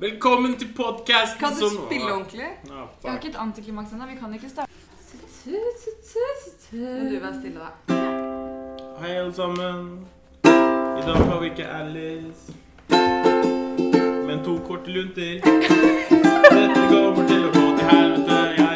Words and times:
Velkommen 0.00 0.58
til 0.58 0.68
podkasten 0.76 1.38
Kan 1.40 1.52
du 1.60 1.68
spille 1.68 2.12
ordentlig? 2.12 2.46
Ja, 2.66 2.74
Jeg 3.02 3.10
har 3.10 3.16
ikke 3.18 3.28
et 3.28 3.36
antiklimaks 3.38 3.92
ennå. 3.92 4.06
Vi 4.06 4.14
kan 4.20 4.34
ikke 4.34 4.48
starte. 4.48 4.72
Men 6.72 7.10
du, 7.10 7.18
vær 7.24 7.32
stille, 7.40 7.60
da. 7.60 7.94
Hei, 9.00 9.10
alle 9.16 9.34
sammen. 9.34 10.06
I 10.44 11.02
dag 11.06 11.16
har 11.16 11.40
vi 11.40 11.46
ikke 11.50 11.66
Alice, 11.66 12.52
men 14.26 14.44
to 14.44 14.58
korte 14.68 14.90
lunter. 14.90 15.34
Dette 16.54 16.80
kommer 16.92 17.24
til 17.28 17.42
å 17.48 17.50
gå 17.58 17.66
til 17.78 17.86
helvete. 17.90 18.38
Jeg 18.58 18.67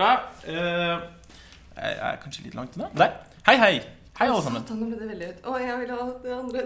starta. 0.00 0.28
Eh, 0.46 1.00
jeg 1.80 1.96
er 2.00 2.16
kanskje 2.22 2.44
litt 2.44 2.54
langt 2.54 2.76
unna. 2.76 2.88
Der. 2.96 3.12
Hei, 3.46 3.56
hei. 3.56 3.72
Hei, 4.20 4.26
alle 4.28 4.42
sammen. 4.44 4.62
Satan, 4.62 4.80
nå 4.82 4.88
ble 4.90 4.98
det 5.00 5.08
veldig 5.08 5.26
høyt. 5.30 5.38
Å, 5.48 5.54
jeg 5.60 5.76
vil 5.80 5.92
ha 5.94 6.06
det 6.24 6.34
andre. 6.36 6.64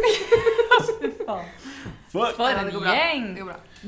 Fy 1.00 1.10
faen. 1.22 1.46
For 2.10 2.34
For 2.36 2.50
en 2.50 2.66
det 2.68 2.74
går 2.74 2.84
bra. 2.84 2.96
gjeng. 2.98 3.28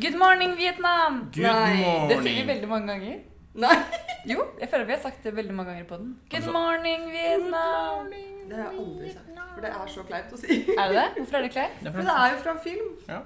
Good 0.00 0.16
morning, 0.20 0.54
Vietnam. 0.56 1.18
good 1.34 1.44
Nei, 1.44 2.08
Det 2.08 2.20
sier 2.22 2.38
vi 2.40 2.46
veldig 2.52 2.70
mange 2.70 2.92
ganger. 2.94 3.18
Nei, 3.52 3.74
Jo, 4.32 4.46
jeg 4.60 4.70
føler 4.70 4.86
vi 4.88 4.94
har 4.94 5.02
sagt 5.02 5.24
det 5.26 5.34
veldig 5.36 5.54
mange 5.58 5.72
ganger 5.74 5.84
på 5.90 5.98
den. 6.00 6.14
Good 6.32 6.48
morning, 6.54 7.04
Vietnam. 7.12 8.08
det 8.48 8.56
har 8.56 8.70
jeg 8.70 8.80
aldri 8.80 9.12
sagt. 9.12 9.28
For 9.52 9.60
det 9.66 9.72
er 9.74 9.90
så 9.92 10.04
kleint 10.08 10.32
å 10.32 10.38
si. 10.40 10.60
Er 10.72 10.88
det 10.88 10.96
det? 10.96 11.06
Hvorfor 11.18 11.36
er 11.36 11.42
det 11.44 11.52
kleint? 11.52 11.82
For 11.84 12.00
det 12.08 12.14
er 12.16 12.30
jo 12.32 12.38
fra 12.46 12.54
film. 12.64 12.88
Ja. 13.10 13.18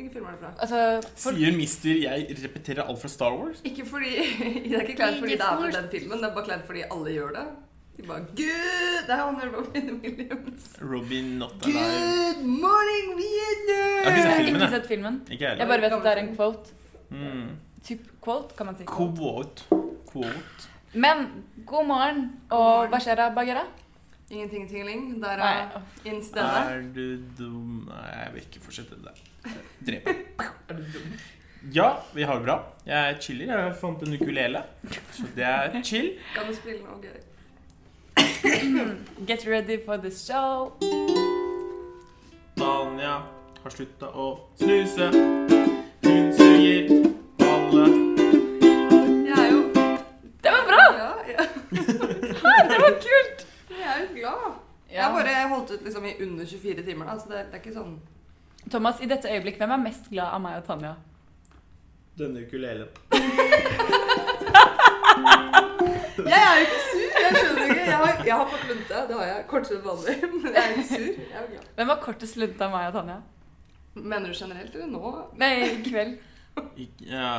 Hvilken 0.00 0.12
film 0.14 0.26
er 0.26 0.30
det 0.36 0.40
fra? 0.40 0.50
Altså, 0.64 1.08
for, 1.22 1.36
Sier 1.36 1.56
mister 1.56 1.98
jeg 2.00 2.36
repeterer 2.44 2.86
alt 2.88 3.00
fra 3.02 3.08
Star 3.12 3.34
Wars? 3.36 3.58
Ikke 3.68 3.84
fordi 3.86 4.12
Det 4.70 4.76
er 4.78 4.86
ikke 4.86 4.96
kleint 4.96 5.18
fordi 5.20 5.34
det 5.36 5.44
er 5.44 5.58
fra 5.60 5.72
den 5.74 5.90
filmen, 5.92 6.22
det 6.22 6.28
er 6.30 6.34
bare 6.38 6.44
kleint 6.46 6.64
fordi 6.70 6.84
alle 6.94 7.12
gjør 7.16 7.34
det. 7.36 7.44
De 7.98 8.06
bare 8.08 8.22
Good! 8.38 9.02
Det 9.06 9.14
er 9.16 9.20
han 9.20 9.52
Robin 9.56 9.90
Williams. 10.04 10.68
Robin 10.92 11.24
Not 11.42 11.66
Alive. 11.66 11.82
Good 11.84 12.40
morning, 12.64 13.10
Vietnam! 13.20 14.00
Jeg 14.04 14.12
har 14.12 14.16
ikke 14.16 14.24
jeg 14.24 14.38
sett 14.38 14.38
filmen, 14.40 14.54
ikke 14.54 14.64
jeg. 14.64 14.70
sett 14.76 14.86
filmen. 14.94 15.20
Ikke 15.30 15.44
jeg 15.44 15.58
Jeg 15.58 15.68
bare 15.72 15.80
vet 15.84 15.92
at 15.98 16.02
det 16.06 16.12
er 16.12 16.22
en 16.24 16.32
quote. 16.36 16.74
Mm. 17.10 17.48
Typ 17.84 18.08
quote, 18.24 18.56
kan 18.56 18.66
man 18.70 18.76
si. 18.78 18.84
Quote. 18.88 19.62
Quote. 20.12 20.68
Men 20.94 21.26
god 21.66 21.86
morgen, 21.92 22.24
og 22.50 22.88
hva 22.88 22.98
skjer 23.04 23.20
da, 23.20 23.28
Bagheera? 23.36 23.66
Ingenting 24.30 24.68
tingling. 24.70 25.20
Der 25.22 25.42
er 25.42 25.80
inn 26.06 26.22
stedet. 26.22 26.70
Er 26.70 26.82
du 26.94 27.16
dum 27.38 27.88
Nei, 27.88 28.06
jeg 28.14 28.34
vil 28.34 28.42
ikke 28.46 28.60
fortsette 28.62 28.94
det 28.94 29.04
der. 29.10 29.14
Drepe. 29.86 30.16
Ja, 31.74 31.90
vi 32.14 32.22
har 32.24 32.34
det 32.38 32.44
bra. 32.46 32.54
Jeg 32.86 33.16
chiller. 33.20 33.50
Jeg 33.52 33.74
fant 33.76 34.00
en 34.02 34.14
ukulele, 34.16 34.62
så 35.12 35.26
det 35.36 35.44
er 35.44 35.82
chill. 35.84 36.14
Kan 36.32 36.46
du 36.48 36.54
spille 36.56 36.80
noe 36.80 36.96
gøy? 37.02 37.18
Get 39.28 39.44
ready 39.46 39.76
for 39.84 39.96
the 40.00 40.10
show. 40.10 40.72
Tanja 42.56 43.12
har 43.60 43.76
slutta 43.76 44.08
å 44.08 44.30
snuse. 44.56 45.10
Hun 46.06 46.32
suger 46.40 46.99
i 56.10 56.16
under 56.26 56.46
24 56.46 56.84
timer, 56.86 57.06
da, 57.10 57.18
så 57.22 57.30
det, 57.32 57.44
det 57.50 57.58
er 57.58 57.62
ikke 57.64 57.76
sånn 57.78 57.94
Thomas, 58.70 58.98
i 59.00 59.06
dette 59.08 59.30
øyeblikk, 59.32 59.56
hvem 59.62 59.70
er 59.72 59.80
mest 59.86 60.10
glad 60.12 60.34
av 60.36 60.40
meg 60.44 60.58
og 60.60 60.66
Tanja? 60.66 60.94
Denne 62.20 62.42
ukulelen. 62.44 62.90
Jeg 66.20 66.40
er 66.44 66.56
jo 66.58 66.64
ikke 66.66 66.80
sur! 66.84 67.06
Jeg 67.20 67.30
skjønner 67.36 67.64
ikke. 67.64 67.84
Jeg 67.86 67.96
har, 67.96 68.22
jeg 68.26 68.34
har 68.36 68.48
fått 68.52 68.66
lunte, 68.68 69.00
det 69.08 69.16
har 69.16 69.24
jeg. 69.30 69.44
Kortere 69.50 69.78
enn 69.78 69.86
vanlig. 69.86 70.16
Men 70.42 70.50
jeg 70.52 70.60
er 70.62 70.74
ikke 70.74 70.88
sur. 70.90 71.06
Jeg 71.06 71.38
er 71.40 71.46
glad. 71.54 71.68
Hvem 71.78 71.88
var 71.92 72.00
kortest 72.04 72.36
lunte 72.40 72.66
av 72.66 72.74
meg 72.74 72.88
og 72.90 72.98
Tanja? 72.98 73.16
Mener 73.96 74.26
du 74.28 74.36
generelt 74.38 74.76
eller 74.76 74.90
nå? 74.92 75.12
Nei, 75.40 75.52
i 75.66 75.70
kveld. 75.86 76.18
Ik- 76.76 77.04
Ja. 77.08 77.32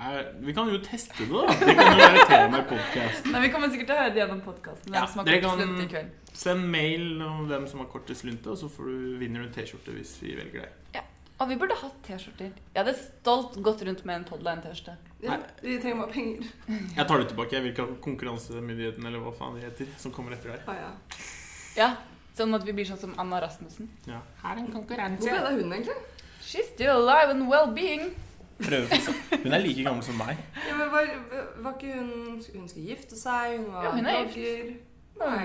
Er- 0.00 0.32
Vi 0.40 0.52
kan 0.56 0.68
jo 0.72 0.78
teste 0.80 1.12
det, 1.18 1.28
da. 1.28 1.54
Det 1.60 1.74
kan 1.76 1.90
jo 1.92 1.98
være 2.06 2.26
tema 2.30 2.58
i 2.62 2.66
podkasten. 2.70 3.34
Vi 3.42 3.50
kommer 3.52 3.68
sikkert 3.72 3.90
til 3.90 3.96
å 3.96 4.00
høre 4.00 4.14
det 4.14 4.20
gjennom 4.22 4.40
podkasten. 4.44 4.94
Ja, 4.96 5.06
dere 5.24 5.40
kan-. 5.44 6.10
Send 6.32 6.64
mail 6.72 7.20
om 7.26 7.46
hvem 7.50 7.66
som 7.68 7.82
har 7.82 7.88
kortest 7.92 8.24
lunte, 8.24 8.48
og 8.54 8.56
så 8.56 8.70
får 8.72 8.88
du, 8.88 9.18
vinner 9.20 9.42
du 9.42 9.48
en 9.48 9.52
T-skjorte 9.52 9.92
hvis 9.96 10.14
vi 10.22 10.34
velger 10.38 10.64
deg. 10.64 11.02
Og 11.40 11.48
vi 11.48 11.56
burde 11.56 11.72
hatt 11.80 11.94
T-skjorter. 12.04 12.50
Jeg 12.52 12.76
hadde 12.84 12.92
stolt 13.00 13.54
gått 13.64 13.80
rundt 13.88 14.02
med 14.04 14.18
en 14.18 14.24
Podline-T-skjorte. 14.28 14.96
Ja, 15.24 15.38
vi 15.62 15.78
trenger 15.80 16.02
bare 16.02 16.12
penger. 16.12 16.48
Jeg 16.96 17.06
tar 17.08 17.18
det 17.22 17.28
tilbake. 17.30 17.54
Jeg 17.56 17.62
vil 17.64 17.72
ikke 17.72 17.86
ha 17.88 17.94
Konkurransemyndigheten 18.04 19.06
eller 19.08 19.22
hva 19.24 19.32
faen 19.38 19.56
de 19.56 19.64
heter, 19.64 19.88
som 20.00 20.12
kommer 20.12 20.36
etter 20.36 20.52
deg. 20.52 20.66
Ah, 20.68 20.76
ja. 20.76 20.90
Ja, 21.76 21.90
Sånn 22.36 22.54
at 22.56 22.62
vi 22.64 22.72
blir 22.72 22.86
sånn 22.88 23.00
som 23.00 23.14
Anna 23.20 23.40
Rasmussen. 23.42 23.88
Ja. 24.06 24.20
Her 24.42 24.54
er 24.54 24.60
en 24.60 24.66
Hvor 24.68 24.76
konkurranse. 24.80 25.24
ble 25.24 25.32
det 25.32 25.48
av 25.48 25.56
hun, 25.60 25.72
egentlig? 25.72 25.96
She's 26.44 26.68
still 26.72 26.92
alive 26.94 27.32
and 27.34 27.48
well-being. 27.50 28.14
Hun 29.42 29.52
er 29.52 29.58
like 29.58 29.82
gammel 29.84 30.02
som 30.04 30.14
meg. 30.20 30.36
Ja, 30.68 30.76
men 30.76 30.90
var, 30.92 31.06
var 31.64 31.74
ikke 31.78 31.94
hun 31.98 32.42
Hun 32.58 32.68
skulle 32.68 32.86
gifte 32.86 33.16
seg, 33.18 33.56
hun 33.58 33.72
var 33.72 33.84
Ja, 33.84 33.90
hun 33.96 34.06
er 34.06 34.24
blogger. 34.24 34.72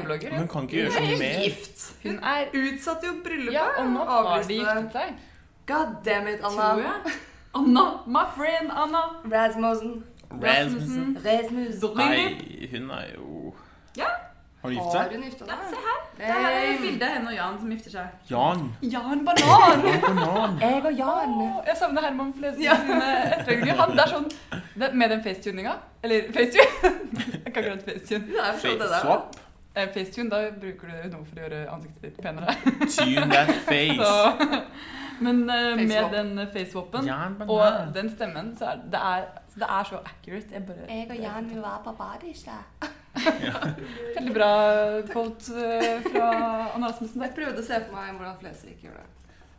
Blogger, 0.06 0.30
Men 0.32 0.40
hun 0.40 0.48
kan 0.48 0.64
ikke 0.68 0.76
gjøre 0.76 0.92
så 0.92 0.98
er 1.00 1.08
mye 1.10 1.20
mer. 1.20 1.40
gift. 1.44 1.86
Hun 2.04 2.20
er 2.24 2.46
Utsatte 2.60 3.08
jo 3.08 3.14
bryllupet. 3.24 3.54
Ja, 3.54 3.66
og 3.82 3.90
nå 3.92 4.04
har 4.10 4.44
de 4.44 4.54
giftet 4.60 4.92
seg. 4.92 5.16
God 5.68 5.96
damn 6.06 6.28
it, 6.28 6.40
Anna. 6.44 6.68
Tror 6.74 6.82
jeg. 6.82 7.16
Anna, 7.56 7.86
my 8.08 8.26
friend 8.36 8.72
Anna. 8.84 9.02
Rasmussen. 9.34 10.04
Rasmussen. 10.32 11.18
Rasmussen. 11.26 11.98
Nei, 11.98 12.70
hun 12.72 12.90
er 12.92 13.06
jo 13.16 13.54
Ja. 13.98 14.12
Har 14.66 14.72
hun 14.72 14.78
giftet 14.80 14.98
Har 14.98 15.06
seg? 15.06 15.16
hun 15.16 15.26
gifta 15.30 15.46
Ja, 15.52 15.58
se 15.70 15.80
her. 15.86 16.02
Det 16.18 16.26
her 16.26 16.46
er 16.50 16.66
bildet 16.66 16.82
bilde 16.86 17.06
av 17.08 17.14
henne 17.16 17.32
og 17.32 17.36
Jan 17.38 17.58
som 17.62 17.72
gifter 17.76 17.94
seg. 17.96 18.12
Jan. 18.32 18.62
Jan 18.96 19.24
Banan! 19.28 19.86
Banan. 20.06 20.58
Jeg 20.66 20.84
og 20.90 21.00
Jan. 21.00 21.34
Åh, 21.46 21.58
jeg 21.70 21.78
savner 21.82 22.06
Herman 22.10 22.34
Flesvig 22.38 22.66
Ja. 22.70 22.76
sine 22.82 23.10
etterlegninger. 23.36 23.80
Han, 23.82 23.96
det 23.98 24.06
er 24.06 24.14
sånn 24.16 24.28
det, 24.76 24.92
Med 25.02 25.10
den 25.16 25.24
facetuninga 25.26 25.74
Eller 26.04 26.30
facetune? 26.36 26.94
Jeg 27.46 27.54
kan 27.54 27.64
ikke 27.64 27.80
facetune. 27.92 28.46
Sånn 28.64 28.80
det 28.82 28.90
der. 28.90 29.02
Swap. 29.06 29.40
Eh, 29.76 29.90
facetune, 29.92 30.30
da 30.32 30.40
bruker 30.56 30.88
du 30.88 31.10
noe 31.12 31.26
for 31.28 31.40
å 31.40 31.44
gjøre 31.44 31.64
ansiktet 31.74 32.04
ditt 32.08 32.22
penere. 32.24 32.54
Tune 32.88 33.26
that 33.34 33.50
face. 33.70 33.98
Så, 34.00 34.62
men 35.26 35.42
uh, 35.50 35.76
med 35.80 36.12
den 36.16 36.32
facewapen 36.54 37.10
og 37.48 37.92
den 37.96 38.10
stemmen, 38.16 38.54
så 38.60 38.70
er 38.72 38.80
det, 38.92 39.02
er, 39.12 39.28
det 39.56 39.68
er 39.68 39.90
så 39.92 40.00
accurate. 40.04 40.56
Jeg 40.56 40.64
bare, 40.68 40.88
Jeg 40.90 41.10
og 41.12 41.20
Jan 41.24 41.50
vil 41.52 41.62
være 41.64 41.82
på 41.90 41.94
badet. 42.00 42.34
Veldig 43.16 44.34
bra 44.36 44.52
quote 45.12 45.66
eh, 45.66 46.02
fra 46.06 46.30
Anna 46.76 46.90
Rasmussen. 46.92 47.24
Jeg 47.26 47.36
prøvde 47.38 47.64
å 47.64 47.68
se 47.68 47.82
på 47.88 47.96
meg 47.96 48.16
hvordan 48.16 48.40
Flesvig 48.42 48.78
gjør 48.84 49.00
det. 49.00 49.10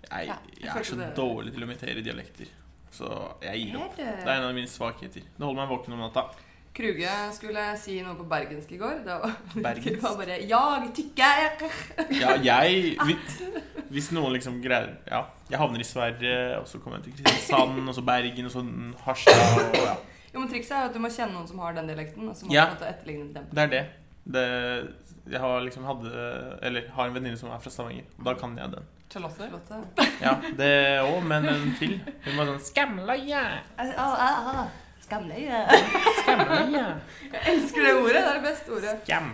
Jeg, 0.07 0.39
jeg 0.63 0.71
er 0.71 0.87
så 0.87 1.11
dårlig 1.17 1.55
til 1.55 1.65
å 1.65 1.69
imitere 1.69 2.05
dialekter. 2.05 2.51
Så 2.97 3.13
jeg 3.43 3.67
gir 3.67 3.79
opp. 3.83 3.97
Det 3.99 4.07
er 4.25 4.35
en 4.39 4.49
av 4.49 4.55
mine 4.57 4.71
svakheter. 4.71 5.25
Det 5.25 5.43
holder 5.45 5.63
meg 5.63 5.73
våken 5.73 5.97
om 5.97 6.05
natta. 6.07 6.29
Kruge 6.77 7.13
skulle 7.33 7.63
si 7.81 7.95
noe 8.05 8.19
på 8.19 8.27
bergensk 8.29 8.73
i 8.77 8.79
går. 8.81 8.99
Det 9.05 9.15
var, 9.23 9.37
Bergens. 9.67 9.87
det 9.87 10.03
var 10.03 10.17
bare 10.21 10.37
'Jeg 10.43 10.91
tykker'. 10.99 11.71
Ja, 12.23 12.35
jeg 12.43 12.97
hvis, 13.07 13.39
hvis 13.89 14.11
noen 14.13 14.33
liksom 14.37 14.61
greier 14.63 14.99
Ja, 15.09 15.25
jeg 15.51 15.59
havner 15.59 15.81
i 15.81 15.89
Sverige, 15.89 16.59
og 16.61 16.69
så 16.69 16.79
kommer 16.79 16.99
jeg 16.99 17.05
til 17.05 17.25
Kristiansand, 17.25 17.89
og 17.89 17.95
så 17.95 18.03
Bergen, 18.03 18.45
og 18.45 18.53
så 18.53 18.65
Harstad, 19.05 19.71
og 19.71 19.81
ja. 19.81 19.97
Jo, 20.37 20.43
men 20.43 20.51
Trikset 20.53 20.75
er 20.77 20.91
at 20.91 20.93
du 20.93 21.01
må 21.01 21.09
kjenne 21.09 21.33
noen 21.33 21.47
som 21.49 21.61
har 21.65 21.73
den 21.73 21.87
dialekten. 21.89 22.29
Og 22.29 22.37
så 22.37 22.45
må 22.45 22.53
Ja. 22.53 22.67
du 22.77 22.85
etterligne 22.85 23.33
dem. 23.33 23.47
Det 23.57 23.63
er 23.65 23.71
det. 23.73 23.85
det 24.37 24.43
jeg 25.33 25.41
har 25.41 25.61
liksom 25.65 25.85
hadde 25.89 26.59
Eller 26.63 26.89
har 26.93 27.09
en 27.09 27.15
venninne 27.17 27.39
som 27.41 27.49
er 27.51 27.59
fra 27.59 27.71
Stavanger. 27.73 28.05
Da 28.23 28.35
kan 28.35 28.53
jeg 28.59 28.71
den. 28.75 28.85
Charlotte. 29.11 29.49
Charlotte. 29.49 30.11
Ja, 30.21 30.35
det 30.59 31.01
òg, 31.07 31.23
men 31.25 31.49
en 31.49 31.73
til. 31.79 31.97
Hun 32.27 32.37
var 32.37 32.51
sånn 32.51 32.61
Skamleie! 32.61 33.43
Skamleie. 35.07 35.63
Skamleie! 36.21 36.85
Jeg 37.33 37.43
elsker 37.55 37.87
det 37.87 37.95
ordet. 37.95 38.15
Det 38.15 38.23
er 38.27 38.39
det 38.41 38.45
beste 38.45 38.77
ordet. 38.77 38.95
Skam. 39.05 39.33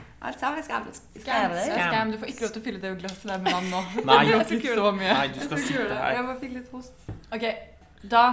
Skam. 1.25 2.13
Du 2.13 2.19
får 2.21 2.31
ikke 2.31 2.47
lov 2.47 2.53
til 2.55 2.63
å 2.63 2.65
fylle 2.69 2.83
det 2.85 2.95
glasset 3.01 3.29
der 3.33 3.43
med 3.43 3.53
vann 3.57 3.71
nå. 3.73 3.83
Nei. 4.07 4.23
Du 4.29 4.67
så 4.71 4.93
mye. 4.93 5.13
Nei, 5.19 5.29
du 5.33 5.41
skal 5.41 5.59
sitte 5.67 5.89
her. 5.99 6.19
Jeg 6.19 6.27
bare 6.29 6.41
fikk 6.45 6.57
litt 6.61 6.73
host. 6.77 7.07
Ok, 7.33 7.49
da 8.13 8.25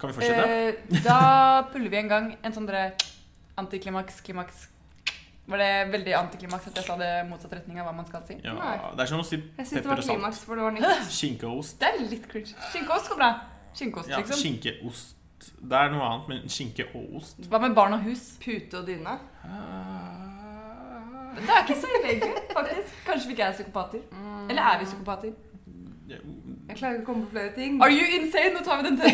Kan 0.00 0.10
vi 0.10 0.14
fortsette? 0.16 0.44
Eh, 0.44 1.00
da 1.04 1.62
puller 1.72 1.90
vi 1.92 1.96
en 2.02 2.08
gang 2.10 2.30
en 2.42 2.52
sånn 2.52 2.66
dere 2.66 2.94
antiklimaks, 3.60 4.20
klimaks 4.26 4.68
Var 5.46 5.58
det 5.60 5.70
veldig 5.92 6.14
antiklimaks 6.18 6.66
at 6.70 6.78
jeg 6.80 6.84
sa 6.86 6.96
det 6.96 7.10
motsatt 7.28 7.52
retning 7.52 7.78
av 7.80 7.86
hva 7.86 7.92
man 7.94 8.06
skal 8.08 8.22
si? 8.26 8.38
Ja, 8.42 8.54
Nei. 8.56 8.76
det 8.96 9.04
er 9.04 9.10
som 9.12 9.20
å 9.20 9.26
si 9.28 9.36
Jeg 9.36 9.66
syns 9.66 9.70
det 9.74 9.82
pepper 9.82 9.90
var 9.92 9.98
og 9.98 10.04
salt. 10.04 10.16
klimaks, 10.18 10.38
for 10.48 10.56
det 10.56 10.64
var 10.64 10.72
nytt. 10.78 11.10
Skinkeost. 11.18 11.76
Det 11.80 11.90
er 11.90 11.98
litt 12.10 12.28
cringe. 12.32 12.54
Skinkeost 12.72 13.10
går 13.12 13.20
bra. 13.20 13.30
Skinkeost, 13.74 14.08
Ja, 14.10 14.18
liksom. 14.22 14.40
skinkeost. 14.40 15.14
Det 15.60 15.76
er 15.76 15.90
noe 15.92 16.00
annet, 16.08 16.28
men 16.28 16.48
skinke 16.48 16.86
og 16.94 17.16
ost 17.18 17.36
Hva 17.52 17.58
med 17.60 17.74
barn 17.76 17.92
og 17.92 18.00
hus? 18.06 18.22
Pute 18.40 18.78
og 18.80 18.86
dyne. 18.88 19.18
Det 21.34 21.50
er 21.50 21.64
ikke 21.64 21.76
så 21.82 21.88
ille, 21.98 22.08
egentlig. 22.14 22.42
faktisk. 22.54 22.94
Kanskje 23.06 23.26
vi 23.28 23.34
ikke 23.36 23.48
er 23.48 23.52
psykopater. 23.56 24.00
Eller 24.48 24.62
er 24.62 24.78
vi 24.80 24.84
psykopater? 24.88 25.32
Ja, 26.08 26.16
Jeg 26.68 26.76
klarer 26.76 26.98
ikke 26.98 27.02
å 27.02 27.06
komme 27.06 27.24
på 27.24 27.30
flere 27.30 27.52
ting. 27.56 27.82
Are 27.82 27.92
you 27.92 28.04
insane? 28.18 28.52
Nå 28.54 28.60
tar 28.64 28.82
vi 28.82 28.88
den 28.88 28.98
til. 29.00 29.10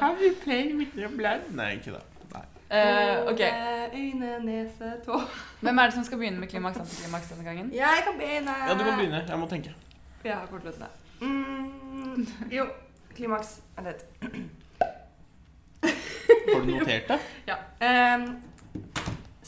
Have 0.00 0.22
you 0.22 0.34
played 0.44 0.76
with 0.78 0.98
your 0.98 1.10
blood? 1.16 1.48
Nei, 1.54 1.72
ikke 1.78 1.96
det. 1.96 2.02
Uh, 2.74 2.78
Eh, 2.78 3.26
ok, 3.32 3.40
Øyne, 3.94 4.38
nese, 4.44 4.92
tå. 5.04 5.20
Hvem 5.60 5.78
er 5.78 5.82
det 5.84 5.94
som 5.94 6.04
skal 6.04 6.18
begynne 6.18 6.40
med 6.40 6.48
klimaks 6.48 6.78
antiklimaks 6.78 7.28
denne 7.28 7.44
gangen? 7.44 7.68
Jeg 7.74 8.02
kan 8.04 8.18
begynne. 8.18 8.50
Ja, 8.68 8.72
du 8.74 8.84
kan 8.84 8.98
begynne. 8.98 9.24
Jeg 9.28 9.38
må 9.38 9.46
tenke. 9.46 9.74
Jeg 10.24 10.32
har 10.34 10.46
kortløsene. 10.46 10.86
Mm, 11.20 12.26
jo, 12.50 12.64
klimaks 13.14 13.60
Vent 13.76 13.88
litt. 13.88 14.04
Har 16.54 16.60
du 16.60 16.66
notert 16.66 17.08
det? 17.08 17.20
Ehm, 17.84 18.26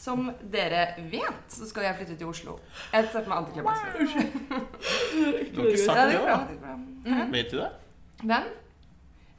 som 0.06 0.28
dere 0.52 0.84
vet, 1.12 1.46
så 1.52 1.66
skal 1.68 1.88
jeg 1.90 1.98
flytte 2.02 2.16
til 2.20 2.30
Oslo. 2.30 2.58
Jeg 2.92 3.08
starter 3.10 3.28
med 3.32 3.40
antiklimaks. 3.42 3.80
først. 3.96 4.14
Du 5.56 5.60
har 5.60 5.72
ikke 5.72 5.82
sagt 5.86 6.06
det 6.12 6.22
da. 6.30 6.38
Mhm. 7.06 7.34
Vet 7.34 7.50
du 7.52 7.58
det? 7.64 7.72
Hvem? 8.22 8.46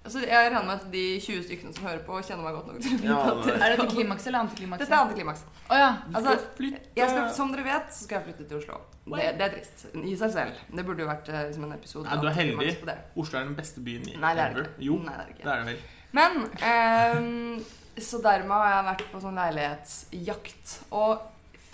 Altså, 0.07 0.21
jeg 0.23 0.37
regner 0.39 0.63
med 0.63 0.71
at 0.77 0.83
de 0.91 1.01
20 1.19 1.41
stykkene 1.43 1.73
som 1.75 1.83
hører 1.83 2.03
på, 2.07 2.15
kjenner 2.23 2.45
meg 2.45 2.53
godt 2.55 2.67
nok 2.69 2.77
til 2.79 2.93
å 2.93 2.99
vite 3.01 3.07
Ja, 3.09 3.15
at 3.27 3.41
det 3.43 3.55
Er 3.57 3.73
dette 3.73 3.87
klimaks 3.91 4.27
eller 4.29 4.39
antiklimaks? 4.45 4.79
Dette 4.85 4.95
er 4.95 5.01
antiklimaks. 5.03 5.41
Å 5.67 5.79
ja. 5.81 5.89
Altså, 6.15 6.35
jeg 6.61 7.09
skal, 7.09 7.25
som 7.35 7.51
dere 7.51 7.65
vet, 7.65 7.89
så 7.91 8.05
skal 8.05 8.15
jeg 8.21 8.27
flytte 8.29 8.45
til 8.47 8.61
Oslo. 8.61 8.77
Det, 9.03 9.25
det 9.41 9.43
er 9.49 9.51
trist 9.57 9.83
i 9.99 10.13
seg 10.21 10.31
selv. 10.37 10.61
Det 10.79 10.85
burde 10.87 11.03
jo 11.03 11.09
vært 11.09 11.27
eh, 11.33 11.41
liksom 11.49 11.65
en 11.67 11.75
episode 11.75 12.07
Nei, 12.07 12.15
du 12.23 12.29
er 12.31 12.37
heldig. 12.39 12.69
på 12.85 12.87
det. 12.87 12.95
Oslo 13.19 13.39
er 13.41 13.49
den 13.49 13.57
beste 13.59 13.83
byen 13.83 14.07
i 14.07 14.15
Nei, 14.15 14.31
det 14.37 14.45
er 14.45 14.55
det 14.55 14.61
ever. 14.61 14.69
ikke. 14.71 14.85
Jo, 14.87 14.95
Nei, 15.03 15.17
det 15.17 15.19
er 15.19 15.27
det 15.27 15.35
ikke. 15.35 15.43
det 15.43 15.51
er 15.51 15.59
det 15.59 15.67
vel. 15.73 15.83
Men 16.21 16.31
ehm, 16.71 17.59
Så 17.97 18.19
dermed 18.21 18.53
har 18.53 18.69
jeg 18.71 18.87
vært 18.91 19.07
på 19.11 19.21
sånn 19.23 19.39
leilighetsjakt. 19.39 20.73
Og 20.97 21.23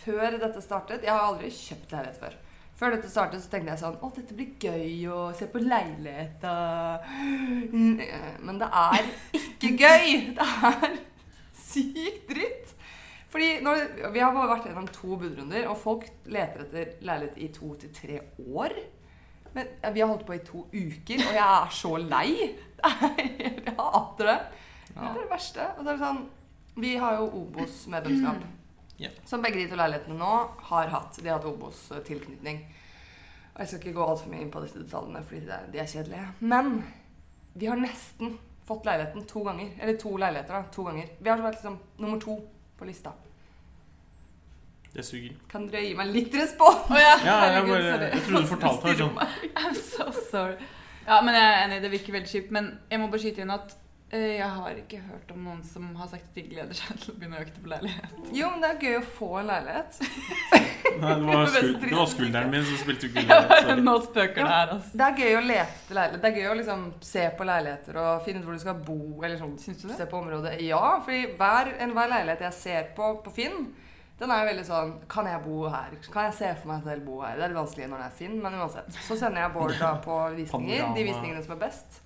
før 0.04 0.38
dette 0.40 0.64
startet 0.64 1.04
Jeg 1.04 1.12
har 1.12 1.28
aldri 1.28 1.52
kjøpt 1.52 1.96
leilighet 1.96 2.20
før. 2.22 2.38
Før 2.80 2.96
dette 2.96 3.10
startet, 3.12 3.44
så 3.44 3.52
tenkte 3.52 3.74
jeg 3.74 3.82
sånn 3.84 4.00
Å, 4.02 4.12
dette 4.16 4.36
blir 4.36 4.56
gøy 4.60 5.06
å 5.14 5.20
se 5.38 5.48
på 5.52 5.62
leilighet 5.62 6.46
Men 8.44 8.62
det 8.62 8.70
er 8.84 9.12
ikke 9.40 9.74
gøy! 9.78 10.08
Det 10.38 10.48
er 10.70 10.98
sykt 11.64 12.28
dritt. 12.32 12.74
Fordi 13.34 13.62
når, 13.66 13.86
Vi 14.14 14.22
har 14.22 14.34
bare 14.34 14.52
vært 14.56 14.68
gjennom 14.70 14.90
to 14.94 15.16
budrunder, 15.22 15.70
og 15.72 15.80
folk 15.82 16.06
leter 16.30 16.66
etter 16.68 16.92
leilighet 17.06 17.40
i 17.42 17.48
to 17.54 17.72
til 17.82 17.94
tre 17.96 18.20
år. 18.46 18.76
Men 19.54 19.70
vi 19.94 20.02
har 20.02 20.10
holdt 20.10 20.26
på 20.28 20.36
i 20.36 20.44
to 20.46 20.66
uker, 20.74 21.24
og 21.24 21.34
jeg 21.38 21.48
er 21.48 21.74
så 21.74 21.96
lei. 22.02 22.30
Jeg 22.84 23.74
hater 23.78 24.28
det. 24.28 24.38
Det 24.94 25.04
er 25.10 25.14
det 25.20 25.30
verste. 25.32 25.68
Og 25.78 25.86
det 25.86 25.94
er 25.94 26.02
sånn, 26.04 26.24
vi 26.84 26.96
har 27.02 27.18
jo 27.22 27.30
Obos-medlemskap. 27.44 28.44
Yeah. 29.02 29.10
Som 29.26 29.42
begge 29.42 29.58
de 29.58 29.66
to 29.72 29.76
leilighetene 29.76 30.16
nå 30.20 30.34
har 30.70 30.88
hatt. 30.94 31.16
De 31.18 31.26
har 31.28 31.40
hatt 31.40 31.48
Obos-tilknytning. 31.50 32.60
Og 33.56 33.60
Jeg 33.60 33.68
skal 33.68 33.80
ikke 33.82 33.94
gå 33.98 34.04
altfor 34.06 34.30
mye 34.30 34.44
inn 34.46 34.52
på 34.54 34.62
disse 34.62 34.78
detaljene, 34.80 35.24
fordi 35.26 35.40
det 35.48 35.56
er- 35.56 35.72
de 35.74 35.80
er 35.82 35.90
kjedelige. 35.90 36.28
Men 36.40 36.70
vi 37.56 37.66
har 37.66 37.76
nesten 37.82 38.38
fått 38.70 38.86
leiligheten 38.86 39.26
to 39.28 39.42
ganger. 39.44 39.72
Eller 39.82 39.98
to 39.98 40.14
leiligheter, 40.16 40.54
da. 40.54 40.62
To 40.78 40.84
ganger. 40.86 41.10
Vi 41.20 41.30
har 41.30 41.38
vært 41.42 41.58
liksom 41.58 41.80
nummer 42.00 42.20
to 42.22 42.38
på 42.78 42.86
lista. 42.86 43.12
Det 44.94 45.04
suger. 45.06 45.34
Kan 45.50 45.68
dere 45.72 45.82
gi 45.88 45.94
meg 45.98 46.12
litt 46.14 46.34
respons? 46.38 46.86
Oh, 46.92 46.98
ja. 47.02 47.16
Ja, 47.26 47.38
jeg, 47.50 47.64
bare, 47.68 47.92
sorry. 47.92 48.10
jeg 48.14 48.24
trodde 48.28 48.42
du 48.46 48.48
fortalte 48.52 48.86
meg 48.86 48.98
sånn. 48.98 49.18
I'm 49.58 49.74
so 49.76 50.12
sorry. 50.30 50.56
Ja, 51.08 51.18
men 51.26 51.34
jeg 51.34 51.44
er 51.50 51.64
enig, 51.66 51.82
det 51.82 51.92
virker 51.98 52.14
veldig 52.14 52.30
kjipt. 52.30 52.52
Men 52.54 52.70
jeg 52.92 53.02
må 53.02 53.10
bare 53.10 53.24
skyte 53.26 53.42
inn 53.42 53.52
at 53.58 53.74
jeg 54.14 54.48
har 54.56 54.78
ikke 54.78 55.00
hørt 55.08 55.32
om 55.34 55.46
noen 55.48 55.62
som 55.66 55.88
har 55.98 56.10
sagt 56.12 56.28
at 56.30 56.36
de 56.38 56.44
gleder 56.46 56.78
seg 56.78 57.00
til 57.02 57.14
å 57.14 57.18
begynne 57.18 57.40
å 57.40 57.42
jakte 57.44 57.64
på 57.64 57.72
leilighet. 57.72 58.16
Jo, 58.38 58.50
men 58.54 58.62
det 58.64 58.70
er 58.70 58.84
gøy 58.88 58.98
å 59.00 59.04
få 59.18 59.30
en 59.42 59.50
leilighet. 59.50 60.00
Nei, 61.04 61.14
det, 61.18 61.28
var 61.28 61.48
skul, 61.50 61.72
det 61.82 61.94
var 61.98 62.10
skulderen 62.12 62.52
min 62.54 62.66
som 62.68 62.78
spilte 62.84 63.10
gullet. 63.16 63.48
bare, 63.50 63.76
Nå 63.82 63.96
spøker 64.06 64.40
det 64.44 64.50
her, 64.52 64.74
altså. 64.76 64.98
Det 65.00 65.08
er 65.08 65.22
gøy 65.24 65.38
å 65.40 65.44
lete 65.48 65.64
etter 65.80 65.98
leilighet. 65.98 66.22
Det 66.24 66.30
er 66.30 66.38
gøy 66.42 66.50
å 66.52 66.58
liksom 66.60 66.84
se 67.14 67.24
på 67.38 67.48
leiligheter 67.50 67.98
og 68.04 68.28
finne 68.28 68.44
ut 68.44 68.50
hvor 68.50 68.60
du 68.60 68.64
skal 68.66 68.84
bo. 68.86 69.00
Eller 69.24 69.40
sånn, 69.42 69.56
Syns 69.64 69.82
du 69.82 69.88
det? 69.88 69.98
se 69.98 70.10
på 70.12 70.20
området. 70.22 70.54
Ja, 70.68 70.84
fordi 71.06 71.24
hver, 71.40 71.74
enhver 71.88 72.14
leilighet 72.14 72.46
jeg 72.50 72.60
ser 72.60 72.94
på 72.98 73.10
på 73.26 73.34
Finn, 73.34 73.66
den 74.22 74.32
er 74.32 74.44
jo 74.44 74.50
veldig 74.52 74.64
sånn 74.68 74.92
Kan 75.10 75.26
jeg 75.28 75.42
bo 75.44 75.64
her? 75.74 75.96
Kan 76.14 76.28
jeg 76.30 76.36
se 76.38 76.50
for 76.62 76.70
meg 76.70 76.86
selv 76.86 77.08
bo 77.10 77.18
her? 77.26 77.34
Det 77.40 77.48
er 77.48 77.52
litt 77.52 77.58
vanskelig 77.64 77.90
når 77.90 78.04
det 78.04 78.10
er 78.12 78.18
Finn, 78.22 78.38
men 78.46 78.62
uansett. 78.62 79.02
Så 79.08 79.18
sender 79.20 79.42
jeg 79.48 79.54
Bård 79.58 79.74
da 79.82 79.96
på 80.06 80.20
visninger, 80.38 80.90
de 80.96 81.06
visningene 81.10 81.42
som 81.44 81.56
er 81.58 81.64
best. 81.66 82.04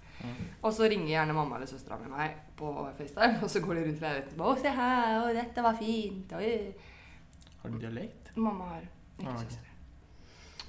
Og 0.64 0.74
så 0.74 0.84
ringer 0.90 1.08
gjerne 1.08 1.34
mamma 1.34 1.56
eller 1.56 1.68
søstera 1.70 1.98
mi 2.02 2.10
meg 2.10 2.32
på 2.58 2.72
FaceTime, 2.98 3.40
og 3.44 3.50
så 3.50 3.60
går 3.62 3.74
de 3.74 3.84
rundt 3.86 3.98
i 3.98 4.06
leiligheten 4.06 4.42
og 4.42 4.48
'Å, 4.58 4.62
se 4.62 4.70
her, 4.70 5.22
og 5.22 5.36
dette 5.36 5.64
var 5.64 5.74
fint', 5.78 6.34
og. 6.34 6.74
Har 7.62 7.70
du 7.70 7.78
dialekt? 7.78 8.32
Mamma 8.36 8.64
har 8.64 8.82
ikke 8.82 9.28
Ah, 9.30 9.34
okay. 9.34 9.46
søstre. 9.46 9.64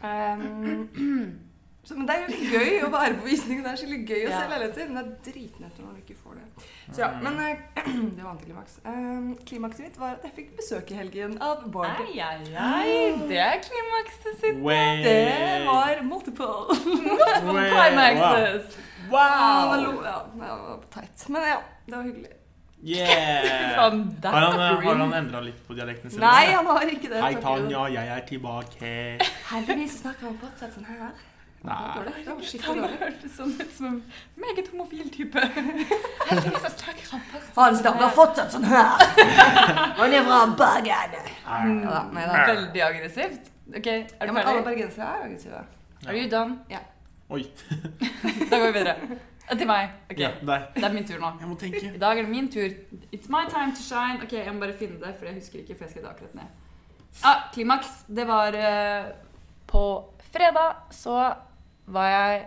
Ehm, 0.04 0.88
så, 1.88 1.94
men 1.96 2.04
det 2.08 2.14
er 2.14 2.20
jo 2.20 2.28
litt 2.34 2.50
gøy 2.52 2.82
å 2.84 2.88
være 2.92 3.14
på 3.16 3.24
visning. 3.30 3.60
Det 3.64 3.70
er 3.70 3.78
skikkelig 3.80 4.00
gøy 4.10 4.24
å 4.26 4.28
Ja. 4.28 4.38
se 4.42 4.48
leiligheter, 4.50 4.88
men 4.90 4.96
det 4.98 5.04
er 5.04 5.30
dritnøtter 5.30 5.84
når 5.86 5.92
du 5.94 6.00
ikke 6.02 6.16
får 6.20 6.34
det. 6.36 6.66
Så 6.92 7.00
ja, 7.00 7.08
men 7.24 7.38
eh, 7.40 7.62
det 8.16 8.24
var 8.24 8.30
antiklimaks. 8.34 8.74
Um, 8.84 9.30
klimakset 9.48 9.86
mitt 9.86 9.96
var 10.02 10.18
at 10.18 10.26
jeg 10.28 10.34
fikk 10.36 10.50
besøk 10.58 10.92
i 10.92 10.98
helgen 10.98 11.38
av 11.40 11.62
Bård. 11.72 12.02
Ai, 12.04 12.18
ai, 12.20 12.52
ai. 12.52 12.96
Det 13.30 13.38
er 13.40 13.56
klimakset 13.64 14.36
sitt. 14.42 14.60
Way. 14.66 15.00
Det 15.06 15.64
var 15.70 16.02
multiple. 16.04 16.76
Way. 17.56 17.70
Climaxes. 17.72 18.76
Wow! 19.08 19.72
Wow. 19.72 20.04
ja, 20.04 20.18
det 20.34 20.50
var 20.50 20.84
teit. 20.92 21.24
Men 21.32 21.48
ja, 21.48 21.62
det 21.86 21.96
var 21.96 22.04
hyggelig. 22.10 22.34
Yeah! 22.84 23.74
Har 23.78 23.90
han, 23.90 24.04
har 24.22 24.94
han 25.00 25.12
endra 25.18 25.40
litt 25.42 25.64
på 25.66 25.74
dialekten 25.74 26.12
sin? 26.12 26.20
Nei, 26.22 26.52
han 26.52 26.66
har 26.68 26.84
ikke 26.86 27.08
det. 27.10 27.22
Hei. 27.24 27.32
Tanja, 27.42 27.88
jeg 27.90 28.12
er 28.14 28.22
tilbake. 28.28 28.92
Heldigvis 29.48 29.96
snakker 30.04 30.28
han 30.28 30.36
fortsatt 30.44 30.76
sånn 30.76 30.86
her. 30.86 31.08
Nei. 31.66 31.74
Det 31.74 32.26
var 32.26 32.34
Han 32.34 32.42
skikkelig 32.46 32.82
dårlig. 32.82 32.98
hørtes 33.00 33.32
sånn 33.36 33.54
ut 33.60 33.72
som 33.74 33.86
en 33.86 33.96
meget 34.38 34.68
homofil 34.72 35.08
type. 35.10 35.40
Han 35.40 36.42
fortsatt 36.42 36.78
snakker 37.82 38.12
fortsatt 38.14 38.52
sånn 38.54 38.64
her. 38.70 39.02
Han 39.98 40.14
er 40.14 40.22
fra 40.28 40.38
Bergen. 40.60 41.32
Ja 41.48 42.04
nei 42.12 42.26
da. 42.28 42.44
Veldig 42.52 42.82
aggressivt. 42.90 43.50
Ok, 43.74 43.86
er 43.86 44.04
Ja, 44.20 44.26
du 44.26 44.32
men 44.32 44.42
alle 44.46 44.62
ferdig? 44.62 44.64
bergensere 44.70 45.08
er 45.16 45.24
aggressive. 45.26 45.64
Are 46.06 46.14
you 46.16 46.28
done? 46.30 46.60
Oi. 47.30 47.42
Da 48.50 48.56
går 48.58 48.70
vi 48.70 48.78
videre. 48.78 49.18
Til 49.48 49.66
meg. 49.66 49.90
Ok, 50.12 50.18
Ja. 50.20 50.30
Det 50.40 50.84
er 50.84 50.92
min 50.94 51.04
tur 51.08 51.18
nå. 51.20 51.32
Jeg 51.40 51.48
må 51.48 51.56
tenke. 51.58 51.82
I 51.94 51.98
dag 51.98 52.18
er 52.18 52.22
det 52.22 52.30
min 52.30 52.48
tur. 52.52 52.68
It's 53.12 53.28
my 53.28 53.42
time 53.50 53.74
to 53.74 53.82
shine. 53.82 54.22
Ok, 54.22 54.32
Jeg 54.32 54.54
må 54.54 54.60
bare 54.60 54.76
finne 54.78 55.00
det, 55.02 55.14
for 55.18 55.26
jeg 55.26 55.34
husker 55.40 55.58
ikke. 55.58 55.74
for 55.76 55.84
jeg 55.84 55.90
skrev 55.90 56.04
det 56.06 56.10
akkurat 56.14 56.34
ned. 56.34 56.44
Ah, 57.24 57.42
klimaks. 57.52 57.90
Det 58.08 58.26
var 58.28 58.54
uh, 58.54 59.10
På 59.66 59.82
fredag 60.32 60.76
så 60.90 61.34
var 61.92 62.08
jeg 62.12 62.46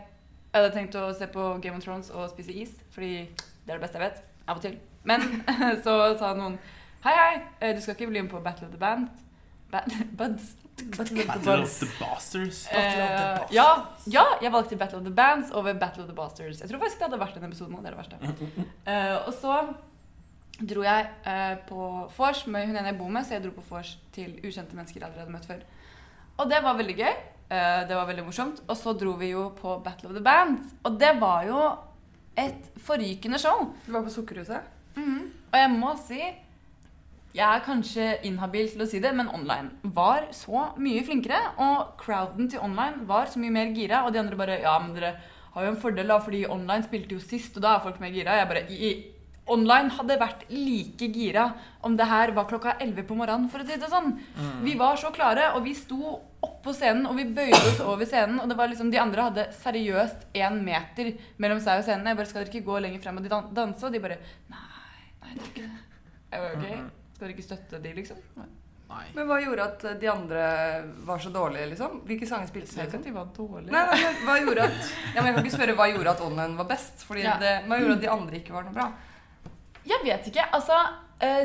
Jeg 0.52 0.60
hadde 0.60 0.74
tenkt 0.76 0.96
å 1.00 1.06
se 1.16 1.28
på 1.32 1.44
Game 1.64 1.78
of 1.80 1.84
Thrones 1.84 2.10
og 2.12 2.26
spise 2.34 2.52
is, 2.52 2.72
fordi 2.92 3.22
det 3.64 3.72
er 3.72 3.78
det 3.78 3.84
beste 3.86 4.00
jeg 4.00 4.10
vet. 4.10 4.18
Av 4.52 4.58
og 4.58 4.64
til. 4.66 4.74
Men 5.08 5.24
så 5.86 5.94
sa 6.20 6.34
noen 6.36 6.58
Hei, 7.06 7.14
hei, 7.16 7.38
eh, 7.62 7.72
du 7.74 7.80
skal 7.82 7.96
ikke 7.96 8.10
bli 8.12 8.22
med 8.22 8.30
på 8.30 8.42
Battle 8.44 8.68
of 8.68 8.74
the 8.74 8.82
Band? 8.82 9.08
Ba 9.72 9.86
Buds? 10.20 10.52
Battle 10.82 11.22
of 11.22 11.24
the 11.24 11.28
Battle 11.28 11.64
of 11.64 11.80
the 11.80 11.88
Bastards. 12.02 12.66
The 12.68 12.82
Eh, 12.82 13.40
ja, 13.56 13.70
ja, 14.06 14.26
jeg 14.42 14.52
valgte 14.52 14.78
Battle 14.78 15.00
of 15.00 15.06
the 15.06 15.14
Bands 15.14 15.52
over 15.52 15.74
Battle 15.74 16.04
of 16.04 16.10
the 16.10 16.16
Bastards. 16.16 16.60
Jeg 16.60 16.70
tror 16.70 16.84
faktisk 16.84 17.00
det 17.00 17.08
hadde 17.08 17.22
vært 17.22 17.40
en 17.40 17.48
episode 17.48 17.72
nå. 17.72 17.82
Det 17.82 17.92
er 17.92 17.96
det 17.96 18.02
verste. 18.04 18.68
Uh, 18.86 19.18
og 19.28 19.34
så 19.40 19.58
dro 20.62 20.84
jeg 20.86 21.10
eh, 21.26 21.56
på 21.66 21.86
vors 22.18 22.46
med 22.46 22.68
hun 22.68 22.78
ene 22.78 22.92
jeg 22.92 22.98
bor 23.00 23.10
med, 23.10 23.26
så 23.26 23.38
jeg 23.38 23.46
dro 23.46 23.54
på 23.56 23.64
vors 23.70 23.96
til 24.14 24.34
ukjente 24.46 24.78
mennesker 24.78 25.00
jeg 25.00 25.08
allerede 25.10 25.34
møtt 25.34 25.48
før. 25.50 25.64
Og 26.38 26.50
det 26.52 26.60
var 26.64 26.78
veldig 26.78 26.98
gøy. 27.00 27.16
Eh, 27.52 27.82
det 27.88 27.96
var 27.98 28.08
veldig 28.08 28.24
morsomt. 28.26 28.62
Og 28.70 28.78
så 28.80 28.94
dro 28.98 29.14
vi 29.20 29.32
jo 29.34 29.50
på 29.58 29.74
Battle 29.84 30.10
of 30.10 30.16
the 30.16 30.24
Bands. 30.24 30.70
Og 30.88 30.98
det 31.02 31.14
var 31.20 31.44
jo 31.50 31.64
et 32.40 32.70
forrykende 32.86 33.40
show. 33.44 33.74
Du 33.86 33.92
var 33.92 34.06
på 34.08 34.14
Sukkerhuset? 34.14 34.62
Og 35.52 35.58
jeg 35.60 35.70
må 35.76 35.92
si 36.00 36.22
jeg 37.32 37.48
er 37.48 37.62
kanskje 37.64 38.06
inhabil 38.28 38.66
til 38.68 38.82
å 38.84 38.88
si 38.92 39.00
det, 39.00 39.14
men 39.16 39.30
online 39.32 39.70
var 39.96 40.26
så 40.36 40.66
mye 40.84 41.04
flinkere. 41.08 41.38
Og 41.64 41.94
crowden 42.02 42.50
til 42.52 42.60
online 42.60 43.06
var 43.08 43.30
så 43.32 43.40
mye 43.40 43.54
mer 43.56 43.70
gira. 43.76 44.02
Og 44.06 44.12
de 44.14 44.20
andre 44.20 44.36
bare 44.40 44.58
Ja, 44.62 44.78
men 44.84 44.94
dere 44.96 45.14
har 45.54 45.64
jo 45.66 45.70
en 45.72 45.80
fordel, 45.80 46.08
da, 46.08 46.18
fordi 46.20 46.46
online 46.48 46.84
spilte 46.84 47.16
jo 47.16 47.20
sist, 47.24 47.56
og 47.56 47.64
da 47.64 47.76
er 47.78 47.84
folk 47.86 48.00
mer 48.04 48.12
gira. 48.12 48.36
Jeg 48.40 48.48
bare 48.48 48.66
i, 48.70 48.92
i- 48.92 49.08
Online 49.52 49.90
hadde 49.92 50.20
vært 50.20 50.44
like 50.54 51.08
gira 51.12 51.54
om 51.84 51.96
det 51.98 52.06
her 52.08 52.32
var 52.32 52.46
klokka 52.48 52.76
11 52.80 53.04
på 53.08 53.16
morgenen, 53.18 53.50
for 53.50 53.60
å 53.60 53.66
si 53.68 53.76
det 53.76 53.90
sånn. 53.90 54.14
Vi 54.64 54.76
var 54.80 54.96
så 55.02 55.10
klare, 55.12 55.50
og 55.56 55.64
vi 55.66 55.74
sto 55.74 56.20
oppå 56.44 56.74
scenen, 56.74 57.06
og 57.06 57.16
vi 57.16 57.26
bøyde 57.26 57.58
oss 57.70 57.80
over 57.86 58.06
scenen. 58.10 58.40
Og 58.42 58.50
det 58.50 58.58
var 58.58 58.68
liksom, 58.72 58.90
de 58.92 58.98
andre 59.02 59.22
hadde 59.30 59.48
seriøst 59.54 60.28
én 60.34 60.62
meter 60.64 61.12
mellom 61.38 61.60
seg 61.62 61.80
og 61.80 61.86
scenen. 61.86 62.08
Jeg 62.08 62.18
bare 62.18 62.26
'Skal 62.26 62.44
dere 62.46 62.54
ikke 62.54 62.66
gå 62.66 62.80
lenger 62.82 63.02
frem 63.04 63.18
og 63.18 63.30
dan- 63.30 63.54
danse?' 63.54 63.84
Og 63.86 63.92
de 63.94 64.00
bare 64.00 64.18
'Nei, 64.50 64.58
nei, 65.22 65.34
det 65.36 65.42
er 65.42 65.48
ikke 65.48 65.62
det'. 65.68 65.80
Jeg 66.32 66.40
bare, 66.42 66.56
ok, 66.58 66.92
Skal 67.16 67.28
dere 67.28 67.38
ikke 67.38 67.44
støtte 67.50 67.82
de, 67.84 67.94
liksom? 67.94 68.18
Nei. 68.38 69.06
Men 69.16 69.28
hva 69.28 69.38
gjorde 69.40 69.64
at 69.64 70.00
de 70.02 70.08
andre 70.12 70.84
var 71.06 71.18
så 71.20 71.30
dårlige, 71.32 71.70
liksom? 71.70 72.02
Hvilke 72.06 72.28
sanger 72.28 72.48
spilte 72.48 72.72
de? 72.76 72.82
Jeg 72.82 72.86
Liksom? 72.88 73.04
synes 73.04 73.08
at 73.08 73.14
de 73.14 73.14
var 73.14 73.28
dårlige. 73.38 73.72
Nei, 73.72 73.86
nei, 73.86 74.14
hva 74.26 74.40
gjorde 74.44 74.64
at 74.64 74.92
ja, 75.16 75.22
men 75.22 75.26
Jeg 75.26 75.36
kan 75.36 75.46
ikke 75.46 75.58
spørre 75.58 75.76
hva 75.76 75.88
gjorde 75.94 76.10
at 76.10 76.22
online 76.22 76.58
var 76.58 76.66
best. 76.66 77.06
Fordi 77.06 77.22
Ja. 77.24 77.38
det, 77.38 77.66
Hva 77.68 77.78
gjorde 77.80 77.94
at 77.94 78.02
de 78.02 78.10
andre 78.10 78.36
ikke 78.42 78.52
var 78.52 78.64
noe 78.64 78.74
bra? 78.74 78.92
Jeg 79.86 79.98
vet 80.04 80.28
ikke. 80.28 80.44
Altså, 80.52 80.74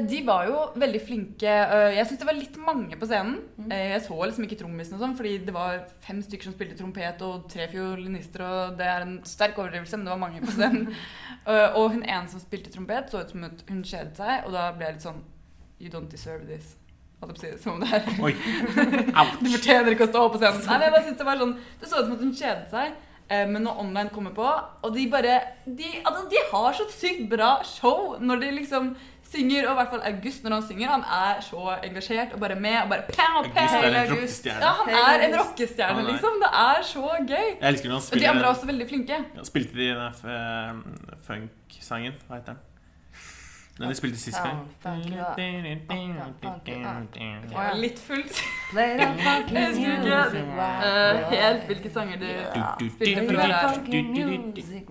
de 0.08 0.20
var 0.24 0.46
jo 0.48 0.60
veldig 0.80 1.00
flinke. 1.04 1.44
Eh, 1.50 1.96
Jeg 1.98 2.06
syns 2.08 2.18
det 2.22 2.26
var 2.28 2.36
litt 2.38 2.56
mange 2.56 2.96
på 2.96 3.06
scenen. 3.10 3.42
Eh, 3.70 3.90
Jeg 3.92 4.02
så 4.06 4.16
liksom 4.22 4.46
ikke 4.46 4.58
trommisen 4.62 4.94
og 4.96 5.02
sånn, 5.04 5.16
fordi 5.18 5.34
det 5.44 5.52
var 5.54 5.82
fem 6.00 6.22
stykker 6.24 6.48
som 6.48 6.54
spilte 6.56 6.78
trompet 6.78 7.20
og 7.26 7.44
tre 7.52 7.66
fiolinister, 7.68 8.40
og 8.46 8.76
det 8.78 8.86
er 8.88 9.04
en 9.04 9.18
sterk 9.28 9.58
overdrivelse, 9.60 9.96
men 10.00 10.06
det 10.08 10.14
var 10.14 10.22
mange 10.24 10.40
på 10.44 10.54
scenen. 10.56 10.88
Eh, 11.46 11.76
Og 11.78 11.92
hun 11.92 12.02
ene 12.02 12.26
som 12.26 12.40
spilte 12.42 12.72
trompet, 12.74 13.06
så 13.12 13.20
ut 13.22 13.30
som 13.30 13.44
at 13.46 13.60
hun 13.68 13.84
kjedet 13.86 14.16
seg, 14.18 14.46
og 14.48 14.50
da 14.56 14.72
ble 14.74 14.86
jeg 14.88 14.94
litt 14.96 15.04
sånn 15.04 15.20
You 15.78 15.90
don't 15.92 16.08
deserve 16.10 16.42
this. 16.48 16.72
Holdt 17.20 17.36
jeg 17.42 17.52
på 17.52 17.54
å 17.54 17.58
si, 17.58 17.62
Som 17.62 17.76
om 17.76 17.84
det 17.84 17.92
er 17.94 18.08
Oi. 18.24 18.32
Du 19.44 19.50
fortjener 19.52 19.92
ikke 19.94 20.08
å 20.08 20.10
stå 20.10 20.24
på 20.32 20.40
scenen. 20.42 20.64
Nei, 20.66 20.78
men 20.78 20.86
jeg 20.88 20.94
bare 20.96 21.04
synes 21.06 21.18
Det 21.20 21.26
var 21.28 21.38
sånn 21.44 21.54
Det 21.80 21.88
så 21.90 22.00
ut 22.00 22.08
som 22.08 22.16
at 22.16 22.24
hun 22.24 22.34
kjedet 22.40 22.66
seg. 22.72 22.96
eh, 23.30 23.46
Men 23.52 23.62
når 23.68 23.78
online 23.84 24.10
kommer 24.16 24.34
på, 24.36 24.48
og 24.82 24.90
de 24.96 25.06
bare 25.12 25.36
De, 25.66 25.92
altså, 26.02 26.24
de 26.34 26.42
har 26.50 26.76
så 26.80 26.88
sykt 26.92 27.28
bra 27.30 27.52
show 27.64 28.16
når 28.20 28.42
de 28.42 28.50
liksom 28.58 28.90
synger. 29.32 29.66
Og 29.68 29.72
i 29.72 29.78
hvert 29.80 29.90
fall 29.94 30.02
August, 30.12 30.44
når 30.44 30.54
han 30.56 30.66
synger, 30.68 30.88
han 30.94 31.04
er 31.18 31.40
så 31.46 31.62
engasjert 31.88 32.32
og 32.32 32.40
bare 32.40 32.54
med. 32.60 32.76
og 32.82 32.88
bare 32.88 33.02
pow, 33.08 33.40
August 33.42 33.56
er 33.56 33.88
en 33.88 33.96
August. 34.02 34.12
rockestjerne. 34.12 34.60
Ja, 34.60 34.70
han 34.80 34.86
er 35.22 35.26
en 35.28 35.34
rockestjerne, 35.40 36.00
er. 36.00 36.12
liksom. 36.12 36.38
Det 36.44 36.52
er 36.66 36.86
så 36.92 37.08
gøy. 37.32 37.48
Jeg 37.60 37.68
elsker 37.72 37.88
når 37.88 37.98
han 38.00 38.02
Og 38.12 38.20
de 38.20 38.28
andre 38.28 38.42
er 38.44 38.48
også 38.54 38.66
veldig 38.66 38.88
flinke. 38.88 39.16
ja, 39.36 39.44
Spilte 39.50 39.74
de 39.78 39.88
den 39.88 40.00
eh, 40.06 40.72
funk-sangen? 41.26 42.12
Hva 42.28 42.40
heter 42.40 42.52
den? 42.52 42.64
Den 43.78 43.88
de 43.88 43.94
spilte 43.94 44.18
sist 44.18 44.38
gang. 44.40 44.58
Ja, 47.52 47.72
litt 47.74 47.98
fullt. 47.98 48.40
Jeg 48.76 49.08
husker 49.18 49.46
ikke 49.50 50.16
eh, 50.86 51.18
helt 51.30 51.66
hvilke 51.68 51.92
sanger 51.92 52.16
de 52.16 52.30
spilte 52.94 53.26
for 53.26 53.34
å 53.34 53.42
være 53.42 53.52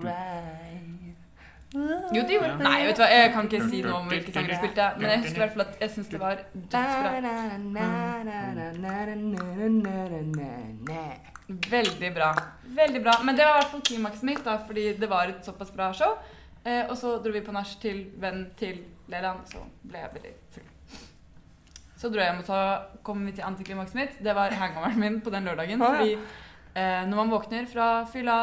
her. 0.06 0.65
Jo, 2.16 2.22
det 2.24 2.36
gjorde 2.38 2.58
Nei, 2.64 2.86
vet 2.88 2.98
du 2.98 3.02
hva, 3.04 3.10
jeg 3.12 3.32
kan 3.34 3.50
ikke 3.50 3.62
si 3.70 3.82
noe 3.86 3.98
om 4.00 4.08
hvilke 4.12 4.32
sanger 4.36 4.52
de 4.54 4.58
spilte. 4.62 4.86
Men 5.00 5.10
jeg 5.12 5.22
husker 5.26 5.40
i 5.40 5.44
hvert 5.44 5.56
fall 5.56 5.66
at 5.66 5.82
jeg 5.84 5.94
syns 5.96 6.12
det 6.14 6.22
var 6.22 6.36
dødsbra. 6.54 7.10
Veldig 11.70 12.14
bra. 12.16 12.30
Veldig 12.80 13.02
bra. 13.06 13.18
Men 13.24 13.38
det 13.38 13.46
var 13.46 13.58
i 13.58 13.60
hvert 13.62 13.74
fall 13.76 13.86
klimakset 13.92 14.24
mitt, 14.32 14.44
da, 14.46 14.58
fordi 14.68 14.86
det 15.02 15.10
var 15.12 15.34
et 15.34 15.46
såpass 15.46 15.74
bra 15.76 15.92
show. 15.94 16.16
Eh, 16.66 16.84
og 16.90 16.96
så 16.98 17.18
dro 17.22 17.32
vi 17.36 17.44
på 17.46 17.54
nach 17.54 17.76
til 17.82 18.06
venn 18.22 18.48
til 18.58 18.80
Leland, 19.12 19.44
så 19.52 19.62
ble 19.86 20.02
jeg 20.02 20.16
veldig 20.16 20.34
full. 20.56 20.72
Så 21.96 22.10
dro 22.12 22.20
jeg 22.20 22.32
hjem, 22.32 22.42
og 22.42 22.48
så 22.50 22.58
kom 23.06 23.22
vi 23.28 23.32
til 23.38 23.46
antiklimakset 23.46 23.96
mitt. 24.00 24.18
Det 24.26 24.34
var 24.36 24.56
hangoveren 24.58 25.00
min 25.00 25.20
på 25.22 25.30
den 25.34 25.46
lørdagen. 25.48 25.80
Fordi 25.80 26.16
eh, 26.18 27.04
når 27.08 27.16
man 27.22 27.32
våkner 27.32 27.68
fra 27.70 27.90
fylla 28.10 28.40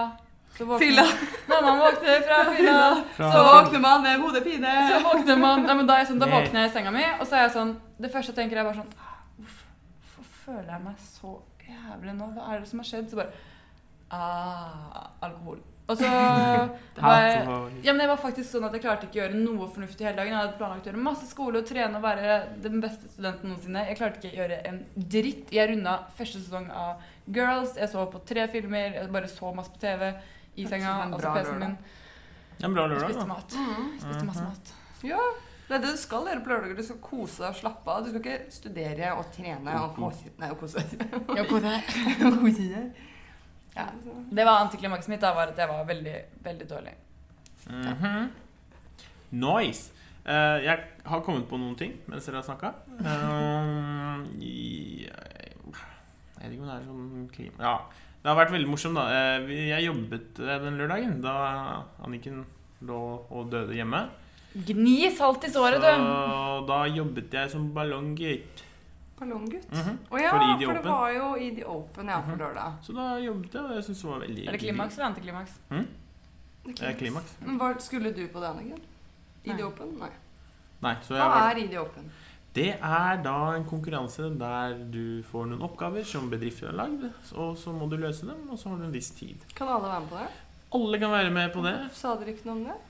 Fylla. 0.56 1.04
Når 1.48 1.62
man 1.64 1.78
våkner 1.80 2.20
fra 2.26 2.38
fylla, 2.52 2.74
Fra- 3.16 3.30
så 3.32 3.44
våkner 3.46 3.80
man 3.80 4.02
med 4.04 4.20
hodepine. 4.20 4.72
så 4.90 4.98
våkner 5.06 5.38
man 5.40 5.64
ja, 5.68 5.74
men 5.78 5.86
da, 5.88 5.96
jeg 6.02 6.10
sånn, 6.10 6.20
da 6.20 6.26
våkner 6.28 6.60
jeg 6.66 6.70
i 6.70 6.74
senga 6.74 6.90
mi, 6.94 7.04
og 7.20 7.24
så 7.26 7.38
er 7.38 7.46
jeg 7.46 7.54
sånn 7.56 7.72
Det 7.98 8.10
første 8.12 8.32
jeg 8.34 8.38
tenker, 8.42 8.60
er 8.60 8.68
bare 8.68 8.82
sånn 8.82 8.92
«Ah, 9.00 9.16
Hvorfor, 9.38 9.66
hvorfor 10.02 10.30
føler 10.44 10.70
jeg 10.76 10.84
meg 10.84 11.02
så 11.08 11.34
jævlig 11.72 12.14
nå? 12.18 12.30
Hva 12.36 12.48
er 12.52 12.60
det 12.60 12.68
som 12.68 12.82
har 12.82 12.88
skjedd? 12.92 13.10
Så 13.10 13.16
bare 13.16 13.32
Ah, 14.12 15.06
alkohol. 15.24 15.60
Og 15.88 15.96
så 15.98 16.04
var 17.00 17.22
jeg 17.24 17.46
ja, 17.82 17.92
men 17.92 18.00
jeg 18.04 18.10
var 18.12 18.18
faktisk 18.20 18.50
sånn 18.52 18.66
at 18.68 18.74
jeg 18.76 18.82
klarte 18.84 19.06
ikke 19.08 19.18
å 19.18 19.22
gjøre 19.24 19.38
noe 19.40 19.68
fornuftig 19.72 20.04
hele 20.06 20.18
dagen. 20.20 20.34
Jeg 20.34 20.40
hadde 20.44 20.58
planlagt 20.60 20.84
å 20.86 20.90
gjøre 20.92 21.02
masse 21.06 21.26
skole 21.30 21.62
og 21.62 21.66
trene 21.68 21.96
og 21.98 22.04
være 22.04 22.36
den 22.62 22.76
beste 22.84 23.08
studenten 23.08 23.50
noensinne. 23.50 23.86
Jeg 23.88 23.98
klarte 23.98 24.20
ikke 24.20 24.34
å 24.36 24.40
gjøre 24.42 24.60
en 24.68 24.78
dritt. 25.16 25.50
Jeg 25.56 25.70
runda 25.72 25.96
første 26.18 26.42
sesong 26.44 26.68
av 26.76 27.00
Girls. 27.32 27.74
Jeg 27.80 27.88
så 27.92 28.04
på 28.12 28.20
tre 28.28 28.46
filmer. 28.52 28.94
Jeg 29.00 29.10
bare 29.16 29.32
så 29.32 29.50
masse 29.56 29.72
på 29.74 29.80
TV 29.82 30.12
i 30.56 30.66
senga. 30.68 30.92
og 30.92 30.98
så 30.98 31.02
Altså 31.06 31.22
bra 31.22 31.32
PC-en 31.38 31.58
min. 31.62 31.76
En 32.62 32.74
bra 32.76 32.84
lørdag, 32.86 33.08
spiste 33.08 33.22
da. 33.22 33.26
mat. 33.26 33.56
Mm, 33.56 33.88
spiste 34.02 34.26
masse 34.28 34.42
mat. 34.44 34.74
Ja, 35.02 35.22
det 35.68 35.74
er 35.78 35.80
det 35.86 35.92
du 35.94 36.00
skal 36.02 36.26
gjøre 36.28 36.42
på 36.44 36.52
lørdager. 36.52 36.76
Du 36.76 36.84
skal 36.86 37.00
kose 37.02 37.42
deg 37.42 37.48
og 37.48 37.56
slappe 37.62 37.94
av. 37.94 38.02
Du 38.04 38.10
skal 38.12 38.20
ikke 38.22 38.52
studere 38.54 39.14
og 39.16 39.24
trene 39.34 39.78
og 39.80 39.96
kose 39.96 40.30
Nei, 40.38 40.50
og 40.52 40.58
kose 40.60 40.82
deg. 40.82 40.90
Ja. 43.74 43.86
Det 44.30 44.44
var 44.44 44.60
antiklimakset 44.66 45.08
mitt. 45.14 45.22
Da 45.24 45.32
var 45.34 45.46
at 45.54 45.58
jeg 45.58 45.68
var 45.70 45.84
veldig, 45.88 46.16
veldig 46.44 46.68
dårlig. 46.70 46.94
Mhm. 47.70 48.30
Nice. 49.32 49.90
Uh, 50.26 50.60
jeg 50.62 50.78
har 51.04 51.20
kommet 51.26 51.48
på 51.50 51.56
noen 51.58 51.74
ting 51.74 51.96
mens 52.06 52.26
dere 52.28 52.36
har 52.38 52.44
snakka. 52.46 52.68
jeg 56.38 56.44
vet 56.44 56.52
ikke 56.52 56.62
om 56.62 56.68
det 56.68 56.76
er 56.76 56.84
sånn 56.86 57.28
klima 57.32 57.64
Ja. 57.64 57.76
Det 58.22 58.30
har 58.30 58.36
vært 58.38 58.52
veldig 58.54 58.68
morsomt, 58.70 58.94
da. 58.94 59.04
Eh, 59.10 59.48
jeg 59.72 59.86
jobbet 59.88 60.38
eh, 60.40 60.58
den 60.62 60.76
lørdagen 60.78 61.16
da 61.24 61.32
Anniken 62.06 62.44
lå 62.86 62.98
og 63.30 63.48
døde 63.50 63.74
hjemme. 63.74 64.04
Gni 64.54 65.10
salt 65.16 65.44
i 65.48 65.50
såret, 65.50 65.80
du. 65.80 65.88
Så 65.88 66.66
da 66.68 66.82
jobbet 66.92 67.32
jeg 67.34 67.50
som 67.50 67.70
ballonggutt. 67.74 68.62
Ballonggutt. 69.18 69.66
Mhm. 69.72 69.98
Å 70.10 70.20
ja, 70.20 70.30
For 70.30 70.38
for, 70.66 70.74
det 70.78 70.84
var 70.84 71.12
jo 71.16 71.26
ID 71.48 71.62
Open 71.64 72.08
ja, 72.08 72.20
på 72.20 72.30
Mhm. 72.34 72.38
lørdag. 72.38 72.72
Så 72.84 72.94
da 72.94 73.18
jobbet 73.18 73.52
jeg, 73.52 73.62
og 73.62 73.74
jeg 73.74 73.84
syntes 73.88 74.02
det 74.02 74.10
var 74.10 74.20
veldig 74.26 74.46
Er 74.48 74.52
det 74.52 74.60
klimaks 74.60 74.98
eller 74.98 75.08
antiklimaks? 75.10 75.52
Det 76.64 76.82
er 76.82 76.94
klimaks. 76.94 77.32
Men 77.40 77.58
hva 77.58 77.72
skulle 77.80 78.14
du 78.14 78.26
på 78.28 78.38
det, 78.40 78.48
Anniken? 78.50 78.80
I 79.44 79.48
Nei. 79.52 79.62
Open? 79.62 79.98
Nei. 79.98 80.10
Nei, 80.82 80.94
så 81.02 81.14
jeg 81.14 81.22
Hva 81.22 81.28
var 81.28 81.50
er 81.56 81.58
ID 81.64 81.74
Open? 81.78 82.10
Det 82.52 82.68
er 82.76 83.20
da 83.24 83.36
en 83.56 83.64
konkurranse 83.64 84.28
der 84.36 84.74
du 84.92 85.22
får 85.24 85.46
noen 85.48 85.64
oppgaver 85.64 86.04
som 86.04 86.28
bedrifter 86.32 86.68
har 86.68 86.76
lagd, 86.82 87.06
og 87.32 87.54
så 87.56 87.72
må 87.72 87.88
du 87.88 87.96
løse 87.96 88.28
dem, 88.28 88.42
og 88.52 88.58
så 88.60 88.68
har 88.72 88.82
du 88.82 88.84
en 88.90 88.92
viss 88.92 89.08
tid. 89.16 89.46
Kan 89.56 89.70
alle 89.72 89.88
være 89.88 90.00
med 90.04 90.10
på 90.12 90.18
det? 90.20 90.30
Alle 90.76 90.98
kan 91.00 91.14
være 91.16 91.30
med 91.32 91.52
på 91.54 91.62
det. 91.64 91.76
Sa 91.96 92.16
dere 92.20 92.34
ikke 92.34 92.48
noe 92.50 92.58
om 92.58 92.66
det? 92.68 92.80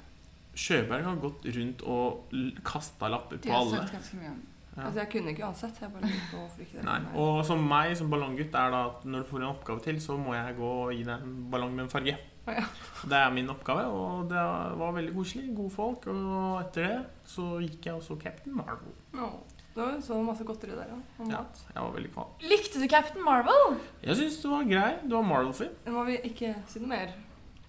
Sjøberg 0.58 1.06
har 1.06 1.20
gått 1.22 1.46
rundt 1.56 1.82
og 1.88 2.34
kasta 2.66 3.08
lapper 3.08 3.38
De 3.40 3.48
på 3.48 3.54
har 3.54 3.70
sett 3.70 3.86
sagt 3.86 3.94
ganske 4.00 4.18
mye 4.20 4.32
om 4.34 4.40
Ja. 4.72 4.86
Altså, 4.86 4.98
jeg 5.02 5.08
kunne 5.12 5.32
ikke 5.34 5.42
uansett. 5.44 5.80
Jeg 5.82 5.90
bare 5.92 6.08
lurte 6.08 6.28
på 6.30 6.38
hvorfor 6.40 6.60
ikke 6.64 6.78
det 6.78 6.84
Nei. 6.86 7.00
Og 7.20 7.42
som 7.44 7.60
meg 7.68 7.90
som 7.98 8.08
ballonggutt 8.08 8.54
er 8.56 8.70
da 8.72 8.78
at 8.88 9.02
når 9.04 9.20
du 9.20 9.28
får 9.28 9.42
en 9.42 9.48
oppgave 9.50 9.82
til, 9.84 9.98
så 10.00 10.16
må 10.16 10.32
jeg 10.32 10.54
gå 10.56 10.70
og 10.86 10.94
gi 10.96 11.02
deg 11.04 11.26
en 11.26 11.34
ballong 11.52 11.74
med 11.76 11.84
en 11.84 11.90
farge. 11.92 12.14
Ja. 12.48 12.62
Det 13.04 13.18
er 13.18 13.34
min 13.36 13.52
oppgave, 13.52 13.84
og 13.92 14.30
det 14.30 14.40
var 14.80 14.94
veldig 14.96 15.12
koselig. 15.14 15.44
Gode 15.58 15.74
folk. 15.76 16.08
Og 16.08 16.62
etter 16.62 16.88
det 16.88 17.28
så 17.34 17.50
gikk 17.60 17.90
jeg 17.90 17.98
og 17.98 18.06
så 18.06 18.16
Captain 18.24 18.56
Marvel. 18.56 18.96
Å, 19.12 19.28
Det 19.72 19.80
var 19.80 19.92
jo 19.94 20.00
så 20.04 20.18
masse 20.20 20.44
godteri 20.44 20.74
der, 20.76 20.88
ja. 20.90 20.98
Og 21.18 21.30
Ja, 21.32 21.38
jeg 21.74 21.82
var 21.82 21.92
veldig 21.94 22.10
kvalm. 22.12 22.32
Likte 22.44 22.80
du 22.82 22.88
Captain 22.92 23.24
Marvel? 23.24 23.78
Jeg 24.04 24.16
syns 24.18 24.36
det 24.42 24.50
var 24.50 24.66
grei. 24.68 24.90
Det 25.02 25.16
var 25.16 25.22
Marvel-film. 25.22 25.78
Nå 25.86 25.94
må 25.94 26.04
vi 26.10 26.18
ikke 26.28 26.54
si 26.68 26.82
noe 26.82 26.90
mer? 26.92 27.14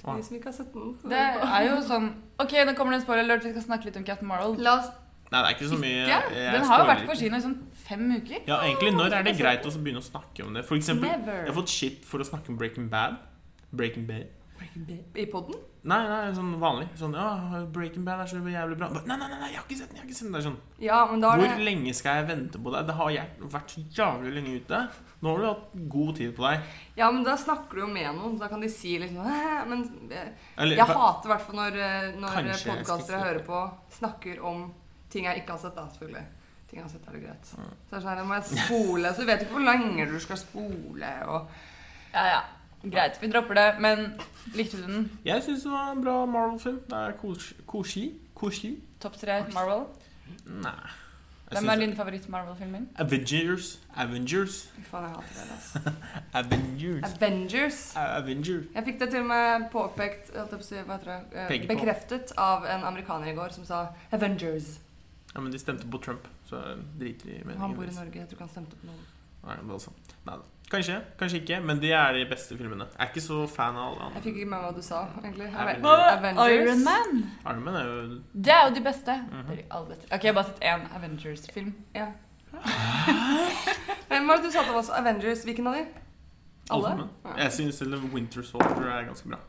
Til 0.01 0.17
de 0.19 0.25
som 0.27 0.36
ikke 0.36 0.51
har 0.51 0.57
sett 0.57 0.74
den. 0.74 0.98
Det 1.07 1.22
er 1.48 1.69
jo 1.69 1.77
sånn 1.88 2.10
Ok, 2.43 2.51
nå 2.67 2.74
kommer 2.75 2.91
det 2.91 3.00
en 3.00 3.05
spoiler 3.05 3.24
alert. 3.24 3.48
Vi 3.48 3.53
skal 3.55 3.63
snakke 3.69 3.88
litt 3.88 3.98
om 4.01 4.03
Captain 4.03 4.27
Marvel. 4.27 4.57
La 4.60 4.79
oss 4.81 4.91
Nei, 5.31 5.39
det 5.39 5.48
er 5.48 5.55
ikke 5.55 5.69
så 5.72 5.77
mye 5.81 6.01
Ikke? 6.03 6.33
jeg 6.38 6.53
Den 6.53 6.65
har 6.69 6.81
jo 6.83 6.89
vært 6.91 7.07
på 7.10 7.15
kino 7.17 7.38
i 7.39 7.41
sånn 7.41 7.55
fem 7.88 8.03
uker. 8.12 8.43
Ja, 8.45 8.60
egentlig, 8.67 8.91
når 8.93 9.15
er 9.17 9.24
det 9.25 9.33
greit 9.39 9.65
å 9.65 9.72
begynne 9.79 10.03
å 10.03 10.05
snakke 10.05 10.45
om 10.45 10.53
det? 10.53 10.62
For 10.67 10.77
eksempel, 10.77 11.10
Never. 11.10 11.39
jeg 11.39 11.50
har 11.50 11.57
fått 11.57 11.74
shit 11.74 12.05
for 12.05 12.22
å 12.22 12.27
snakke 12.27 12.51
om 12.53 12.60
Breaking 12.60 12.89
Bad. 12.91 13.15
Breaking 13.74 14.05
Bad. 14.05 14.27
I 15.15 15.25
podden? 15.29 15.60
Nei, 15.83 16.00
nei, 16.07 16.31
sånn 16.33 16.53
vanlig. 16.62 16.86
Sånn, 16.98 17.13
ja, 17.17 17.60
Breaking 17.74 18.05
Bad 18.07 18.24
er 18.24 18.29
så 18.31 18.39
jævlig 18.39 18.77
bra. 18.79 18.88
Nei, 18.95 19.17
nei, 19.19 19.27
nei, 19.27 19.50
jeg 19.51 19.60
har 19.60 19.65
ikke 19.67 19.77
sett 19.77 19.89
den. 19.91 19.98
jeg 19.98 20.03
har 20.03 20.07
ikke 20.07 20.17
sett 20.17 20.27
den. 20.27 20.36
Det 20.36 20.39
er 20.39 20.45
sånn, 20.48 20.60
Ja, 20.81 21.00
men 21.10 21.24
da 21.24 21.33
er 21.33 21.41
Hvor 21.41 21.51
det 21.57 21.65
lenge 21.67 21.95
skal 21.98 22.22
jeg 22.22 22.27
vente 22.29 22.62
på 22.63 22.74
deg? 22.74 22.86
Det 22.88 22.95
har 23.00 23.12
jeg 23.13 23.50
vært 23.55 23.74
så 23.74 23.83
jævlig 23.98 24.31
lenge 24.38 24.53
ute. 24.62 24.79
Nå 25.24 25.33
har 25.33 25.43
du 25.43 25.48
hatt 25.50 25.75
god 25.95 26.13
tid 26.19 26.31
på 26.38 26.45
deg. 26.48 26.72
Ja, 27.00 27.10
men 27.12 27.27
da 27.27 27.36
snakker 27.39 27.79
du 27.79 27.83
jo 27.83 27.89
med 27.91 28.10
noen. 28.15 28.39
Da 28.39 28.50
kan 28.51 28.63
de 28.63 28.72
si 28.72 28.95
liksom? 29.01 29.27
Men 29.69 29.83
jeg, 30.10 30.33
Eller, 30.57 30.79
jeg 30.79 30.98
hater 31.01 31.29
i 31.29 31.33
hvert 31.33 31.45
fall 31.50 31.60
når, 31.60 31.81
eh, 31.89 32.07
når 32.24 32.39
podkastere 32.63 33.19
jeg 33.19 33.27
hører 33.27 33.43
på, 33.51 33.62
snakker 34.00 34.41
om 34.53 34.65
ting 35.13 35.29
jeg 35.29 35.43
ikke 35.43 35.57
har 35.57 35.63
sett. 35.67 35.75
da, 35.77 35.86
selvfølgelig. 35.93 36.25
Ting 36.72 36.79
jeg 36.81 36.88
har 36.88 36.95
sett, 36.95 37.07
er 37.07 37.19
det 37.19 37.24
greit. 37.27 37.51
Så 37.51 37.60
det 37.62 38.00
er 38.00 38.07
sånn, 38.07 38.12
her, 38.15 38.25
må 38.25 38.39
jeg 38.39 38.65
spole, 38.65 39.13
så 39.13 39.22
du 39.22 39.29
vet 39.29 39.45
ikke 39.45 39.60
hvor 39.60 39.67
lenge 39.67 40.10
du 40.10 40.19
skal 40.24 40.39
spole. 40.41 41.15
og... 41.27 41.63
Ja, 42.13 42.27
ja. 42.29 42.43
Greit, 42.84 43.22
vi 43.22 43.30
dropper 43.32 43.54
det. 43.54 43.68
Men 43.80 44.13
likte 44.56 44.78
du 44.78 44.84
den? 44.88 45.06
Jeg 45.25 45.44
syns 45.44 45.63
det 45.63 45.72
var 45.72 45.92
en 45.92 46.04
bra 46.04 46.25
Marvel-film. 46.25 46.82
Det 46.90 47.00
er 47.00 47.16
kos 47.22 47.54
koselig. 47.68 48.12
Koselig. 48.36 48.75
Topp 49.00 49.16
tre 49.22 49.40
Marvel? 49.54 49.86
Nei. 50.46 50.75
Hvem 51.54 51.70
er 51.70 51.75
din 51.75 51.96
favoritt-Marvel-filmen? 51.96 52.88
Avengers. 53.00 53.80
Avengers. 53.96 54.70
Faen, 54.90 55.04
jeg 55.04 55.12
hater 55.13 55.34
det. 55.36 55.52
altså. 55.52 55.80
Avengers. 56.42 57.04
Avengers. 57.13 57.96
Avengers. 57.96 58.66
Jeg 58.75 58.88
fikk 58.88 59.00
det 59.00 59.10
til 59.13 59.20
og 59.22 59.28
med 59.30 59.68
påpekt 59.72 60.32
hva 60.34 60.48
heter 60.50 61.12
det, 61.12 61.20
eh. 61.44 61.68
Bekreftet 61.70 62.34
av 62.38 62.66
en 62.66 62.88
amerikaner 62.90 63.32
i 63.32 63.36
går 63.38 63.54
som 63.54 63.66
sa 63.66 63.86
'Avengers'. 64.12 64.80
Ja, 65.36 65.42
men 65.42 65.52
de 65.52 65.60
stemte 65.60 65.88
på 65.90 65.98
Trump, 65.98 66.28
så 66.50 66.62
driter 67.00 67.25
de 67.25 67.36
i 67.36 67.58
Han 67.58 67.75
bor 67.75 67.84
i. 67.84 67.94
Norge. 67.96 68.20
Jeg 68.20 68.28
tror 68.28 68.36
ikke 68.38 68.48
han 68.48 68.50
stemte 68.50 68.75
på 68.75 68.86
noen. 68.86 69.06
Nei, 69.43 69.79
sånn. 69.83 69.95
Nei, 70.27 70.35
da. 70.39 70.43
Kanskje, 70.73 70.95
kanskje 71.19 71.39
ikke, 71.43 71.57
men 71.62 71.79
det 71.81 71.91
er 71.93 72.15
de 72.15 72.23
beste 72.25 72.55
filmene. 72.57 72.88
Jeg 72.95 73.03
er 73.05 73.09
ikke 73.12 73.21
så 73.21 73.43
fan 73.51 73.75
av 73.77 73.91
alle 73.91 74.05
andre. 74.07 74.19
Jeg 74.21 74.23
fikk 74.25 74.38
ikke 74.39 74.50
med 74.50 74.55
meg 74.55 74.63
hva 74.65 74.71
du 74.77 74.85
sa, 74.85 75.01
egentlig. 75.21 75.50
Avengers. 75.53 76.53
Iron 76.55 76.83
Man. 76.88 77.12
Iron 77.43 77.63
Man 77.67 77.75
er 77.77 77.89
jo 77.89 77.97
Det 78.47 78.53
er 78.55 78.62
jo 78.69 78.75
de 78.77 78.83
beste. 78.88 79.17
Det 79.33 79.41
er 79.43 79.59
de 79.59 79.65
aller 79.69 79.89
beste. 79.91 80.07
Ok, 80.07 80.23
jeg 80.23 80.33
har 80.33 80.38
bare 80.39 80.50
sett 80.50 80.63
én 80.71 80.88
Avengers-film. 80.97 81.73
Ja. 81.93 82.07
Hvem 84.07 84.27
var 84.31 84.41
det 84.41 84.47
du 84.47 84.51
sa 84.55 84.63
til 84.63 84.79
oss? 84.79 84.89
Avengers? 84.89 85.43
Hvilken 85.45 85.67
av 85.67 85.77
de? 85.77 85.85
alle 86.71 86.93
Alle? 86.93 87.07
Ja. 87.25 87.35
Jeg 87.43 87.51
syns 87.59 87.81
Winter 88.13 88.41
Soldier 88.41 88.89
er 88.95 89.05
ganske 89.12 89.29
bra. 89.29 89.39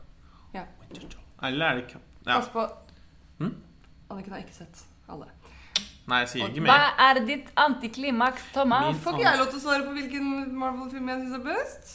Ja. 0.53 0.67
Winter 0.81 1.01
Soldier. 1.01 1.19
Eller 1.43 1.65
er 1.65 1.75
det 1.79 1.87
ikke 1.87 1.99
Ja. 2.25 2.39
Pass 2.39 2.49
på. 2.49 2.67
Hm? 3.39 3.55
Anniken 4.09 4.31
har 4.33 4.39
ikke 4.39 4.53
sett 4.53 4.85
alle. 5.09 5.25
Nei, 6.07 6.19
jeg 6.21 6.29
sier 6.29 6.49
ikke 6.51 6.61
Hva 6.67 6.79
er 7.09 7.19
ditt 7.25 7.47
antiklimaks, 7.57 8.43
Thomas? 8.53 8.85
Min- 8.91 8.99
Får 9.01 9.15
ikke 9.17 9.23
jeg 9.29 9.39
lov 9.39 9.47
til 9.49 9.57
å 9.59 9.63
svare 9.63 9.85
på 9.87 9.93
hvilken 9.95 10.53
Marvel-film 10.53 11.07
jeg 11.09 11.21
syns 11.23 11.33
er 11.39 11.45
best? 11.47 11.93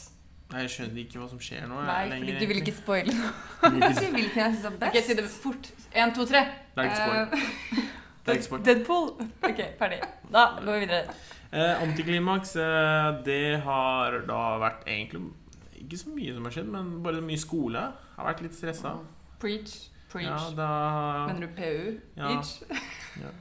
Nei, 0.51 0.61
Jeg 0.65 0.69
skjønner 0.73 0.99
ikke 1.05 1.19
hva 1.21 1.29
som 1.31 1.39
skjer 1.39 1.67
nå. 1.71 1.77
Nei, 1.87 2.09
lenger, 2.09 2.25
fordi 2.25 2.39
du 2.39 2.47
vil 2.51 2.57
ikke 2.61 2.73
spoile 2.75 3.13
noe. 3.15 3.31
egentlig. 3.63 3.95
Si 4.01 4.09
hvilken 4.17 4.41
jeg 4.43 4.53
syns 4.57 4.65
er 4.65 4.77
best. 4.81 4.95
Ok, 4.95 5.03
Si 5.07 5.13
det 5.15 5.27
fort. 5.31 5.69
Én, 5.95 6.13
to, 6.15 6.25
tre. 6.27 6.41
Det 6.75 6.83
er 6.83 6.89
ikke 6.89 7.03
spoil. 7.03 7.21
Eh, 7.21 7.85
Det 8.21 8.29
er 8.33 8.35
ikke 8.37 8.43
spoil. 8.49 8.63
Deadpool. 8.67 9.07
Ok, 9.47 9.61
ferdig. 9.79 10.01
Da 10.31 10.43
går 10.59 10.73
vi 10.73 10.79
videre. 10.85 11.15
Eh, 11.53 11.81
antiklimaks, 11.83 12.55
eh, 12.55 13.21
det 13.25 13.61
har 13.63 14.19
da 14.27 14.41
vært 14.59 14.83
egentlig 14.87 15.31
ikke 15.81 15.97
så 16.03 16.11
mye 16.13 16.33
som 16.35 16.43
har 16.43 16.51
skjedd, 16.51 16.67
men 16.71 16.91
bare 17.03 17.21
mye 17.21 17.39
skole. 17.39 17.81
Har 18.17 18.25
vært 18.33 18.41
litt 18.43 18.53
stressa. 18.59 18.97
Preach. 19.39 19.87
Preach. 20.11 20.27
Ja, 20.27 20.51
da 20.55 21.27
Mener 21.31 21.47
du 21.47 21.55
PU? 21.55 21.99
Ja. 22.17 22.27
Preach. 22.27 22.51
ja, 23.23 23.31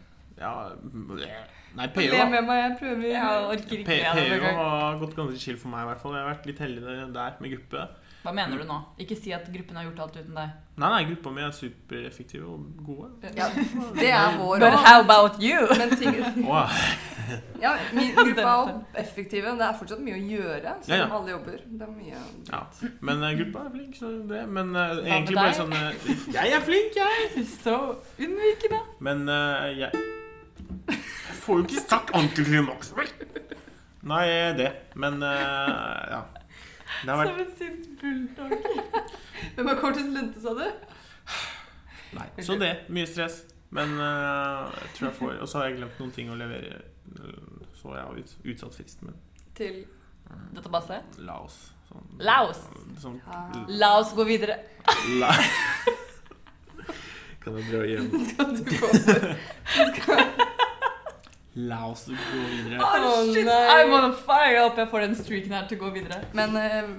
Nei, 0.41 1.87
Le 1.87 1.89
PO, 1.95 2.05
da. 2.11 2.25
med 2.33 2.47
meg, 2.49 2.61
jeg 2.65 2.77
prøver. 2.81 3.09
Jeg 3.13 3.43
orker 3.55 3.83
ikke. 3.85 3.99
PO 4.41 4.55
har 4.59 4.97
gått 5.03 5.17
ganske 5.19 5.39
chill 5.39 5.59
for 5.61 5.71
meg, 5.71 5.85
i 5.85 5.91
hvert 5.93 6.01
fall. 6.03 6.17
Jeg 6.17 6.25
har 6.25 6.33
vært 6.33 6.49
litt 6.51 6.63
heldig 6.65 6.95
der 7.15 7.37
med 7.41 7.53
gruppe. 7.55 7.89
Hva 8.21 8.35
mener 8.37 8.59
du 8.61 8.67
nå? 8.69 8.75
Ikke 9.01 9.17
si 9.17 9.31
at 9.33 9.47
gruppen 9.49 9.79
har 9.79 9.87
gjort 9.87 10.01
alt 10.05 10.17
uten 10.19 10.35
deg. 10.37 10.51
Nei, 10.81 10.89
nei, 10.93 10.99
gruppa 11.09 11.31
mi 11.33 11.41
er 11.41 11.55
supereffektive 11.57 12.51
og 12.53 12.67
gode. 12.85 13.31
Ja, 13.37 13.47
det 13.97 14.11
er 14.13 14.37
vår 14.37 14.61
But 14.61 14.77
how 14.83 15.01
about 15.01 15.39
you? 15.41 15.63
Men 15.79 15.95
ting, 15.97 16.19
wow. 16.45 16.69
ja, 17.63 17.73
min 17.97 18.13
gruppe 18.19 18.45
er 18.45 19.01
effektive, 19.01 19.47
men 19.49 19.63
det 19.63 19.69
er 19.71 19.79
fortsatt 19.81 20.05
mye 20.05 20.19
å 20.19 20.23
gjøre. 20.35 20.77
Selv 20.85 20.93
Ja, 20.93 21.01
ja. 21.01 21.09
om 21.09 21.17
alle 21.23 21.33
jobber. 21.37 21.65
Det 21.65 21.89
er 21.89 21.97
mye 21.97 22.23
Ja. 22.51 22.63
Men 23.01 23.25
uh, 23.25 23.33
gruppa 23.41 23.65
er 23.65 23.75
flink, 23.79 23.97
så 24.03 24.13
det. 24.35 24.45
Men 24.59 24.77
uh, 24.77 25.01
egentlig 25.01 25.41
bare 25.41 25.57
sånn 25.63 25.73
uh, 25.73 26.15
Jeg 26.39 26.57
er 26.59 26.67
flink, 26.69 27.01
jeg! 27.01 27.45
Så 27.65 27.79
unnvikende. 28.21 28.85
Men 29.01 29.25
uh, 29.33 29.71
jeg 29.81 29.95
Jeg 30.91 31.37
får 31.45 31.55
jo 31.61 31.65
ikke 31.67 31.81
sagt 31.83 32.11
antiklimaks, 32.17 32.93
vel? 32.97 33.09
Nei, 34.11 34.27
det. 34.57 34.71
Men 34.95 35.23
uh, 35.23 35.29
ja. 36.11 36.21
Det 37.01 37.11
har 37.13 37.17
vært 37.21 37.31
Som 37.31 37.41
en 37.45 37.53
sint 37.59 37.85
bulldog. 38.01 38.51
Hvem 39.55 39.67
har 39.71 39.77
kortest 39.81 40.11
lunte, 40.15 40.39
sa 40.43 40.51
du? 40.57 40.67
Nei. 42.17 42.29
Så 42.45 42.53
det. 42.61 42.73
Mye 42.93 43.07
stress. 43.09 43.37
Men 43.71 43.89
uh, 44.01 44.05
jeg 44.75 44.89
tror 44.97 45.07
jeg 45.07 45.15
får 45.21 45.31
Og 45.45 45.49
så 45.49 45.55
har 45.61 45.65
jeg 45.69 45.77
glemt 45.79 45.97
noen 46.03 46.13
ting 46.17 46.27
å 46.33 46.35
levere. 46.39 46.73
Så 47.79 47.87
jeg 47.95 48.03
har 48.05 48.13
ut, 48.19 48.31
utsatt 48.53 48.75
fristen 48.77 49.05
min. 49.11 49.19
Til 49.59 49.75
database? 50.55 50.97
Laos. 51.27 51.57
Sånn, 51.91 52.07
Laos. 52.23 52.61
Sånn, 53.03 53.17
Ja. 53.27 53.39
La 53.83 53.91
oss 53.99 54.11
gå 54.15 54.23
videre. 54.29 54.55
la 55.19 55.31
Kan 57.41 57.53
jeg 57.57 57.65
dra 57.71 57.81
hjem? 57.89 58.07
Skal 58.31 58.49
du 58.57 58.61
gå 58.69 58.75
for 58.77 58.89
La 61.55 61.81
oss 61.89 62.05
gå 62.07 62.15
videre. 62.15 62.79
Oh, 62.79 63.33
shit. 63.35 63.47
I'm 63.49 63.91
on 63.93 64.13
fire. 64.15 64.53
Jeg 64.55 64.63
håper 64.63 64.85
jeg 64.85 64.91
får 64.93 65.01
den 65.01 65.15
streaken 65.19 65.53
her 65.57 65.65
til 65.67 65.81
å 65.81 65.83
gå 65.83 65.89
videre. 65.97 66.21
Men 66.39 66.55
eh, 66.57 66.91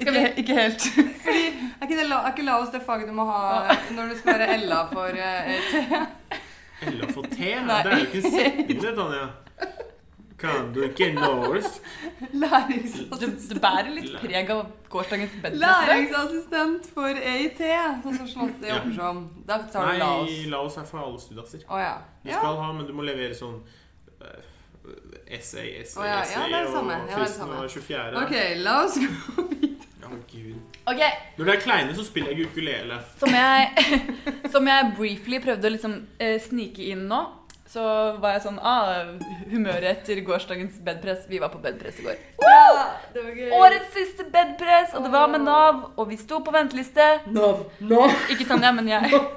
ikke, 0.00 0.14
vi- 0.14 0.30
ikke 0.42 0.54
helt. 0.56 0.86
Fordi 1.26 1.42
er 1.50 1.84
ikke, 1.84 1.98
det, 1.98 2.06
la- 2.08 2.22
er 2.24 2.32
ikke 2.32 2.46
Laos 2.46 2.70
det 2.72 2.80
faget 2.86 3.10
du 3.10 3.12
må 3.18 3.26
ha 3.28 3.74
når 3.94 4.14
du 4.14 4.16
skal 4.22 4.38
være 4.38 4.54
Ella 4.54 4.78
for 4.94 5.12
eh, 5.12 5.68
te? 5.68 6.00
Ella 6.88 7.10
for 7.12 7.28
te? 7.34 7.52
Nei. 7.68 7.82
Det 7.84 7.92
er 7.92 7.98
jo 7.98 8.06
ikke 8.06 8.22
en 8.22 8.32
setning, 8.38 8.80
det, 8.80 8.94
Tanja. 8.96 9.26
Kan 10.38 10.68
du 10.72 10.84
ikke 10.86 11.08
norsk? 11.16 11.78
Du, 12.20 12.26
Læringsassistent. 12.38 13.48
du 13.50 13.58
bærer 13.60 13.88
litt 13.90 14.12
preg 14.22 14.52
av 14.54 14.60
gårsdagens 14.92 15.32
bedre. 15.42 15.58
Læringsassistent 15.64 16.86
for 16.94 17.10
EIT, 17.18 17.58
sånn 18.04 18.20
som 18.30 18.52
Ja. 18.62 18.76
jobber 18.76 18.94
som. 18.94 19.18
Da 19.48 19.58
tar 19.66 19.82
du 19.82 19.90
Nei, 19.90 19.98
Laos. 19.98 20.36
Laos 20.54 20.76
er 20.78 20.86
for 20.86 21.02
alle 21.02 21.18
studiaser. 21.20 21.64
Oh, 21.68 21.80
ja. 21.82 21.96
Du 22.22 22.30
ja. 22.30 22.38
skal 22.38 22.56
ha, 22.62 22.70
men 22.72 22.86
du 22.86 22.94
må 22.94 23.02
levere 23.08 23.34
sånn 23.34 23.58
essay, 25.28 25.68
essay, 25.80 26.02
oh, 26.02 26.06
ja, 26.06 26.14
ja, 26.16 26.22
essay, 26.22 26.48
det 26.50 26.58
er 26.58 26.64
det 26.64 26.72
samme. 26.72 26.92
og 26.94 26.98
Ja, 26.98 27.04
det 27.04 27.08
det 27.08 27.18
fristen 27.18 27.48
var 27.48 27.68
24. 27.68 28.22
Ok, 28.22 28.36
la 28.64 28.78
oss 28.84 28.98
gå 28.98 29.08
Oh, 30.08 30.14
Gud. 30.32 30.54
Ok, 30.88 31.00
Når 31.36 31.44
det 31.44 31.54
er 31.54 31.60
kleine, 31.60 31.94
så 31.94 32.04
spiller 32.04 32.30
jeg 32.32 32.46
ukulele. 32.48 32.96
som 33.20 33.28
jeg, 33.28 33.88
som 34.52 34.66
jeg 34.66 34.92
briefly 34.96 35.40
prøvde 35.44 35.68
å 35.68 35.72
liksom 35.74 35.96
eh, 36.18 36.38
snike 36.40 36.86
inn 36.94 37.02
nå, 37.10 37.18
så 37.68 37.82
var 38.22 38.38
jeg 38.38 38.46
sånn 38.46 38.56
ah, 38.64 39.10
Humøret 39.50 39.84
etter 39.90 40.22
gårsdagens 40.24 40.78
bedpress. 40.84 41.26
Vi 41.28 41.36
var 41.42 41.52
på 41.52 41.60
bedpress 41.60 41.98
i 42.00 42.06
går. 42.06 42.16
Ja, 42.40 42.86
det 43.12 43.26
var 43.26 43.36
gøy. 43.36 43.50
Årets 43.58 43.92
siste 43.92 44.24
bedpress, 44.32 44.94
og 44.96 45.04
det 45.04 45.12
var 45.12 45.28
med 45.28 45.44
Nav, 45.44 45.82
og 45.98 46.08
vi 46.08 46.16
sto 46.16 46.40
på 46.40 46.54
venteliste. 46.56 47.10
Nav. 47.28 47.66
Nav. 47.84 48.08
Ikke 48.32 48.48
Tanja, 48.48 48.72
men 48.72 48.88
jeg. 48.88 49.12
Nav. 49.12 49.28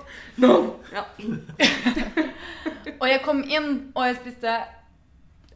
Ja. 0.41 1.03
Og 3.01 3.07
jeg 3.09 3.21
kom 3.25 3.41
inn, 3.45 3.67
og 3.95 4.05
jeg 4.07 4.17
spiste 4.21 4.55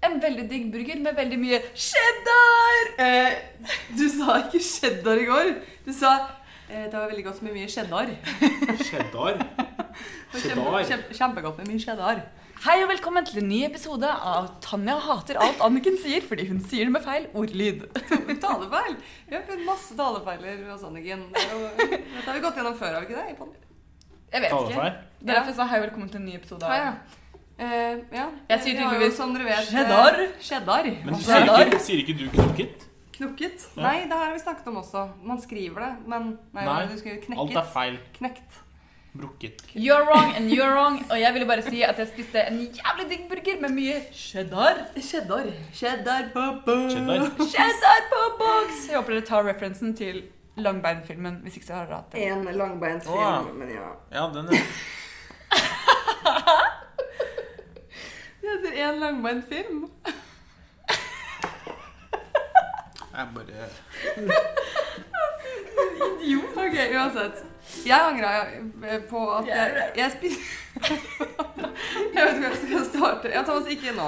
en 0.06 0.20
veldig 0.22 0.46
digg 0.50 0.72
burger 0.74 1.02
med 1.02 1.18
veldig 1.18 1.38
mye 1.42 1.60
cheddar. 1.74 2.82
Eh, 3.02 3.38
du 3.98 4.06
sa 4.14 4.40
ikke 4.44 4.62
cheddar 4.62 5.22
i 5.22 5.28
går. 5.30 5.52
Du 5.86 5.92
sa 5.96 6.14
eh, 6.70 6.86
det 6.86 6.94
var 6.94 7.10
veldig 7.10 7.26
godt 7.26 7.42
med 7.46 7.58
mye 7.58 7.70
cheddar. 7.72 8.14
Cheddar. 8.86 9.42
Cheddar. 10.36 10.82
kjempe, 10.86 11.18
kjempegodt 11.18 11.62
med 11.62 11.72
mye 11.74 11.82
cheddar. 11.82 12.26
Hei 12.66 12.78
og 12.82 12.90
velkommen 12.90 13.26
til 13.28 13.42
en 13.42 13.50
ny 13.52 13.60
episode 13.68 14.08
av 14.08 14.48
Tanja 14.64 14.96
hater 15.04 15.38
alt 15.44 15.60
Anniken 15.66 15.98
sier 16.02 16.24
fordi 16.24 16.48
hun 16.48 16.62
sier 16.64 16.88
det 16.88 16.94
med 16.96 17.04
feil 17.06 17.28
ordlyd. 17.36 17.84
Talefeil. 18.46 18.96
Vi 19.28 19.36
har 19.36 19.44
funnet 19.50 19.68
masse 19.68 19.98
talefeiler 19.98 20.64
hos 20.72 20.86
Anniken. 20.88 21.28
Det 21.36 21.46
Dette 21.92 22.26
har 22.30 22.38
vi 22.38 22.44
gått 22.48 22.62
gjennom 22.62 22.78
før, 22.80 22.96
har 22.96 23.06
vi 23.06 23.14
ikke 23.14 23.46
det? 23.52 23.75
Jeg 24.36 24.44
vet 24.44 24.52
ikke. 24.52 24.88
Det 25.26 25.32
er 25.32 25.38
derfor 25.40 25.52
jeg 25.54 25.58
sa 25.62 25.66
hei 25.72 25.78
og 25.80 25.86
velkommen 25.88 26.10
til 26.12 26.20
en 26.22 26.26
ny 26.28 26.34
episode. 26.36 26.68
Ja, 26.68 26.74
av 26.76 26.90
ja. 26.90 27.22
Eh, 27.56 28.02
ja. 28.12 28.26
Jeg 28.52 28.64
sier 28.66 28.82
tydeligvis 28.82 29.16
som 29.16 29.32
dere 29.34 29.46
vet, 29.48 29.70
cheddar. 29.70 30.18
eh, 30.20 30.34
Cheddar. 30.44 30.90
Men 31.06 31.14
Altså, 31.16 31.30
sier 31.32 31.64
ikke, 31.70 31.80
sier 31.86 32.02
ikke 32.04 32.18
du 32.20 32.26
knokket? 32.34 32.84
Knukket. 33.16 33.64
Ja. 33.78 33.82
Nei, 33.86 33.96
det 34.12 34.20
har 34.20 34.34
vi 34.36 34.42
snakket 34.44 34.68
om 34.68 34.82
også. 34.84 35.06
Man 35.24 35.40
skriver 35.40 35.86
det, 35.86 35.92
men 36.12 36.38
Nei, 36.52 36.66
Nei, 36.68 36.86
du 36.92 36.98
skriver 37.00 37.40
Alt 37.46 37.56
er 37.56 37.70
feil. 37.78 37.98
Knekt. 38.20 38.62
Brukket. 39.16 39.62
You're 39.74 40.04
wrong 40.04 40.34
and 40.36 40.52
you're 40.52 40.74
wrong. 40.76 40.98
Og 41.10 41.16
jeg 41.22 41.32
ville 41.34 41.48
bare 41.48 41.64
si 41.64 41.82
at 41.88 41.98
jeg 41.98 42.10
spiste 42.12 42.42
en 42.52 42.60
jævlig 42.60 43.06
digg 43.14 43.30
burger 43.32 43.62
med 43.62 43.72
mye 43.78 44.02
cheddar. 44.12 44.82
Cheddar. 45.00 45.48
Cheddar 45.72 46.28
på 46.34 46.44
boks. 46.66 46.94
Cheddar. 46.98 47.30
Cheddar 47.56 48.02
på 48.12 48.24
boks! 48.42 48.82
Jeg 48.90 49.00
håper 49.00 49.16
dere 49.16 49.26
tar 49.32 49.48
referensen 49.48 49.96
til 49.96 50.26
Langbeinfilmen 50.56 51.42
hvis 51.44 51.58
ikke 51.60 51.68
så 51.68 51.74
har 51.74 51.86
dere 51.90 51.96
hatt 51.96 52.12
det. 52.14 52.20
En 52.32 52.44
langbeint 52.58 53.04
film, 53.04 53.18
Åh. 53.18 53.54
men 53.54 53.70
ja. 53.74 53.90
Ja, 54.12 54.24
den 54.34 54.46
er 54.48 54.52
Det 58.42 58.50
heter 58.52 58.72
en 58.90 59.00
langbeint 59.00 59.46
film. 59.50 59.90
Jeg 63.16 63.28
bare 63.36 63.44
Idiot. 66.22 66.44
Ok, 66.66 66.76
uansett. 66.96 67.44
Jeg 67.86 68.00
angra 68.02 68.32
eh, 68.92 69.02
på 69.10 69.20
at 69.32 69.48
jeg, 69.48 69.92
jeg 69.96 70.12
spiste 70.12 70.40
Jeg 72.16 72.26
vet 72.26 72.36
ikke 72.36 72.40
hvor 72.40 72.50
jeg 72.50 72.58
skal 72.58 72.86
starte. 72.86 73.30
Ja, 73.34 73.42
Thomas, 73.44 73.68
ikke 73.70 73.92
nå. 73.96 74.08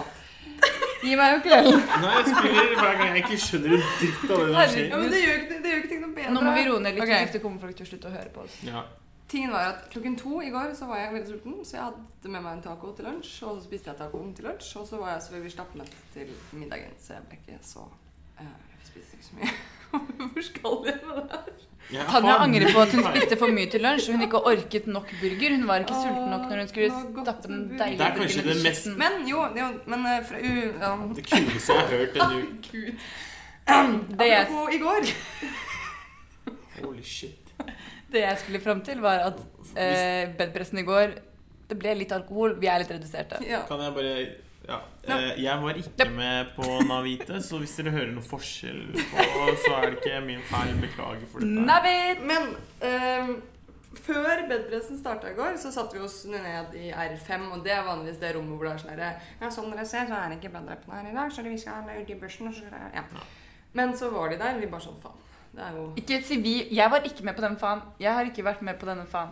Gi 1.03 1.15
meg 1.19 1.33
jo 1.35 1.41
kvelden. 1.45 1.81
Nei, 2.03 2.13
jeg 2.15 2.29
spiller 2.31 2.71
hver 2.77 2.95
gang 2.99 3.11
jeg 3.11 3.23
ikke 3.23 3.39
skjønner 3.43 3.75
en 3.77 3.83
dritt 3.99 4.23
av 4.23 4.39
det 4.43 4.63
som 4.71 4.79
Ja, 4.81 5.01
men 5.01 5.11
det 5.13 5.19
gjør 5.23 5.35
ikke, 5.41 5.57
det 5.63 5.73
gjør 5.73 5.81
ikke 5.83 5.91
ting 5.91 6.01
noe 6.03 6.15
bedre. 6.15 6.31
Nå 6.33 6.45
må 6.47 6.53
vi 6.55 6.63
roe 6.67 6.79
ned 6.83 6.97
litt, 6.97 7.03
okay. 7.05 7.25
hvis 7.25 7.35
det 7.35 7.43
kommer 7.43 7.65
folk 7.65 7.77
til 7.77 7.87
å 7.87 7.89
slutte 7.91 8.09
å 8.09 8.15
høre 8.15 8.33
på 8.33 8.45
oss. 8.47 8.57
Ja. 8.65 8.83
Tingen 9.27 9.51
var 9.51 9.73
at 9.73 9.87
Klokken 9.91 10.15
to 10.15 10.41
i 10.41 10.49
går 10.49 10.73
så 10.79 10.87
var 10.87 11.01
jeg 11.01 11.13
veldig 11.13 11.29
sulten, 11.33 11.55
så 11.67 11.75
jeg 11.75 11.83
hadde 11.83 12.31
med 12.31 12.43
meg 12.45 12.53
en 12.53 12.61
taco 12.63 12.93
til 12.95 13.09
lunsj. 13.09 13.33
Og 13.43 13.57
så 13.57 13.65
spiste 13.67 13.91
jeg 13.91 13.99
tacoen 13.99 14.33
til 14.35 14.47
lunsj, 14.47 14.69
og 14.79 14.87
så 14.87 15.01
var 15.01 15.13
jeg 15.13 15.25
selvfølgelig 15.27 15.55
stappmett 15.55 15.97
til 16.13 16.35
middagen. 16.55 16.95
Så 17.03 17.17
jeg 17.17 17.27
ble 17.27 17.41
ikke 17.41 17.59
så 17.67 17.83
uh, 18.39 18.45
Jeg 18.45 18.91
spiste 18.91 19.19
ikke 19.19 19.27
så 19.27 19.41
mye. 19.41 19.57
Hvor 20.31 20.47
skal 20.51 20.87
jeg 20.87 21.01
med 21.03 21.19
det 21.19 21.27
her? 21.35 21.66
Jeg 21.87 22.03
Tanja 22.11 22.33
angrer 22.43 22.67
på 22.75 22.81
at 22.83 22.91
hun 22.91 23.03
spiste 23.05 23.37
for 23.39 23.53
mye 23.55 23.69
til 23.71 23.79
lunsj. 23.85 24.09
Hun 24.11 24.23
ikke 24.25 24.41
orket 24.49 24.87
nok 24.91 25.07
burger. 25.21 25.53
Hun 25.55 25.67
var 25.69 25.83
ikke 25.85 25.95
Åh, 25.95 26.01
sulten 26.03 26.31
nok 26.33 26.43
når 26.49 26.57
hun 26.59 26.67
skulle 26.71 26.89
stappe 27.23 27.47
den 27.47 27.61
deilige 27.79 27.99
Det 28.01 28.07
er 28.07 28.17
kanskje 28.17 28.41
burgeren 28.41 28.57
i 28.57 28.59
det 28.59 28.65
mest- 28.65 28.97
Men 29.03 29.15
jo, 29.29 29.45
jo 29.55 29.67
men 29.93 30.05
eh, 30.11 30.17
fra, 30.27 30.41
uh, 30.41 30.65
ja. 30.83 30.91
Det 31.15 31.23
kuleste 31.29 31.73
jeg 31.73 31.79
har 31.79 31.87
hørt 31.93 32.17
denne 32.17 32.41
uken. 32.43 32.99
Det 34.19 34.27
jeg, 34.27 34.41
Apropos 34.47 34.73
i 34.75 34.81
går. 34.83 35.11
Holy 36.83 37.03
shit. 37.03 37.53
det 38.11 38.21
jeg 38.21 38.37
skulle 38.43 38.59
fram 38.63 38.81
til, 38.81 38.99
var 39.01 39.23
at 39.31 39.39
eh, 39.75 40.29
bedpressen 40.37 40.79
i 40.79 40.85
går 40.87 41.15
Det 41.69 41.75
ble 41.79 41.95
litt 41.99 42.11
alkohol. 42.15 42.53
Vi 42.61 42.67
er 42.71 42.79
litt 42.83 42.91
reduserte. 42.91 43.39
Ja. 43.47 43.63
Kan 43.67 43.81
jeg 43.83 43.93
bare 43.95 44.13
Ja. 44.67 44.79
Eh, 45.07 45.43
jeg 45.43 45.61
var 45.63 45.77
ikke 45.79 46.09
med 46.11 46.49
på 46.55 46.79
Navite, 46.87 47.41
så 47.43 47.59
hvis 47.61 47.75
dere 47.79 47.93
hører 47.95 48.09
noe 48.11 48.25
forskjell 48.25 48.81
på, 48.97 49.45
så 49.63 49.75
er 49.77 49.85
det 49.85 49.99
ikke 50.01 50.23
min 50.25 50.41
feil. 50.49 50.73
Beklager 50.81 51.29
for 51.31 51.43
dette. 51.43 51.67
Navit. 51.69 52.25
Men 52.27 52.49
ehm, 52.83 53.31
før 54.03 54.43
bedpressen 54.49 54.99
starta 54.99 55.31
i 55.31 55.37
går, 55.37 55.55
så 55.61 55.71
satte 55.71 55.95
vi 55.95 56.03
oss 56.03 56.19
ned 56.29 56.75
i 56.75 56.89
R5. 56.91 57.47
Og 57.55 57.63
det 57.63 57.77
er 57.77 57.87
vanligvis 57.87 58.19
det 58.23 58.33
rommet 58.35 58.59
hvor 58.59 58.67
det 58.67 58.73
er 58.75 58.83
sånn 58.83 58.93
herre 58.95 59.13
Ja, 59.39 59.51
som 59.53 59.71
dere 59.71 59.87
ser, 59.87 60.09
så 60.11 60.19
er 60.19 60.33
det 60.33 60.41
ikke 60.41 60.53
bedreppen 60.57 60.97
her 60.97 61.09
i 61.13 61.15
dag, 61.15 61.31
så 61.31 61.47
vi 61.47 61.55
skal 61.61 61.87
ha 61.87 61.97
ut 62.01 62.11
i 62.11 62.19
børsen. 62.19 62.51
Og 62.51 62.59
så, 62.59 62.67
skal 62.67 62.91
ja. 62.99 63.25
Men 63.77 63.95
så 63.97 64.11
var 64.11 64.33
de 64.33 64.41
der. 64.41 64.59
Vi 64.59 64.69
bare 64.71 64.83
sånn 64.89 64.99
faen. 65.03 65.23
Det 65.57 65.63
er 65.63 65.75
jo 65.79 65.89
Ikke 65.97 66.19
si 66.27 66.37
vi. 66.43 66.57
Jeg 66.75 66.91
var 66.91 67.07
ikke 67.07 67.23
med 67.25 67.39
på 67.39 67.47
den 67.47 67.55
faen. 67.57 67.87
Jeg 68.03 68.13
har 68.13 68.27
ikke 68.27 68.43
vært 68.45 68.67
med 68.67 68.75
på 68.81 68.89
denne 68.89 69.07
faen. 69.09 69.31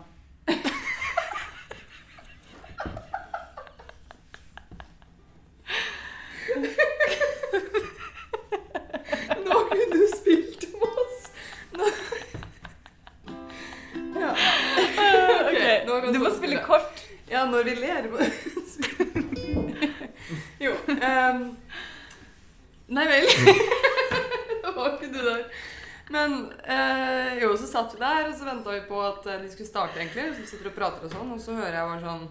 De 29.46 29.52
skulle 29.54 29.70
starte, 29.70 30.00
egentlig. 30.00 30.26
Så 30.34 30.42
vi 30.42 30.48
sitter 30.50 30.72
og 30.72 30.78
prater 30.78 31.06
og 31.06 31.14
sånn, 31.14 31.34
og 31.36 31.42
så 31.42 31.56
hører 31.58 31.78
jeg 31.78 31.90
bare 31.92 32.06
sånn 32.06 32.26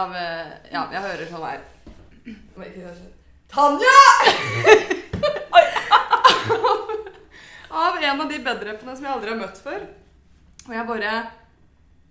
av 0.00 0.14
eh, 0.18 0.52
Ja, 0.72 0.84
jeg 0.94 1.04
hører 1.08 1.30
sånn 1.32 1.46
her 1.48 1.60
det, 2.58 2.94
Tanja! 3.48 3.98
av 7.70 7.96
en 8.02 8.20
av 8.20 8.28
de 8.28 8.38
bedreppene 8.44 8.94
som 8.96 9.04
jeg 9.06 9.12
aldri 9.14 9.32
har 9.32 9.40
møtt 9.40 9.60
før. 9.62 9.84
Og 10.68 10.72
jeg 10.74 10.86
bare 10.88 11.12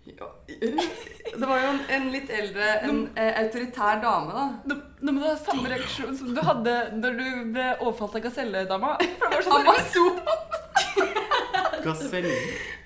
ja, 0.07 0.27
Det 0.47 1.43
var 1.43 1.59
jo 1.61 1.67
en, 1.73 1.81
en 1.97 2.07
litt 2.13 2.29
eldre, 2.33 2.69
en 2.87 3.01
eh, 3.19 3.33
autoritær 3.43 3.99
dame, 4.03 4.31
da. 4.33 4.45
Nå, 4.71 5.11
må 5.11 5.19
du 5.19 5.27
ha 5.27 5.35
samme 5.39 5.69
reaksjon 5.73 6.15
som 6.17 6.31
du 6.33 6.41
hadde 6.45 6.77
når 6.97 7.19
du 7.19 7.27
ble 7.57 7.67
overfalt 7.81 8.17
av 8.17 8.25
gaselledama. 8.29 8.95
For 9.19 9.27
det 9.27 9.35
var 9.35 9.45
sånn 9.49 9.67
Amazon! 9.67 10.15
Gasell. 11.85 12.31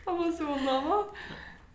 Amazon-dama. 0.08 1.04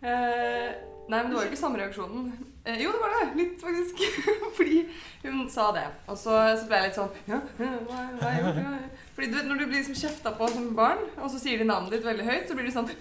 Eh, 0.01 0.69
nei, 1.09 1.19
men 1.21 1.29
det 1.31 1.37
var 1.37 1.45
jo 1.45 1.49
ikke 1.49 1.59
samme 1.59 1.79
reaksjonen. 1.81 2.27
Eh, 2.67 2.81
jo, 2.83 2.91
det 2.93 2.99
var 3.01 3.13
det. 3.15 3.27
Litt, 3.39 3.55
faktisk. 3.61 4.01
Fordi 4.57 4.81
hun 5.23 5.47
sa 5.49 5.71
det. 5.75 5.85
Og 6.11 6.17
så, 6.19 6.35
så 6.59 6.67
ble 6.67 6.81
jeg 6.81 6.89
litt 6.89 6.97
sånn 6.99 7.13
Ja, 7.29 7.39
hva, 7.57 8.01
hva 8.19 8.33
jeg 8.33 8.43
gjort? 8.43 9.03
Fordi 9.17 9.29
du 9.31 9.37
vet, 9.39 9.47
Når 9.49 9.57
du 9.57 9.63
blir 9.65 9.79
liksom 9.79 9.97
kjefta 9.97 10.33
på 10.37 10.47
som 10.53 10.67
barn, 10.77 10.99
og 11.17 11.31
så 11.33 11.39
sier 11.41 11.57
de 11.57 11.65
navnet 11.65 11.95
ditt 11.95 12.05
veldig 12.05 12.27
høyt, 12.27 12.45
så 12.49 12.57
blir 12.57 12.67
du 12.67 12.75
sånn 12.75 12.91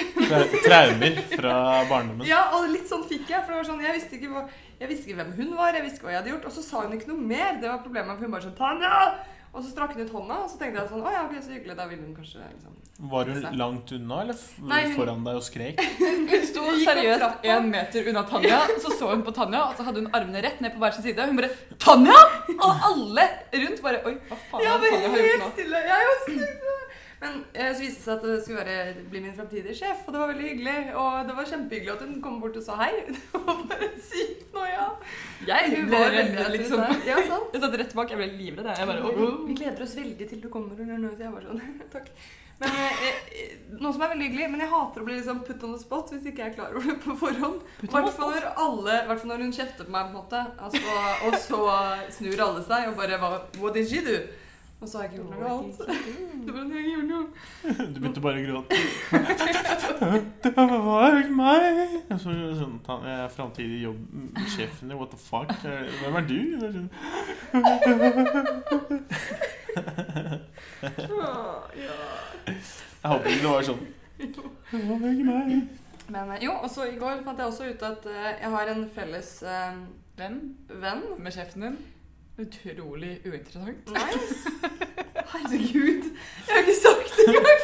Traumer 0.66 1.20
fra 1.36 1.56
barndommen. 1.90 2.26
Ja, 2.26 2.48
og 2.56 2.66
litt 2.72 2.88
sånn 2.90 3.06
fikk 3.06 3.28
jeg. 3.30 3.44
For 3.44 3.52
det 3.54 3.60
var 3.60 3.68
sånn, 3.70 3.84
jeg 3.84 3.98
visste 4.00 4.18
ikke, 4.18 4.32
hva, 4.32 4.46
jeg 4.80 4.90
visste 4.90 5.12
ikke 5.12 5.20
hvem 5.20 5.36
hun 5.38 5.54
var, 5.60 5.76
jeg 5.78 5.86
visste 5.86 6.00
ikke 6.00 6.08
hva 6.08 6.16
jeg 6.16 6.22
hadde 6.24 6.34
gjort. 6.34 6.48
Og 6.50 6.56
så 6.56 6.66
sa 6.66 6.82
hun 6.86 6.96
ikke 6.98 7.12
noe 7.12 7.30
mer. 7.34 7.60
Det 7.62 7.70
var 7.70 7.84
problemet. 7.84 8.16
For 8.16 8.26
hun 8.26 8.34
bare 8.34 8.48
sånn 8.48 8.58
Tanja! 8.58 8.96
Og 9.52 9.60
så 9.60 9.68
strakk 9.68 9.90
hun 9.92 10.00
ut 10.06 10.12
hånda, 10.16 10.36
og 10.44 10.48
så 10.48 10.56
tenkte 10.56 10.80
jeg 10.80 10.88
sånn 10.88 11.02
Å 11.04 11.10
ja, 11.12 11.22
ok, 11.26 11.34
så 11.44 11.50
hyggelig. 11.52 11.74
Da 11.76 11.84
ville 11.90 12.06
hun 12.06 12.14
kanskje 12.16 12.40
liksom 12.40 13.08
Var 13.12 13.24
hun 13.32 13.42
langt 13.60 13.90
unna, 13.92 14.20
eller 14.22 14.32
f- 14.38 14.54
Nei, 14.70 14.78
hun- 14.86 14.94
foran 14.96 15.24
deg 15.26 15.34
og 15.36 15.44
skrek? 15.44 15.82
Hun 16.32 16.46
sto 16.48 16.62
seriøst 16.86 17.44
én 17.52 17.68
meter 17.68 18.08
unna 18.12 18.22
Tanja, 18.30 18.60
så 18.80 18.92
så 18.96 19.10
hun 19.12 19.24
på 19.26 19.34
Tanja, 19.36 19.60
og 19.68 19.76
så 19.76 19.84
hadde 19.88 20.00
hun 20.04 20.08
armene 20.16 20.40
rett 20.46 20.60
ned 20.64 20.72
på 20.72 20.80
hver 20.80 20.94
sin 20.96 21.04
side. 21.04 21.26
Hun 21.28 21.36
bare 21.36 21.50
'Tanja!' 21.76 22.22
Og 22.56 22.86
alle 22.90 23.26
rundt 23.52 23.82
bare 23.84 24.00
Oi, 24.08 24.14
hva 24.30 24.36
faen 24.50 24.64
Ja, 24.64 24.70
har 24.72 24.80
det 24.86 24.90
Tanja 24.94 25.08
har 25.12 25.18
gjort 25.28 25.44
nå? 25.44 25.50
stille. 25.56 25.82
Jeg 25.88 25.96
er 25.98 26.08
jo 26.08 26.16
stille. 26.24 26.71
Men 27.22 27.44
eh, 27.52 27.70
så 27.70 27.84
viste 27.84 28.00
det 28.00 28.04
seg 28.04 28.16
at 28.16 28.24
det 28.26 28.36
skulle 28.42 28.62
være, 28.64 29.04
bli 29.12 29.20
min 29.22 29.34
framtidige 29.36 29.76
sjef, 29.78 30.00
og 30.06 30.14
det 30.14 30.20
var 30.22 30.30
veldig 30.32 30.48
hyggelig. 30.48 30.76
Og 30.98 31.28
det 31.28 31.36
var 31.36 31.50
kjempehyggelig 31.52 31.92
at 31.94 32.02
hun 32.02 32.16
kom 32.24 32.40
bort 32.42 32.58
og 32.58 32.64
sa 32.66 32.78
hei. 32.82 32.90
Det 33.12 33.42
var 33.46 33.60
bare 33.70 33.90
sykt 34.08 34.56
noia. 34.56 34.88
Jeg 35.46 35.70
Hun 35.76 35.90
ble 35.92 36.02
redd, 36.16 36.40
liksom. 36.56 36.82
Ja, 37.06 37.20
sant? 37.28 37.50
Jeg 37.54 37.62
satt 37.62 37.78
rett 37.78 37.94
bak, 37.98 38.10
jeg 38.10 38.18
ble 38.18 38.28
livredd. 38.40 38.70
jeg. 38.74 38.88
bare, 38.90 39.06
oh, 39.06 39.22
oh. 39.28 39.40
Vi 39.46 39.56
gleder 39.58 39.86
oss 39.86 39.94
veldig 39.98 40.28
til 40.32 40.42
du 40.42 40.48
kommer. 40.50 40.74
Så 40.74 41.22
jeg 41.22 41.32
var 41.36 41.46
sånn, 41.46 41.62
takk. 41.94 42.10
Men 42.62 42.76
eh, 42.78 43.06
eh, 43.38 43.54
Noe 43.78 43.94
som 43.94 44.02
er 44.04 44.12
veldig 44.12 44.28
hyggelig, 44.28 44.50
men 44.52 44.62
jeg 44.62 44.70
hater 44.74 45.02
å 45.02 45.06
bli 45.06 45.16
liksom 45.20 45.46
put 45.46 45.64
on 45.66 45.76
the 45.76 45.80
spot 45.82 46.12
hvis 46.12 46.28
ikke 46.30 46.42
jeg 46.42 46.52
er 46.52 46.58
klar 46.58 46.74
over 46.74 46.90
det 46.90 47.00
på 47.06 47.18
forhånd. 47.22 47.62
I 47.86 47.90
hvert 47.94 48.14
fall 48.18 49.30
når 49.30 49.46
hun 49.46 49.54
kjefter 49.54 49.86
på 49.86 49.94
meg, 49.94 50.10
på 50.10 50.12
en 50.12 50.20
måte. 50.20 50.44
Altså, 50.58 51.00
og 51.28 51.38
så 51.46 51.64
snur 52.18 52.46
alle 52.50 52.66
seg 52.66 52.90
og 52.90 52.98
bare 52.98 53.18
What 53.62 53.78
did 53.78 53.90
she 53.90 54.02
do? 54.02 54.18
Og 54.82 54.88
så 54.88 54.98
har 54.98 55.04
jeg 55.04 55.12
ikke 55.12 55.22
gjort 55.22 55.30
noe 55.30 55.42
galt. 55.46 55.78
Det 56.46 56.52
var 56.54 56.62
jeg 56.74 56.86
gjorde 56.90 57.08
noe. 57.08 57.26
Du 57.94 57.98
begynte 58.00 58.22
bare 58.24 58.40
å 58.40 58.46
gråte. 58.48 58.74
Det 60.42 60.50
var 60.58 61.18
meg! 61.30 61.92
Så, 62.18 62.32
sånn, 62.58 62.80
jeg 63.06 63.12
er 63.14 63.28
framtidig 63.30 63.78
jobbsjefen 63.84 64.90
din. 64.90 64.98
What 64.98 65.14
the 65.14 65.20
fuck? 65.22 65.52
Hvem 65.62 66.18
er 66.18 66.26
du? 66.26 66.40
Det 66.58 66.66
er 66.66 66.72
sånn, 66.74 66.90
Jeg 73.02 73.10
håper 73.10 73.30
ikke 73.30 73.44
det 73.46 73.54
var 73.54 73.62
sånn. 73.70 73.86
Det 74.18 74.82
var 74.90 75.08
ikke 75.12 75.28
meg. 75.30 75.54
Men 76.12 76.34
eh, 76.34 76.42
jo, 76.44 76.52
og 76.58 76.68
så 76.70 76.90
i 76.90 76.98
går 76.98 77.22
fant 77.24 77.38
jeg 77.38 77.48
også 77.48 77.70
ut 77.70 77.82
at 77.86 78.06
eh, 78.10 78.30
jeg 78.42 78.50
har 78.52 78.74
en 78.74 78.84
felles 78.94 79.30
eh, 79.46 79.82
Venn 80.18 80.38
venn. 80.68 81.02
med 81.22 81.32
sjefen 81.32 81.64
din. 81.64 81.76
Utrolig 82.38 83.20
uinteressant. 83.26 83.90
Nei. 83.92 84.12
Herregud. 85.32 86.04
Jeg 86.46 86.54
har 86.54 86.58
ikke 86.62 86.76
sagt 86.80 87.12
det 87.16 87.26
engang. 87.28 87.62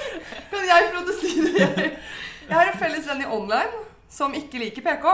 Kan 0.51 0.67
jeg 0.69 0.89
få 0.89 0.95
lov 0.99 1.05
til 1.09 1.15
å 1.15 1.21
si 1.23 1.31
det? 1.41 1.55
Jeg, 1.61 1.93
jeg 2.49 2.57
har 2.57 2.71
en 2.73 2.79
felles 2.81 3.09
venn 3.09 3.23
i 3.25 3.29
online 3.39 3.85
som 4.13 4.35
ikke 4.37 4.61
liker 4.63 4.85
PK. 4.85 5.07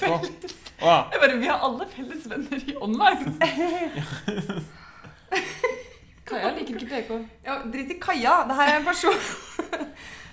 På. 0.00 0.12
Jeg 0.82 1.18
bare, 1.20 1.36
Vi 1.38 1.46
har 1.46 1.60
alle 1.62 1.84
felles 1.92 2.24
venner 2.30 2.62
i 2.66 2.72
online. 2.82 3.34
Kaja 6.26 6.50
liker 6.56 6.74
ikke 6.80 6.88
PK. 6.88 7.10
Ja, 7.44 7.58
Drit 7.72 7.92
i 7.92 7.98
Kaja. 8.02 8.38
Det 8.48 8.56
her 8.56 8.72
er 8.72 8.78
en 8.80 8.86
person 8.88 9.14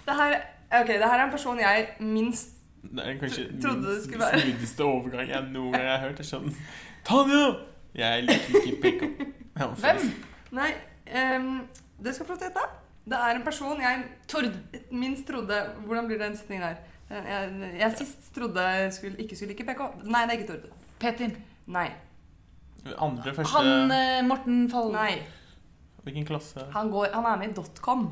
Det 0.08 0.16
her, 0.16 0.36
ok, 0.82 0.88
det 0.88 1.04
her 1.04 1.18
er 1.20 1.24
en 1.26 1.32
person 1.36 1.60
jeg 1.60 1.88
minst 2.00 2.56
Det 2.82 3.04
er 3.06 3.20
kanskje 3.20 3.46
trodde 3.62 3.84
det 3.84 3.96
den 3.96 4.04
skulle 4.04 4.24
være. 4.24 4.40
smooteste 4.42 4.84
overgang 4.88 5.30
jeg 5.30 5.44
noen 5.52 5.72
gang 5.76 5.86
har 5.92 6.00
hørt. 6.08 6.18
Det 6.18 6.26
er 6.26 6.30
sånn 6.32 6.50
Tanja! 7.10 7.46
Jeg 7.96 8.24
liker 8.24 8.66
ikke 8.66 8.82
PK. 8.82 9.08
Hvem? 9.82 10.04
Nei, 10.54 10.70
um, 11.10 11.48
det 12.04 12.14
skal 12.16 12.28
få 12.28 12.36
lov 12.36 12.42
til 12.42 12.46
å 12.46 12.52
gjette. 12.52 12.66
Det 13.10 13.22
er 13.26 13.40
en 13.40 13.46
person 13.46 13.82
jeg 13.82 14.04
Tord. 14.30 14.52
minst 14.92 15.26
trodde 15.28 15.56
Hvordan 15.86 16.06
blir 16.08 16.20
den 16.22 16.38
setningen 16.38 16.68
her? 16.68 16.78
Jeg, 17.10 17.72
jeg 17.80 17.96
sist 17.98 18.30
trodde 18.36 18.62
jeg 18.62 18.94
skulle, 18.94 19.18
ikke 19.18 19.36
skulle 19.36 19.56
like 19.56 19.66
PK. 19.66 19.82
Nei, 20.06 20.22
det 20.28 20.36
er 20.36 20.38
ikke 20.38 20.52
Tord. 20.52 20.70
Petin. 21.02 21.34
Nei. 21.66 21.88
Andre 23.02 23.34
første 23.34 23.58
Han 23.58 23.92
eh, 23.92 24.22
Morten 24.28 24.64
Fall. 24.70 24.94
Nei. 24.94 25.12
Hvilken 26.06 26.30
klasse? 26.30 26.70
Han, 26.76 26.94
går, 26.94 27.10
han 27.14 27.26
er 27.26 27.42
med 27.42 27.50
i 27.50 27.58
Dotcom. 27.58 28.12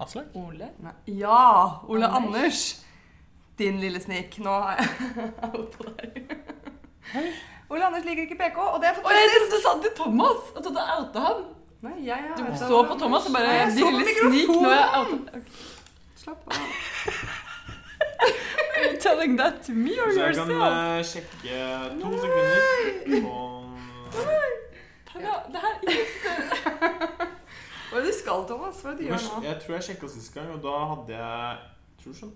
Aslak? 0.00 0.32
Ole. 0.34 0.72
Nei. 0.80 0.96
Ja! 1.20 1.84
Ole 1.84 2.08
Anders. 2.08 2.24
Anders. 2.32 2.66
Din 3.58 3.80
lille 3.84 4.00
snik. 4.00 4.40
Nå 4.40 4.56
har 4.64 4.80
jeg 4.80 5.32
out 5.52 5.76
på 5.76 5.92
deg. 5.92 6.56
Ole 7.70 7.84
Anders 7.86 8.04
liker 8.04 8.22
ikke 8.24 8.38
PK, 8.40 8.58
og 8.58 8.80
det 8.80 8.88
er 8.88 8.94
Og 9.04 9.10
jeg 9.12 9.18
fantastisk. 9.18 9.38
trodde 9.38 9.56
du 9.56 9.60
sa 9.64 9.70
det 9.76 9.82
til 9.88 9.94
Thomas! 10.02 10.38
Jeg 10.56 10.62
trodde 10.64 10.80
jeg 10.80 10.88
outa 10.98 11.18
han. 11.28 11.40
Nei, 11.86 11.96
jeg 12.06 12.16
har 12.28 12.36
Du 12.36 12.56
så 12.58 12.78
på 12.90 12.94
Thomas 13.02 13.26
og 13.28 13.32
bare 13.36 13.46
Nei, 13.46 13.56
jeg 13.58 13.72
så 13.72 13.84
på 13.84 13.98
mikrofonen. 13.98 14.66
outa. 14.98 15.30
Ok. 15.38 15.46
Slapp 16.22 16.40
av. 16.46 16.52
Are 18.78 18.84
you 18.92 18.96
telling 19.00 19.36
that 19.38 19.54
to 19.66 19.72
me 19.72 19.90
or 20.00 20.08
yourself? 20.10 20.34
Så 20.36 20.52
jeg 20.52 20.60
kan 20.60 20.62
eh, 20.98 21.04
sjekke 21.04 21.54
to 22.00 22.08
sekunder 22.22 22.60
på 23.22 23.34
Tanja, 25.12 25.34
det 25.52 25.60
her 25.64 25.74
er 25.74 25.80
ikke 25.88 26.32
Hva 27.88 27.96
er 27.98 28.02
det 28.04 28.10
du 28.12 28.18
skal, 28.18 28.44
Thomas? 28.50 28.80
Hva 28.82 28.90
er 28.90 28.96
det 28.96 29.00
du 29.00 29.08
gjør 29.08 29.22
nå? 29.24 29.42
Jeg 29.48 29.56
tror 29.62 29.74
jeg 29.78 29.82
sjekka 29.88 30.06
sist 30.12 30.34
gang, 30.34 30.48
og 30.54 30.60
da 30.66 30.74
hadde 30.92 31.12
jeg 31.16 31.58
jeg 31.98 32.04
tror 32.04 32.14
sånn 32.20 32.34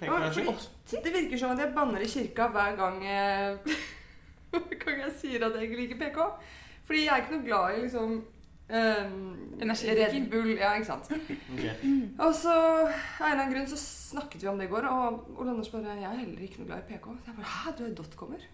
80 0.00 0.68
Ja, 0.92 1.00
Det 1.04 1.12
virker 1.14 1.38
som 1.40 1.50
at 1.54 1.58
jeg 1.64 1.74
banner 1.74 2.04
i 2.04 2.08
kirka 2.10 2.48
hver 2.52 2.76
gang 2.76 3.02
jeg, 3.04 3.58
hver 4.50 4.78
gang 4.84 5.04
jeg 5.06 5.12
sier 5.20 5.46
at 5.46 5.56
jeg 5.56 5.68
ikke 5.68 5.82
liker 5.82 6.00
PK. 6.02 6.18
Fordi 6.86 7.04
jeg 7.04 7.12
er 7.12 7.22
ikke 7.24 7.36
noe 7.36 7.46
glad 7.46 7.76
i 7.76 7.84
liksom 7.86 8.12
um, 8.16 9.22
Red 9.60 10.18
Bull. 10.30 10.52
Ja, 10.58 10.74
ikke 10.78 10.90
sant. 10.90 11.10
Okay. 11.56 11.94
Og 12.18 12.34
så 12.34 12.52
av 12.54 12.90
en 12.90 13.32
eller 13.32 13.42
annen 13.42 13.54
grunn 13.54 13.70
så 13.70 13.78
snakket 13.80 14.44
vi 14.44 14.50
om 14.52 14.60
det 14.60 14.68
i 14.68 14.72
går, 14.74 14.86
og 14.90 15.32
Ole 15.40 15.50
Anders 15.54 15.72
bare 15.72 15.96
Jeg 15.96 16.10
er 16.10 16.20
heller 16.20 16.44
ikke 16.46 16.62
noe 16.62 16.70
glad 16.70 16.84
i 16.84 16.92
PK. 16.92 17.08
Så 17.24 17.32
jeg 17.32 17.40
bare 17.40 17.54
Hæ, 17.56 17.74
du 17.78 17.84
er 17.88 17.96
dotcomer? 18.02 18.46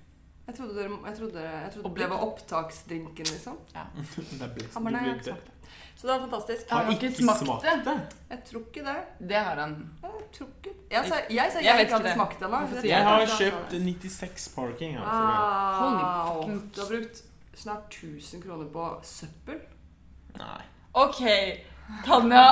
Jeg 0.46 0.56
trodde, 0.56 0.74
dere, 0.74 0.96
jeg 1.06 1.16
trodde, 1.18 1.42
jeg 1.42 1.70
trodde 1.72 1.98
det 2.00 2.08
var 2.10 2.24
opptaksdrinken, 2.26 3.26
liksom. 3.30 3.58
Det 4.38 4.42
er 4.42 4.54
best 4.56 4.74
Han 4.74 4.84
bare 4.88 4.94
nei, 4.96 5.02
jeg 5.04 5.12
har 5.12 5.20
ikke 5.20 5.30
det. 5.30 5.36
smakt 5.36 5.46
det. 5.46 5.61
Så 6.02 6.06
det 6.08 6.12
var 6.12 6.20
fantastisk. 6.26 6.70
Har 6.70 6.78
Har 6.78 6.84
han 6.84 6.94
ikke 6.96 7.10
smakt 7.14 7.38
smakt 7.44 7.62
det? 7.62 7.74
det? 7.84 7.92
Jeg 8.30 8.38
tror 8.48 8.60
ikke 8.66 8.82
det. 8.86 8.94
Det 9.28 9.36
har 9.38 9.56
han. 9.60 9.74
Jeg 10.02 10.24
tror 10.38 10.48
ikke 10.48 10.70
Jeg 10.90 11.04
sa 11.08 11.14
jeg, 11.30 11.52
sa 11.52 11.58
jeg, 11.58 11.64
Jeg 11.64 11.74
vet 11.76 11.80
ikke 11.86 11.92
hadde 11.94 12.08
det. 12.08 12.14
smakt 12.16 12.42
ennå. 12.42 12.60
Det- 12.72 12.80
sier 12.80 12.90
Jeg 12.90 13.04
har 13.04 13.26
kjøpt 13.26 13.70
96 13.84 14.48
Parking. 14.56 14.96
Altså. 14.96 15.12
Ah, 15.12 16.42
Du 16.74 16.80
har 16.80 16.88
brukt 16.88 17.22
snart 17.54 17.86
1000 17.94 18.42
kroner 18.42 18.66
på 18.74 18.88
søppel. 19.02 19.60
Nei. 20.38 20.62
OK, 20.94 21.20
Tanja. 22.06 22.44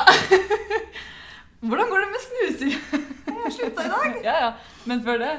Hvordan 1.61 1.89
går 1.91 1.99
det 2.05 2.09
med 2.15 2.23
snusing? 2.29 2.75
Jeg 3.45 3.53
slutta 3.53 3.83
i 3.85 3.89
dag. 3.89 4.21
Ja, 4.25 4.37
ja. 4.47 4.53
Men 4.85 5.03
før 5.05 5.19
det 5.19 5.33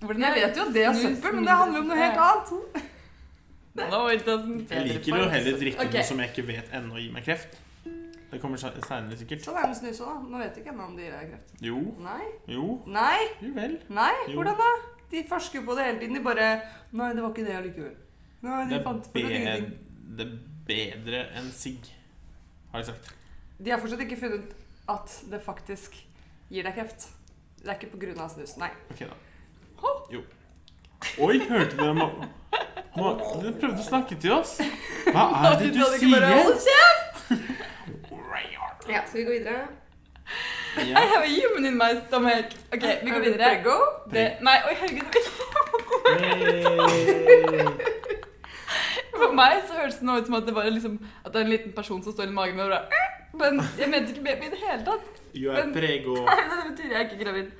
Hvordan 0.00 0.22
Jeg 0.22 0.34
vet 0.34 0.56
jo 0.56 0.62
at 0.68 0.74
det 0.74 0.84
er 0.84 0.92
søppel, 0.94 1.34
men 1.34 1.44
det 1.44 1.50
handler 1.58 1.80
om 1.80 1.86
noe 1.90 1.96
helt 1.98 2.18
annet. 2.28 2.82
No, 3.90 4.02
it 4.10 4.26
doesn't. 4.26 4.66
Jeg 4.70 4.88
liker 4.88 5.16
jo 5.16 5.30
heller 5.32 5.58
drikke 5.62 5.80
okay. 5.84 5.94
noe 5.94 6.04
som 6.10 6.22
jeg 6.22 6.32
ikke 6.32 6.46
vet 6.50 6.76
ennå 6.78 7.00
gir 7.00 7.14
meg 7.14 7.26
kreft. 7.26 7.58
Det 8.28 8.40
kommer 8.42 8.60
seinere 8.60 9.16
sikkert. 9.16 9.40
Sånn 9.46 9.56
er 9.56 9.64
det 9.64 9.72
med 9.72 9.78
snus 9.78 10.00
òg, 10.04 10.10
da. 10.10 10.32
Nå 10.32 10.40
vet 10.42 10.56
jeg 10.58 10.64
ikke 10.64 10.72
ennå 10.74 10.86
om 10.90 10.96
det 10.98 11.06
gir 11.06 11.14
deg 11.16 11.30
kreft. 11.30 11.54
Jo, 11.64 11.78
Nei. 12.04 12.24
jo, 12.52 12.66
Nei. 12.98 13.20
jo 13.40 13.52
vel. 13.56 13.76
Nei. 14.00 14.14
Jo. 14.26 14.34
Hvordan 14.36 14.58
da? 14.60 14.72
De 15.08 15.22
forsker 15.30 15.64
på 15.64 15.76
det 15.78 15.86
hele 15.86 16.02
tiden. 16.02 16.18
De 16.18 16.24
bare 16.26 16.48
Nei, 16.92 17.12
det 17.16 17.24
var 17.24 17.32
ikke 17.32 17.46
det 17.46 17.54
allikevel. 17.56 17.94
Nei, 18.44 18.58
de 18.68 18.74
Det 18.74 18.82
fant 18.84 19.08
fortsatt 19.08 19.36
ingenting. 19.38 19.70
det 20.18 20.26
er 20.26 20.34
bedre 20.68 21.22
enn 21.40 21.48
sigg, 21.56 21.88
har 22.72 22.82
jeg 22.82 22.90
sagt. 22.90 23.14
De 23.58 23.72
har 23.72 23.80
fortsatt 23.80 24.04
ikke 24.04 24.20
funnet 24.20 24.52
at 24.92 25.16
det 25.32 25.40
faktisk 25.44 25.96
gir 26.52 26.68
deg 26.68 26.76
kreft. 26.76 27.08
Det 27.62 27.72
er 27.72 27.80
ikke 27.80 27.94
på 27.96 28.02
grunn 28.04 28.20
av 28.22 28.30
snus. 28.32 28.58
Nei. 28.60 28.70
Ok, 28.92 29.06
da. 29.08 29.16
Jo. 30.12 30.22
Oi, 31.24 31.38
hørte 31.48 31.76
du 31.76 31.84
det? 31.84 32.28
Ma 32.98 33.12
du 33.42 33.48
prøvde 33.60 33.80
å 33.80 33.86
snakke 33.88 34.16
til 34.20 34.32
oss. 34.36 34.56
Hva 35.08 35.24
er 35.52 35.58
det 35.62 35.72
du 35.74 35.82
sier? 35.84 36.10
bare, 36.12 36.26
Hold! 36.42 36.58
Ja, 38.88 39.02
skal 39.06 39.20
vi 39.20 39.24
gå 39.28 39.32
videre? 39.38 39.66
I 40.78 40.80
Ja. 40.90 41.00
have 41.00 41.24
a 41.24 41.28
human 41.28 41.64
in 41.64 41.76
my 41.78 41.90
stomach. 42.06 42.52
OK, 42.74 42.84
vi 43.04 43.10
går 43.10 43.20
videre. 43.24 43.48
Prego? 43.48 43.76
Det, 44.12 44.24
nei, 44.44 44.56
oi, 44.68 44.74
herregud. 44.80 45.14
For 49.18 49.32
meg 49.34 49.62
så 49.66 49.78
hørtes 49.80 49.98
det 50.00 50.06
nå 50.06 50.18
ut 50.20 50.28
som 50.28 50.36
at 50.38 50.46
det, 50.46 50.54
var 50.56 50.68
liksom, 50.70 50.98
at 51.24 51.32
det 51.32 51.40
er 51.40 51.44
en 51.48 51.52
liten 51.52 51.72
person 51.74 52.02
som 52.04 52.12
står 52.14 52.28
i 52.30 52.34
magen 52.36 52.56
min 52.58 52.66
og 52.66 52.70
bare 52.70 52.84
Men 53.38 53.62
jeg 53.78 53.88
mente 53.92 54.14
ikke 54.14 54.24
baby 54.28 54.46
i 54.46 54.52
det 54.54 54.60
hele 54.62 54.84
tatt. 54.86 55.08
You 55.36 55.50
are 55.52 55.66
prego. 55.74 56.14
Nei, 56.26 56.36
det 56.52 56.70
betyr 56.70 56.92
jeg 56.94 56.98
er 57.00 57.04
ikke 57.08 57.24
gravid. 57.24 57.50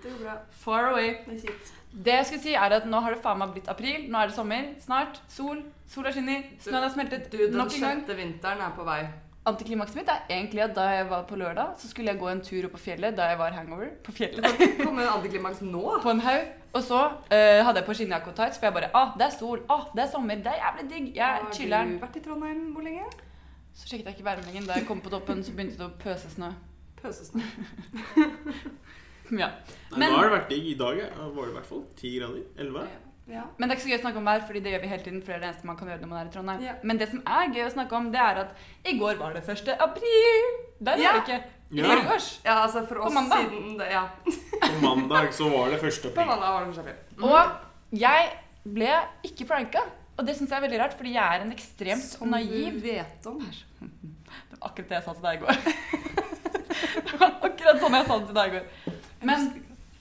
Far 0.64 0.88
away. 0.92 1.11
Det 1.27 1.35
er 1.37 1.40
kjipt. 1.46 1.74
Det 1.92 2.12
jeg 2.14 2.27
skulle 2.27 2.42
si 2.42 2.53
er 2.55 2.74
at 2.77 2.85
Nå 2.87 3.01
har 3.05 3.14
det 3.14 3.22
faen 3.24 3.40
meg 3.40 3.55
blitt 3.55 3.70
april. 3.72 4.05
Nå 4.11 4.20
er 4.20 4.31
det 4.31 4.37
sommer. 4.37 4.74
Snart. 4.83 5.22
Sol. 5.33 5.62
Sola 5.88 6.12
skinner. 6.12 6.44
Snøen 6.61 6.85
har 6.85 6.92
smeltet. 6.92 7.31
Du, 7.33 7.38
den 7.40 7.61
en 7.64 7.72
sjette 7.72 8.16
vinteren 8.18 8.61
er 8.64 8.77
på 8.77 8.85
vei. 8.87 9.01
Antiklimakset 9.48 9.96
mitt 9.96 10.11
er 10.12 10.27
egentlig 10.29 10.61
at 10.66 10.74
da 10.77 10.85
jeg 10.92 11.07
var 11.09 11.22
på 11.29 11.38
lørdag, 11.40 11.70
så 11.81 11.88
skulle 11.88 12.12
jeg 12.12 12.20
gå 12.20 12.29
en 12.29 12.42
tur 12.44 12.66
opp 12.68 12.74
på 12.77 12.83
fjellet 12.83 13.16
da 13.16 13.31
jeg 13.31 13.38
var 13.40 13.55
hangover. 13.57 13.88
På 14.05 14.12
fjellet. 14.12 14.44
Kommer 14.85 15.09
antiklimaks 15.09 15.62
nå? 15.64 15.85
På 16.05 16.12
en 16.12 16.20
haug. 16.20 16.51
Og 16.77 16.83
så 16.85 16.98
uh, 17.09 17.33
hadde 17.33 17.81
jeg 17.81 17.87
på 17.87 17.96
skinnjakke 17.96 18.29
og 18.29 18.37
tights, 18.37 18.61
for 18.61 18.68
jeg 18.68 18.77
bare 18.77 18.90
ah, 18.98 19.14
det 19.16 19.31
er 19.31 19.35
sol. 19.38 19.64
Ah, 19.72 19.88
det 19.94 20.05
er 20.05 20.11
sommer. 20.12 20.42
Det 20.44 20.53
er 20.53 20.61
jævlig 20.66 20.90
digg. 20.92 21.11
Jeg 21.16 21.40
Har 21.40 21.48
chiller'n. 21.57 21.96
du 21.96 22.05
vært 22.05 22.20
i 22.20 22.24
Trondheim 22.27 22.64
hvor 22.74 22.85
lenge? 22.85 23.09
Så 23.72 23.88
sjekket 23.88 24.11
jeg 24.11 24.18
ikke 24.18 24.29
værmeldingen. 24.29 24.68
Da 24.68 24.77
jeg 24.77 24.90
kom 24.90 25.01
på 25.01 25.14
toppen, 25.14 25.40
så 25.44 25.55
begynte 25.57 25.81
det 25.81 25.88
å 25.88 25.94
pøse 26.03 26.29
snø. 26.35 26.53
Pøsesnø. 27.03 27.42
Ja. 29.30 29.48
Nei, 29.90 29.98
Men- 29.98 30.12
nå 30.12 30.16
har 30.16 30.28
det 30.30 30.38
vært 30.40 30.48
digg. 30.48 30.66
I 30.72 30.74
dag 30.78 30.96
var 31.34 31.44
det 31.44 31.50
i 31.52 31.56
hvert 31.58 31.66
fall 31.66 31.84
10 31.96 32.18
grader. 32.18 32.42
11. 32.58 32.88
Ja. 33.28 33.42
Men 33.58 33.68
det 33.68 33.74
er 33.74 33.78
ikke 33.80 33.84
så 33.88 33.92
gøy 33.92 33.98
å 33.98 34.02
snakke 34.06 34.16
om 34.16 34.24
vær, 34.24 34.40
fordi 34.48 34.60
det 34.64 34.72
gjør 34.72 34.80
vi 34.82 34.88
hele 34.88 35.02
tiden. 35.04 35.20
For 35.22 35.32
det 35.32 35.36
er 35.36 35.40
det 35.40 35.48
eneste 35.50 35.66
man 35.68 35.76
kan 35.76 35.88
gjøre 35.88 36.00
når 36.00 36.08
man 36.08 36.18
er 36.26 36.30
i 36.30 36.32
Trondheim. 36.32 36.62
Ja. 36.64 36.72
Men 36.82 36.96
det 36.98 37.08
som 37.10 37.20
er 37.26 37.52
gøy 37.52 37.64
å 37.66 37.72
snakke 37.74 37.92
om, 37.98 38.10
det 38.12 38.20
er 38.20 38.34
at 38.44 38.50
i 38.88 38.98
går 38.98 39.18
var 39.18 39.32
det 39.34 39.44
1. 39.44 39.68
april. 39.78 40.48
Der 40.80 40.96
Ja. 40.96 41.10
er 41.10 41.20
det 41.20 41.24
ikke. 41.28 41.42
I 41.70 41.76
Ja. 41.76 41.84
forgårs. 41.84 42.28
ja, 42.44 42.54
altså 42.64 42.86
for 42.88 42.94
På 42.94 43.04
oss 43.06 43.12
mandag. 43.14 43.50
siden 43.50 43.76
det, 43.78 43.90
Ja, 43.92 44.08
På 44.62 44.80
mandag 44.80 45.32
så 45.34 45.50
var 45.52 45.68
det 45.70 45.80
1. 45.82 46.04
april. 46.06 46.14
på 46.14 46.26
mandag 46.26 46.48
var 46.52 46.64
det 46.64 46.70
1. 46.70 46.78
april. 46.78 46.94
Og 47.22 47.50
jeg 47.92 48.30
ble 48.64 48.92
ikke 49.24 49.46
pranka. 49.46 49.80
Og 50.18 50.26
det 50.26 50.34
syns 50.36 50.48
jeg 50.50 50.56
er 50.62 50.66
veldig 50.68 50.80
rart, 50.80 50.94
fordi 50.96 51.12
jeg 51.12 51.22
er 51.36 51.40
en 51.44 51.52
ekstremt 51.52 52.02
Som 52.18 52.30
naiv 52.30 52.72
du 52.72 52.80
vet 52.80 53.26
om. 53.26 53.38
Det 53.38 54.58
var 54.58 54.70
akkurat 54.70 54.88
det 54.88 54.96
jeg 54.96 55.04
sa 55.04 55.12
til 55.12 55.22
deg 55.22 55.34
i 55.34 55.44
går. 55.44 55.54
det 57.04 57.20
var 57.20 57.30
akkurat 57.42 57.80
sånn 57.80 57.92
jeg 57.98 58.06
sa 58.06 58.18
det 58.18 58.26
til 58.26 58.34
deg 58.34 58.48
i 58.48 58.56
går. 58.56 58.94
Men 59.26 59.48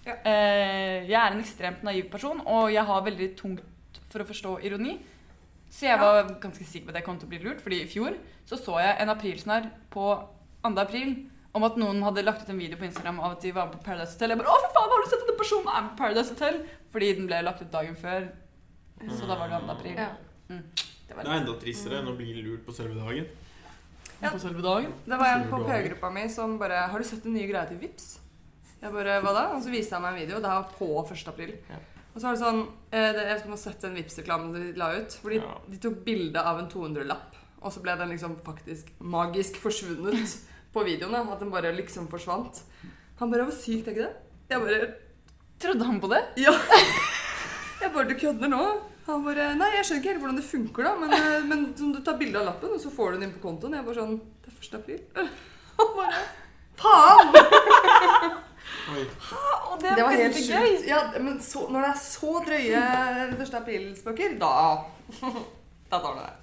eh, 0.05 1.07
jeg 1.07 1.17
er 1.17 1.31
en 1.33 1.41
ekstremt 1.41 1.83
naiv 1.83 2.09
person, 2.11 2.41
og 2.45 2.71
jeg 2.73 2.83
har 2.85 3.05
veldig 3.05 3.29
tungt 3.39 4.01
for 4.11 4.23
å 4.23 4.27
forstå 4.27 4.57
ironi. 4.67 4.97
Så 5.69 5.87
jeg 5.89 5.99
var 5.99 6.29
ganske 6.41 6.65
sikker 6.65 6.87
på 6.87 6.93
at 6.93 7.01
jeg 7.01 7.07
kom 7.07 7.17
til 7.19 7.27
å 7.27 7.31
bli 7.33 7.41
lurt, 7.43 7.61
fordi 7.63 7.81
i 7.83 7.89
fjor 7.89 8.15
så 8.47 8.55
så 8.59 8.77
jeg 8.79 9.01
en 9.03 9.11
aprilsnarr 9.11 9.67
på 9.91 10.05
2. 10.63 10.71
april 10.79 11.15
om 11.57 11.65
at 11.67 11.77
noen 11.79 11.99
hadde 12.05 12.23
lagt 12.23 12.43
ut 12.45 12.51
en 12.53 12.59
video 12.59 12.79
på 12.79 12.87
Instagram 12.87 13.19
av 13.19 13.35
at 13.35 13.43
de 13.43 13.51
var 13.55 13.67
med 13.67 13.77
på 13.77 13.83
Paradise 13.83 14.13
Hotel. 14.13 14.31
Jeg 14.31 14.39
bare 14.39 14.53
'Å, 14.53 14.61
for 14.63 14.71
faen, 14.75 14.91
har 14.93 15.03
du 15.03 15.09
sett 15.09 15.19
denne 15.19 15.31
den 15.31 15.41
personen 15.41 15.67
er 15.67 15.81
med 15.81 15.91
på 15.91 15.97
Paradise 15.97 16.33
Hotel?' 16.33 16.59
Fordi 16.91 17.13
den 17.17 17.27
ble 17.27 17.41
lagt 17.43 17.61
ut 17.61 17.71
dagen 17.71 17.95
før. 17.95 18.27
Så 19.09 19.27
da 19.27 19.35
var 19.35 19.49
det 19.49 19.59
2. 19.59 19.71
april. 19.71 19.95
Ja. 19.95 20.09
Det 20.47 21.15
var 21.15 21.23
Det 21.23 21.31
er 21.31 21.39
enda 21.41 21.59
tristere 21.59 21.99
enn 21.99 22.07
å 22.07 22.15
bli 22.15 22.33
lurt 22.41 22.65
på 22.65 22.73
selve 22.73 22.95
dagen. 22.95 23.27
Ja. 24.21 24.29
på 24.29 24.39
selve 24.39 24.61
dagen. 24.61 24.93
Det 25.05 25.17
var 25.19 25.27
en 25.35 25.49
på 25.49 25.59
P-gruppa 25.65 26.09
mi 26.13 26.27
som 26.29 26.57
bare 26.57 26.87
'Har 26.87 26.99
du 26.99 27.03
sett 27.05 27.23
den 27.23 27.33
nye 27.33 27.47
greia 27.47 27.67
til 27.67 27.77
Vips? 27.77 28.19
Jeg 28.81 28.91
bare 28.93 29.21
'Hva 29.21 29.33
da?' 29.33 29.55
Og 29.55 29.63
så 29.63 29.71
viste 29.73 29.93
han 29.95 30.01
meg 30.03 30.13
en 30.13 30.27
video. 30.27 30.39
Det 30.41 30.49
her 30.49 30.61
var 30.61 30.73
på 30.77 30.89
1. 31.11 31.27
april. 31.27 31.55
Ja. 31.69 31.79
Og 32.15 32.21
så 32.21 32.27
var 32.27 32.35
det 32.35 32.41
sånn 32.41 32.61
eh, 32.91 33.11
det, 33.13 33.23
Jeg 33.27 33.49
har 33.49 33.57
sett 33.57 33.81
den 33.81 33.95
Vipps-reklamen 33.95 34.53
de 34.53 34.73
la 34.77 34.91
ut. 34.97 35.09
Fordi 35.21 35.35
Ja. 35.41 35.57
de 35.69 35.77
tok 35.77 36.03
bilde 36.05 36.37
av 36.43 36.59
en 36.59 36.69
200-lapp, 36.69 37.35
og 37.61 37.71
så 37.73 37.81
ble 37.81 37.95
den 37.97 38.09
liksom 38.09 38.35
faktisk 38.43 38.89
magisk 38.99 39.57
forsvunnet 39.57 40.37
på 40.73 40.83
videoene. 40.85 41.31
At 41.31 41.39
den 41.39 41.51
bare 41.51 41.73
liksom 41.75 42.07
forsvant. 42.07 42.61
Han 43.19 43.31
bare 43.31 43.45
var 43.45 43.51
sykt 43.51 43.87
er 43.87 43.91
ikke 43.91 44.07
det?' 44.07 44.15
Jeg 44.49 44.59
bare 44.61 44.93
Trodde 45.59 45.83
han 45.85 45.99
på 45.99 46.07
det? 46.09 46.23
Ja. 46.37 46.51
Jeg 47.81 47.93
bare, 47.93 48.07
du 48.09 48.13
kødder 48.15 48.47
nå? 48.49 48.81
Han 49.07 49.23
bare, 49.23 49.55
nei, 49.55 49.67
jeg 49.77 49.85
skjønner 49.85 50.01
ikke 50.03 50.09
helt 50.11 50.21
hvordan 50.21 50.35
det 50.35 50.43
funker 50.45 50.83
da, 50.83 50.95
men, 50.99 51.13
eh, 51.13 51.43
men 51.47 51.73
du 51.73 52.01
tar 52.03 52.17
bilde 52.17 52.37
av 52.39 52.45
lappen, 52.45 52.69
og 52.75 52.79
så 52.81 52.89
får 52.91 53.11
du 53.11 53.19
den 53.19 53.29
inn 53.29 53.35
på 53.39 53.41
kontoen. 53.47 53.73
Jeg 53.73 53.85
bare 53.85 53.95
sånn, 53.95 54.19
det 54.43 54.51
er 54.51 54.57
1. 54.61 54.73
april. 54.81 55.01
Han 55.77 55.93
bare, 55.95 56.21
faen! 56.77 58.43
Og 58.87 59.81
det, 59.81 59.93
Det 59.97 60.03
var 60.03 60.11
helt 60.15 60.35
sjukt. 60.39 60.87
Ja, 60.87 60.99
men 61.19 61.39
så, 61.43 61.67
når 61.69 61.85
det 61.85 61.89
er 61.93 62.01
så 62.01 62.33
drøye 62.47 62.81
1. 63.37 63.55
april-spøker, 63.61 64.37
da, 64.41 64.51
da 65.91 65.99
tar 65.99 66.13
du 66.13 66.19
det. 66.23 66.33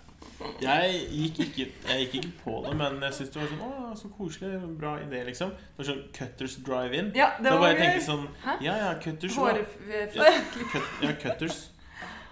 Jeg 0.60 0.96
gikk, 1.14 1.38
ikke, 1.44 1.64
jeg 1.88 2.04
gikk 2.04 2.14
ikke 2.18 2.30
på 2.42 2.54
det, 2.66 2.72
men 2.76 2.96
jeg 3.06 3.14
syntes 3.16 3.32
det 3.32 3.40
var 3.40 3.50
sånn 3.52 3.60
Å, 3.64 3.92
så 3.96 4.08
koselig. 4.16 4.50
Bra 4.80 4.96
idé, 5.00 5.20
liksom. 5.28 5.52
Det 5.56 5.78
var 5.80 5.88
sånn 5.88 6.02
Cutters 6.16 6.56
drive-in. 6.66 7.12
Ja, 7.16 7.28
det 7.38 7.52
Da 7.52 7.58
bare 7.62 7.76
gøy. 7.76 7.80
tenkte 7.84 8.04
sånn 8.08 8.24
Hæ? 8.42 8.56
Ja, 8.66 8.74
ja, 8.82 8.90
Cutters. 9.04 9.36
Hår, 9.38 9.60
Ja, 9.88 10.32
cut, 10.72 10.90
ja, 11.06 11.12
Cutters. 11.22 11.60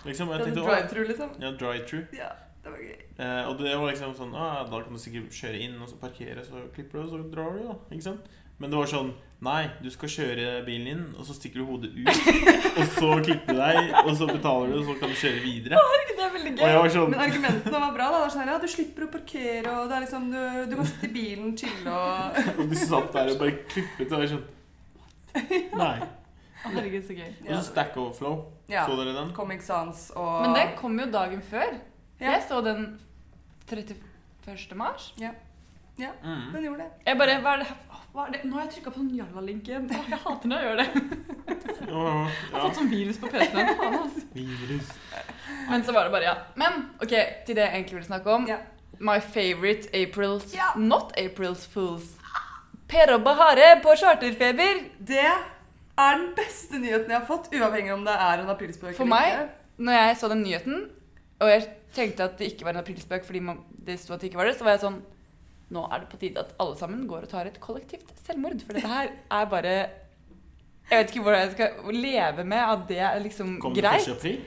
Liksom. 0.04 0.32
Jeg 0.34 0.44
tenkte, 0.48 0.64
drive-thru, 0.66 1.04
liksom. 1.12 1.36
ja, 1.40 1.52
drive-thru. 1.62 2.02
Ja, 2.18 2.30
det 2.64 2.74
var 2.74 2.82
gøy. 2.82 2.98
Eh, 3.22 3.42
og 3.48 3.58
det 3.62 3.72
var 3.78 3.92
liksom 3.92 4.14
sånn 4.18 4.34
ah, 4.34 4.62
Da 4.66 4.82
kan 4.82 4.96
du 4.98 5.00
sikkert 5.00 5.32
kjøre 5.38 5.62
inn 5.62 5.78
og 5.78 5.88
så 5.92 5.98
parkere, 6.02 6.42
så 6.46 6.64
klipper 6.74 6.98
du, 6.98 7.04
og 7.06 7.10
så 7.14 7.22
drar 7.32 7.56
du, 7.56 7.62
da. 7.70 7.78
Ikke 7.94 8.08
sant? 8.10 8.26
Men 8.62 8.70
det 8.70 8.78
var 8.78 8.90
sånn 8.90 9.12
Nei, 9.42 9.64
du 9.82 9.88
skal 9.90 10.06
kjøre 10.06 10.50
bilen 10.62 10.84
inn, 10.86 11.00
og 11.18 11.24
så 11.26 11.34
stikker 11.34 11.58
du 11.58 11.64
hodet 11.66 11.88
ut. 11.96 12.10
og 12.78 12.84
så 12.94 13.08
klipper 13.26 13.56
du 13.56 13.58
deg, 13.58 13.88
og 14.04 14.12
så 14.14 14.28
betaler 14.28 14.68
du, 14.70 14.76
og 14.76 14.84
så 14.86 14.94
kan 15.00 15.10
du 15.10 15.16
kjøre 15.18 15.40
videre. 15.42 15.80
Herregud, 15.82 16.12
Det 16.20 16.22
er 16.28 16.34
veldig 16.36 16.52
gøy. 16.52 16.74
var 16.76 16.92
sånn 16.94 17.10
Men 17.10 17.22
argumentene 17.24 17.80
var 17.82 17.96
bra. 17.96 18.06
da. 18.06 18.12
Det 18.12 18.20
var 18.22 18.30
sånn 18.36 18.42
her, 18.44 18.52
ja, 18.52 18.58
Du 18.62 18.68
slipper 18.70 19.06
å 19.08 19.10
parkere, 19.10 19.72
og 19.80 19.88
det 19.90 19.96
er 19.96 20.04
liksom, 20.04 20.28
du, 20.30 20.38
du 20.70 20.76
kan 20.78 20.86
sitte 20.92 21.08
i 21.08 21.12
bilen, 21.16 21.56
chille 21.58 21.90
og 21.90 22.38
Og 22.62 22.70
du 22.70 22.76
satt 22.78 23.10
der 23.16 23.32
og 23.34 23.42
bare 23.42 23.56
klippet, 23.72 24.14
og 24.14 24.22
jeg 24.22 24.30
sånn 24.36 24.46
Nei. 25.82 25.96
Herregud, 26.62 27.02
så 27.08 27.16
gøy. 27.18 27.30
Og 27.48 27.52
så 27.56 27.62
Stack 27.72 27.96
Overflow. 27.98 28.36
Ja. 28.70 28.84
Så 28.86 28.94
dere 29.00 29.16
den? 29.16 29.32
Comic 29.34 29.66
Sans 29.66 30.04
og 30.14 30.44
Men 30.46 30.54
det 30.54 30.68
kom 30.78 30.94
jo 31.02 31.08
dagen 31.10 31.42
før. 31.42 31.80
Ja. 32.20 32.36
Jeg 32.36 32.44
så 32.46 32.62
den 32.62 32.92
31. 33.66 34.76
mars. 34.78 35.10
Ja. 35.18 35.34
Mm. 35.98 36.52
Den 36.54 36.68
gjorde 36.68 36.86
det. 36.86 36.92
Jeg 37.10 37.18
bare, 37.18 37.40
hva 37.42 37.56
er 37.56 37.64
det 37.64 37.72
her? 37.72 38.01
Åh, 38.12 38.18
Hva 38.18 38.26
er 38.28 38.32
det? 38.34 38.40
Nå 38.44 38.58
har 38.58 38.66
jeg 38.66 38.74
trykka 38.74 38.90
på 38.92 39.00
sånn 39.00 39.12
jalla-linken. 39.16 39.86
Jeg 39.88 40.18
hater 40.24 40.50
når 40.50 40.58
jeg 40.58 40.66
gjør 40.68 40.80
det. 40.82 40.88
Ja, 41.92 42.02
Jeg 42.28 42.52
har 42.52 42.66
fått 42.66 42.76
sånn 42.78 42.90
virus 42.92 43.18
på 43.20 43.30
PC-en. 43.32 43.70
Virus. 44.36 44.90
Men 45.70 45.84
så 45.86 45.94
var 45.96 46.04
det 46.08 46.12
bare, 46.12 46.26
ja. 46.28 46.34
Men 46.60 46.76
ok, 47.00 47.14
til 47.46 47.56
det 47.56 47.64
jeg 47.64 47.72
egentlig 47.78 47.96
ville 47.98 48.08
snakke 48.10 48.34
om. 48.36 48.46
My 49.02 49.16
favorite 49.24 49.88
Aprils 49.96 50.52
Not 50.76 51.12
Aprils 51.18 51.64
Fools. 51.72 52.12
Per 52.92 53.14
og 53.16 53.24
Bahare 53.24 53.78
på 53.82 53.94
charterfeber. 53.98 54.82
Det 55.00 55.24
er 55.24 56.18
den 56.20 56.28
beste 56.36 56.80
nyheten 56.80 57.10
jeg 57.12 57.18
har 57.18 57.26
fått, 57.28 57.48
uavhengig 57.52 57.94
om 57.96 58.04
det 58.04 58.12
er 58.14 58.42
en 58.44 58.52
aprilspøk 58.52 58.94
For 58.96 59.08
eller 59.08 59.14
meg. 59.16 59.56
Når 59.82 59.98
jeg 59.98 60.18
så 60.20 60.28
den 60.32 60.44
nyheten, 60.44 60.84
og 61.40 61.48
jeg 61.50 61.64
tenkte 61.96 62.28
at 62.28 62.36
det 62.38 62.52
ikke 62.52 62.68
var 62.68 62.76
en 62.76 62.82
aprilspøk 62.84 63.24
fordi 63.26 63.40
det 63.88 63.98
sto 64.00 64.14
at 64.14 64.20
det 64.22 64.30
ikke 64.30 64.40
var 64.40 64.48
det, 64.52 64.56
så 64.58 64.68
var 64.68 64.76
jeg 64.76 64.84
sånn 64.84 65.00
Nå 65.72 65.82
er 65.88 66.02
det 66.04 66.08
på 66.12 66.20
tide 66.20 66.42
at 66.42 66.54
alle 66.60 66.76
sammen 66.76 67.06
går 67.08 67.26
og 67.26 67.32
tar 67.32 67.48
et 67.48 67.58
kollektivt 67.62 68.12
selvmord. 68.26 68.60
For 68.66 68.76
dette 68.76 68.90
her 68.92 69.12
er 69.38 69.50
bare 69.52 69.74
Jeg 70.90 70.98
vet 70.98 71.12
ikke 71.14 71.22
hvordan 71.24 71.44
jeg 71.46 71.52
skal 71.56 71.94
leve 71.96 72.44
med 72.44 72.62
at 72.62 72.88
det 72.88 72.98
er 73.00 73.20
liksom 73.24 73.54
Kom 73.62 73.74
det 73.76 73.84
greit. 73.86 74.08
1. 74.08 74.16
april? 74.18 74.40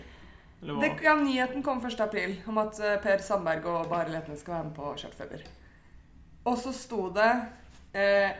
Det, 0.66 0.90
ja, 1.04 1.14
nyheten 1.20 1.62
kom 1.66 1.82
1. 1.86 2.00
april 2.02 2.36
om 2.50 2.58
at 2.62 2.80
eh, 2.82 2.98
Per 3.04 3.22
Sandberg 3.22 3.66
og 3.70 3.90
Bare 3.92 4.10
Letne 4.14 4.38
skal 4.40 4.56
være 4.56 4.68
med 4.70 4.76
på 4.78 4.94
Kjøpfeber. 4.98 5.44
Og 6.50 6.58
så 6.62 6.74
sto 6.74 7.08
det 7.14 7.32
eh, 7.98 8.32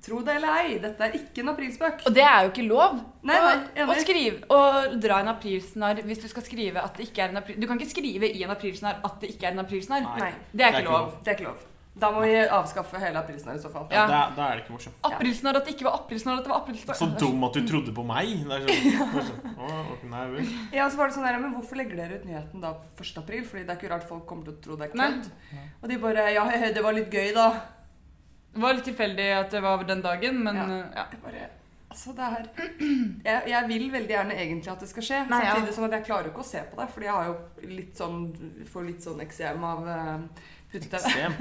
Tro 0.00 0.22
det 0.24 0.32
eller 0.38 0.62
ei, 0.62 0.76
dette 0.80 1.04
er 1.04 1.16
ikke 1.18 1.42
en 1.42 1.50
aprilspøk. 1.52 2.06
Og 2.08 2.14
det 2.16 2.22
er 2.24 2.46
jo 2.46 2.52
ikke 2.54 2.64
lov. 2.64 2.94
Nei, 3.28 3.34
nei, 3.36 3.82
å, 3.84 3.90
å 3.92 3.96
skrive, 4.00 4.38
å 4.48 4.60
dra 4.96 5.18
en 5.20 5.28
aprilsnarr 5.34 6.00
hvis 6.08 6.22
du 6.22 6.28
skal 6.30 6.46
skrive 6.46 6.80
at 6.80 6.96
det 6.96 7.10
ikke 7.10 7.26
er 7.26 7.34
en 7.34 7.40
april... 7.42 7.58
Du 7.60 7.66
kan 7.68 7.76
ikke 7.76 7.92
skrive 7.92 8.30
i 8.32 8.40
en 8.46 8.54
aprilsnarr 8.54 9.02
at 9.04 9.18
det 9.20 9.34
ikke 9.34 9.50
er 9.50 9.58
en 9.58 9.60
aprilsnarr. 9.66 10.06
Nei, 10.16 10.30
Det 10.56 10.64
er 10.64 10.78
ikke 10.78 10.88
lov. 10.88 11.12
det 11.20 11.34
er 11.34 11.36
ikke 11.36 11.48
lov. 11.50 11.66
Da 11.98 12.10
må 12.14 12.20
vi 12.22 12.34
avskaffe 12.38 13.00
hele 13.02 13.18
aprilsnarr 13.18 13.56
i 13.58 13.62
så 13.62 13.70
fall. 13.72 13.88
Ja. 13.90 14.04
Da, 14.06 14.20
da 14.36 14.44
er 14.46 14.60
det 14.60 14.62
ikke 14.62 14.76
morsomt. 14.76 14.98
Aprilsnarr 15.08 15.58
at 15.58 15.66
det 15.66 15.74
ikke 15.74 15.88
var 15.88 15.96
aprilsnarr, 15.98 16.38
at 16.38 16.46
det 16.46 16.52
var 16.52 16.60
aprilsnarr. 16.62 16.98
Så 17.00 17.08
dum 17.18 17.42
at 17.48 17.58
du 17.58 17.66
trodde 17.66 17.94
på 17.96 18.04
meg. 18.06 18.30
Det 18.46 18.58
er 18.60 18.68
sånn, 18.68 19.50
er 19.56 19.90
sånn 19.90 20.14
nei 20.14 20.22
vel. 20.36 20.54
Ja, 20.76 20.86
så 20.86 21.00
var 21.00 21.10
det 21.10 21.18
sånn 21.18 21.26
der, 21.26 21.40
men 21.42 21.56
Hvorfor 21.56 21.80
legger 21.80 21.98
dere 21.98 22.20
ut 22.20 22.28
nyheten 22.28 22.62
da 22.62 22.76
1. 22.94 23.12
april? 23.24 23.42
Fordi 23.48 23.66
det 23.66 23.74
er 23.74 23.80
ikke 23.82 23.90
rart 23.90 24.06
folk 24.08 24.26
kommer 24.30 24.46
til 24.46 24.54
å 24.54 24.62
tro 24.68 24.78
det 24.78 24.86
er 24.88 25.00
Nei. 25.00 25.08
kødd. 25.16 25.62
Og 25.82 25.90
de 25.90 26.00
bare 26.06 26.26
Ja, 26.36 26.46
he, 26.52 26.70
det 26.76 26.84
var 26.86 26.94
litt 26.96 27.10
gøy, 27.10 27.32
da. 27.36 27.48
Det 28.54 28.62
var 28.62 28.78
litt 28.78 28.86
tilfeldig 28.86 29.26
at 29.40 29.56
det 29.56 29.64
var 29.66 29.82
den 29.90 30.06
dagen, 30.06 30.44
men 30.46 30.62
Ja. 30.62 30.68
ja. 31.02 31.08
Jeg 31.10 31.24
bare 31.26 31.48
Altså, 31.90 32.12
det 32.14 32.22
er 32.22 32.44
jeg, 33.26 33.42
jeg 33.50 33.66
vil 33.66 33.88
veldig 33.90 34.14
gjerne 34.14 34.34
egentlig 34.38 34.70
at 34.70 34.82
det 34.84 34.88
skal 34.92 35.02
skje. 35.02 35.20
Nei, 35.26 35.40
ja. 35.42 35.56
Samtidig 35.56 35.74
som 35.74 35.86
at 35.88 35.96
jeg 35.98 36.06
klarer 36.06 36.30
ikke 36.30 36.44
å 36.44 36.46
se 36.46 36.62
på 36.70 36.78
det, 36.78 36.86
fordi 36.94 37.08
jeg 37.08 37.16
har 37.16 37.30
jo 37.32 37.70
litt 37.74 37.98
sånn 37.98 38.20
får 38.70 38.86
litt 38.86 39.08
sånn 39.08 39.22
eksem 39.26 39.64
av 39.66 39.82
uh. 39.90 39.96
Se. 39.98 40.59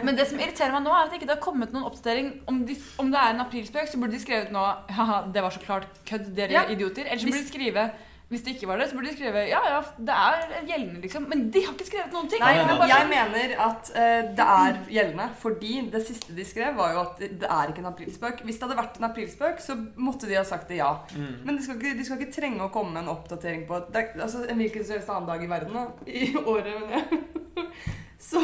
Men 0.03 0.17
det 0.17 0.25
som 0.29 0.39
irriterer 0.41 0.73
meg 0.73 0.83
nå, 0.87 0.91
er 0.95 1.05
at 1.05 1.13
det 1.13 1.21
ikke 1.21 1.31
har 1.35 1.41
kommet 1.43 1.73
noen 1.75 1.85
oppdatering. 1.89 2.31
Om, 2.49 2.63
de, 2.65 2.75
om 3.01 3.09
det 3.13 3.21
er 3.21 3.35
en 3.35 3.45
aprilspøk, 3.45 3.89
så 3.91 4.01
burde 4.01 4.17
de 4.17 4.21
skrevet 4.23 4.53
nå 4.53 4.65
Haha, 4.97 5.23
det 5.33 5.43
var 5.45 5.53
så 5.53 5.61
klart 5.63 5.89
kødd, 6.09 6.31
dere 6.37 6.55
Ja. 6.55 6.63
idioter. 6.69 7.05
Eller 7.05 7.21
så 7.21 7.29
burde 7.29 7.43
de 7.45 7.51
skrive 7.53 7.89
Hvis 8.29 8.43
det 8.45 8.51
ikke 8.53 8.67
var 8.69 8.77
det, 8.77 8.85
så 8.91 8.93
burde 8.97 9.09
de 9.09 9.15
skrive 9.17 9.41
Ja, 9.49 9.59
ja, 9.65 9.77
det 9.97 10.13
er 10.13 10.65
gjeldende, 10.67 10.99
liksom. 11.01 11.23
Men 11.31 11.47
de 11.49 11.63
har 11.65 11.73
ikke 11.73 11.87
skrevet 11.87 12.11
noen 12.13 12.27
ting. 12.29 12.43
Nei, 12.43 12.51
men 12.59 12.75
nei. 12.77 12.89
jeg 12.91 13.07
mener 13.09 13.53
at 13.65 13.89
uh, 13.89 14.27
det 14.37 14.45
er 14.55 14.77
gjeldende. 14.93 15.25
Fordi 15.41 15.71
det 15.95 16.01
siste 16.05 16.35
de 16.37 16.45
skrev, 16.45 16.75
var 16.77 16.93
jo 16.93 16.99
at 17.07 17.23
det 17.41 17.49
er 17.49 17.71
ikke 17.73 17.81
en 17.81 17.89
aprilspøk. 17.89 18.43
Hvis 18.45 18.59
det 18.61 18.67
hadde 18.67 18.77
vært 18.77 18.99
en 19.01 19.07
aprilspøk, 19.09 19.63
så 19.65 19.77
måtte 19.97 20.29
de 20.29 20.37
ha 20.37 20.43
sagt 20.45 20.69
det 20.69 20.77
ja. 20.77 20.91
Mm. 21.15 21.31
Men 21.47 21.57
de 21.57 21.65
skal 21.65 21.81
ikke, 21.81 21.95
de 21.97 22.05
skal 22.05 22.21
ikke 22.21 22.35
trenge 22.37 22.61
å 22.67 22.69
komme 22.73 22.93
med 22.93 23.07
en 23.07 23.15
oppdatering 23.15 23.65
på 23.69 23.81
det 23.89 24.03
er, 24.03 24.13
altså, 24.21 24.43
en 24.45 24.61
hvilken 24.61 24.85
som 24.85 24.99
helst 24.99 25.09
annen 25.09 25.31
dag 25.31 25.41
i 25.47 25.49
verden, 25.49 25.73
da. 25.73 25.87
I 26.05 26.29
året, 26.37 26.69
mener 26.85 27.01
jeg. 27.01 27.25
Så 28.29 28.37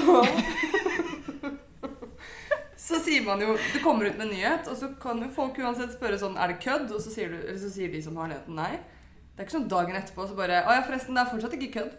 man 3.27 3.41
jo 3.43 3.55
Det 3.57 3.81
kommer 3.83 4.07
ut 4.09 4.17
med 4.17 4.27
en 4.27 4.33
nyhet, 4.33 4.67
og 4.71 4.77
så 4.79 4.89
kan 5.01 5.21
jo 5.23 5.29
folk 5.35 5.57
uansett 5.61 5.93
spørre 5.95 6.19
sånn 6.21 6.37
Er 6.37 6.53
det 6.53 6.61
kødd? 6.63 6.89
Og 6.91 7.01
så 7.03 7.13
sier, 7.13 7.33
du, 7.33 7.41
eller 7.43 7.61
så 7.61 7.71
sier 7.73 7.91
de 7.93 8.01
som 8.05 8.17
har 8.21 8.31
nyheten, 8.31 8.57
nei. 8.57 8.73
Det 9.35 9.43
er 9.43 9.47
ikke 9.47 9.57
sånn 9.57 9.69
dagen 9.71 9.97
etterpå 9.99 10.25
så 10.29 10.37
bare 10.37 10.63
Å 10.63 10.75
ja, 10.77 10.83
forresten, 10.87 11.15
det 11.17 11.23
er 11.23 11.31
fortsatt 11.33 11.55
ikke 11.59 11.71
kødd. 11.79 11.93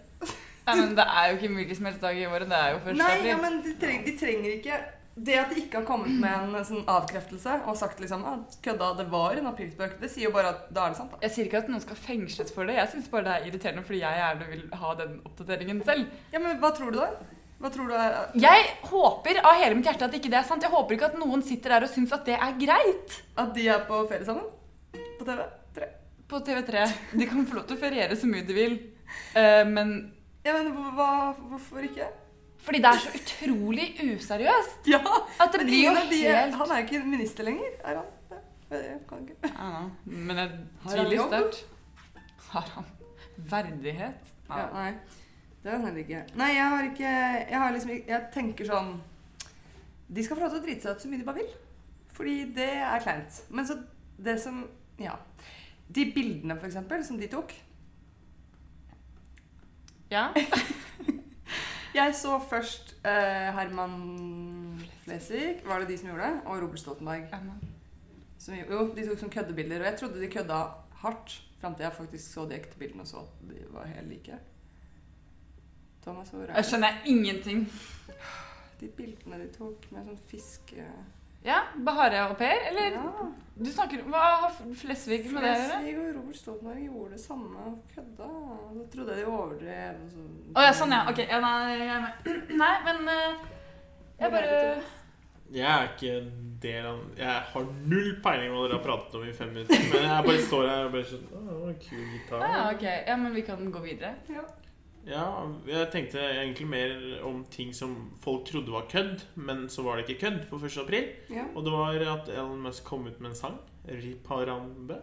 Nei, 0.66 0.74
men 0.80 0.94
det 0.98 1.04
er 1.06 1.30
jo 1.30 1.36
ikke 1.36 1.46
en 1.46 1.58
hvilken 1.60 1.78
som 1.78 1.86
helst 1.86 2.02
dag 2.02 2.18
i 2.18 2.26
året. 2.26 2.48
Det 2.50 2.58
er 2.58 2.72
jo 2.74 2.78
først 2.82 2.98
Nei, 2.98 3.10
ja, 3.28 3.36
men 3.38 3.60
de, 3.62 3.74
trenger, 3.78 4.06
de 4.08 4.14
trenger 4.18 4.54
ikke 4.56 4.78
Det 5.28 5.36
at 5.38 5.52
de 5.52 5.60
ikke 5.62 5.78
har 5.78 5.86
kommet 5.88 6.16
med 6.20 6.56
en 6.58 6.66
sånn 6.66 6.88
avkreftelse 6.90 7.60
og 7.70 7.78
sagt 7.78 8.02
liksom 8.02 8.24
at 8.28 8.56
kødda, 8.64 8.88
det 8.98 9.06
var 9.12 9.38
en 9.38 9.46
aprilspøk, 9.52 9.94
det 10.02 10.10
sier 10.12 10.26
jo 10.26 10.32
bare 10.34 10.50
at 10.52 10.66
da 10.74 10.88
er 10.88 10.92
det 10.92 10.98
sant, 10.98 11.14
da. 11.14 11.20
Jeg 11.22 11.32
sier 11.36 11.48
ikke 11.48 11.62
at 11.62 11.70
noen 11.70 11.84
skal 11.84 12.00
fengsles 12.00 12.52
for 12.52 12.68
det. 12.68 12.76
Jeg 12.80 12.92
syns 12.92 13.08
bare 13.12 13.24
det 13.28 13.36
er 13.36 13.46
irriterende 13.48 13.86
fordi 13.86 14.02
jeg 14.02 14.20
gjerne 14.20 14.50
vil 14.50 14.66
ha 14.82 14.92
den 14.98 15.14
oppdateringen 15.30 15.80
selv. 15.88 16.10
Ja, 16.34 16.42
men 16.42 16.60
hva 16.60 16.72
tror 16.76 16.92
du, 16.92 17.00
da? 17.00 17.08
Hva 17.56 17.70
tror 17.72 17.88
du 17.88 17.94
er 17.96 18.16
Jeg 18.36 18.64
håper 18.90 19.38
av 19.40 19.54
hele 19.62 19.78
mitt 19.78 19.86
hjerte 19.88 20.04
at 20.08 20.16
ikke 20.18 20.28
det 20.32 20.40
er 20.42 20.48
sant. 20.48 20.64
Jeg 20.66 20.72
håper 20.74 20.96
ikke 20.96 21.08
at 21.08 21.16
noen 21.20 21.44
sitter 21.46 21.72
der 21.76 21.86
og 21.86 21.92
syns 21.92 22.12
at 22.12 22.26
det 22.28 22.36
er 22.36 22.58
greit. 22.60 23.16
At 23.40 23.54
de 23.56 23.64
er 23.72 23.86
på 23.88 24.02
ferie 24.10 24.26
sammen? 24.28 24.44
På 25.16 25.24
TV? 25.24 25.40
Tre. 25.76 25.88
På 26.28 26.42
TV3. 26.44 26.84
De 27.16 27.28
kan 27.30 27.46
få 27.48 27.60
lov 27.60 27.66
til 27.70 27.78
å 27.78 27.80
feriere 27.80 28.18
så 28.18 28.28
mye 28.28 28.44
de 28.46 28.56
vil. 28.56 28.76
uh, 29.38 29.64
men 29.70 29.96
Ja, 30.44 30.52
men 30.58 30.72
hva, 30.96 31.10
hvorfor 31.48 31.84
ikke? 31.86 32.10
fordi 32.66 32.80
det 32.82 32.90
er 32.90 32.98
så 32.98 33.10
utrolig 33.14 33.84
useriøst. 34.02 34.88
Ja! 34.90 34.98
At 35.38 35.52
det 35.54 35.60
Men 35.62 35.68
blir 35.68 35.84
jo 35.84 35.92
de, 36.10 36.16
helt 36.26 36.54
Han 36.58 36.70
er 36.74 36.80
jo 36.80 36.86
ikke 36.88 37.02
minister 37.06 37.46
lenger, 37.46 37.76
er 37.84 38.00
han? 38.00 38.40
Jeg 38.70 38.96
kan 39.06 39.20
ikke. 39.22 39.50
Ja, 39.52 39.84
Men 40.04 40.40
jeg 40.40 40.48
tviler 40.82 41.28
sterkt. 41.28 41.60
Har 42.50 42.66
han 42.74 42.88
verdighet? 43.52 44.32
Ja, 44.50 44.64
nei. 44.74 44.88
Det 45.66 45.74
er 45.74 45.82
heller 45.82 45.98
ikke. 46.04 46.18
Nei, 46.38 46.52
jeg 46.54 46.66
har 46.70 46.84
ikke 46.86 47.12
Jeg 47.50 47.58
har 47.58 47.72
liksom 47.74 47.90
Jeg 47.96 48.26
tenker 48.34 48.68
sånn 48.68 48.92
De 50.06 50.22
skal 50.22 50.38
få 50.38 50.44
lov 50.44 50.52
til 50.54 50.60
å 50.60 50.66
drite 50.66 50.84
seg 50.84 50.94
ut 50.94 51.02
så 51.02 51.10
mye 51.10 51.18
de 51.18 51.26
bare 51.26 51.40
vil. 51.40 51.54
Fordi 52.14 52.36
det 52.54 52.68
er 52.86 53.02
kleint. 53.02 53.40
Men 53.50 53.66
så 53.66 53.80
det 54.16 54.38
som 54.42 54.62
Ja. 55.02 55.16
De 55.88 56.04
bildene, 56.14 56.54
for 56.58 56.66
eksempel, 56.70 57.02
som 57.04 57.18
de 57.18 57.30
tok 57.30 57.54
Ja. 60.10 60.28
Jeg 61.98 62.14
så 62.14 62.38
først 62.38 62.94
uh, 63.06 63.50
Herman 63.56 64.80
Flesvig, 65.02 65.62
var 65.64 65.80
det 65.80 65.88
de 65.88 65.98
som 65.98 66.10
gjorde 66.10 66.26
det? 66.28 66.40
Og 66.44 66.62
Robert 66.62 66.78
Stoltenberg. 66.78 67.30
Som, 68.38 68.54
jo, 68.54 68.82
de 68.94 69.06
tok 69.06 69.22
sånn 69.22 69.32
køddebilder. 69.32 69.80
Og 69.80 69.88
jeg 69.88 69.98
trodde 70.02 70.20
de 70.20 70.28
kødda 70.30 70.58
hardt 71.00 71.38
fram 71.60 71.74
til 71.74 71.86
jeg 71.86 71.96
faktisk 71.96 72.34
så 72.34 72.44
de 72.44 72.58
ekte 72.58 72.76
bildene 72.78 73.06
og 73.06 73.08
så 73.08 73.22
at 73.24 73.48
de 73.48 73.64
var 73.72 73.88
helt 73.88 74.12
like. 74.12 74.38
Er 76.06 76.54
Jeg 76.56 76.64
skjønner 76.70 76.98
ingenting. 77.10 77.66
de 78.80 78.88
bildene 78.96 79.38
de 79.42 79.48
tok 79.56 79.86
med 79.92 80.06
sånn 80.06 80.18
fiske... 80.30 80.84
Ja, 81.46 81.60
Bahare 81.86 82.24
au 82.26 82.34
pair, 82.34 82.58
eller? 82.72 82.96
Ja. 82.96 83.26
Du 83.54 83.68
snakker 83.70 84.00
Hva 84.10 84.22
har 84.42 84.54
Flesvig 84.74 85.28
med 85.30 85.44
det 85.44 85.50
å 85.52 85.58
gjøre? 85.60 85.76
Flesvig 85.76 85.92
og 86.00 86.08
Robert 86.16 86.38
Stoltenberg 86.40 86.80
gjorde 86.88 87.10
det 87.14 87.20
samme 87.22 87.66
og 87.70 87.76
kødda. 87.94 88.30
Så 88.74 88.86
trodde 88.94 89.14
jeg 89.14 89.20
de 89.20 89.30
overdrev. 89.30 90.00
og 90.02 90.10
så- 90.10 90.54
Å 90.56 90.64
ja, 90.66 90.72
sånn 90.80 90.94
ja. 90.96 91.00
Ok. 91.10 91.18
Ja, 91.28 91.38
nei, 91.40 91.76
jeg 91.78 91.88
er 91.94 92.00
med. 92.00 92.30
Nei, 92.62 92.72
men 92.88 93.08
eh, 93.14 93.46
jeg 94.18 94.30
bare 94.32 94.82
Jeg 95.54 95.70
er 95.70 95.88
ikke 95.92 96.12
en 96.18 96.58
del 96.66 96.86
av 96.90 97.00
Jeg 97.20 97.42
har 97.52 97.66
null 97.94 98.12
peiling 98.24 98.50
hva 98.56 98.66
dere 98.66 98.78
har 98.80 98.84
pratet 98.88 99.14
om 99.14 99.28
i 99.28 99.32
fem 99.32 99.52
minutter. 99.54 99.86
Men 99.92 100.02
jeg 100.10 100.24
bare 100.26 100.42
står 100.50 100.68
her 100.72 100.84
og 100.88 100.92
bare 100.96 101.10
sånn 101.14 101.26
Å, 101.30 101.74
kul 101.86 102.04
gitar. 102.16 102.42
Ja, 102.42 102.70
ok. 102.74 102.86
Ja, 103.06 103.16
men 103.22 103.34
vi 103.38 103.42
kan 103.46 103.70
gå 103.70 103.82
videre. 103.86 104.16
Ja. 104.34 104.42
Ja, 105.06 105.46
jeg 105.70 105.86
tenkte 105.92 106.18
egentlig 106.18 106.66
mer 106.66 106.94
om 107.26 107.44
ting 107.50 107.70
som 107.74 107.94
folk 108.22 108.46
trodde 108.48 108.72
var 108.74 108.88
kødd, 108.90 109.22
men 109.38 109.68
så 109.70 109.84
var 109.86 110.00
det 110.00 110.08
ikke 110.08 110.26
kødd 110.26 110.40
på 110.50 110.58
1. 110.58 110.78
april. 110.82 111.10
ja. 111.30 111.44
Og 111.54 111.64
det 111.64 111.72
var 111.72 112.00
at 112.16 112.30
Elon 112.34 112.62
Musk 112.64 112.84
kom 112.84 113.06
ut 113.06 113.20
med 113.20 113.30
en 113.30 113.38
sang. 113.38 113.60
Riparambe. 113.86 114.98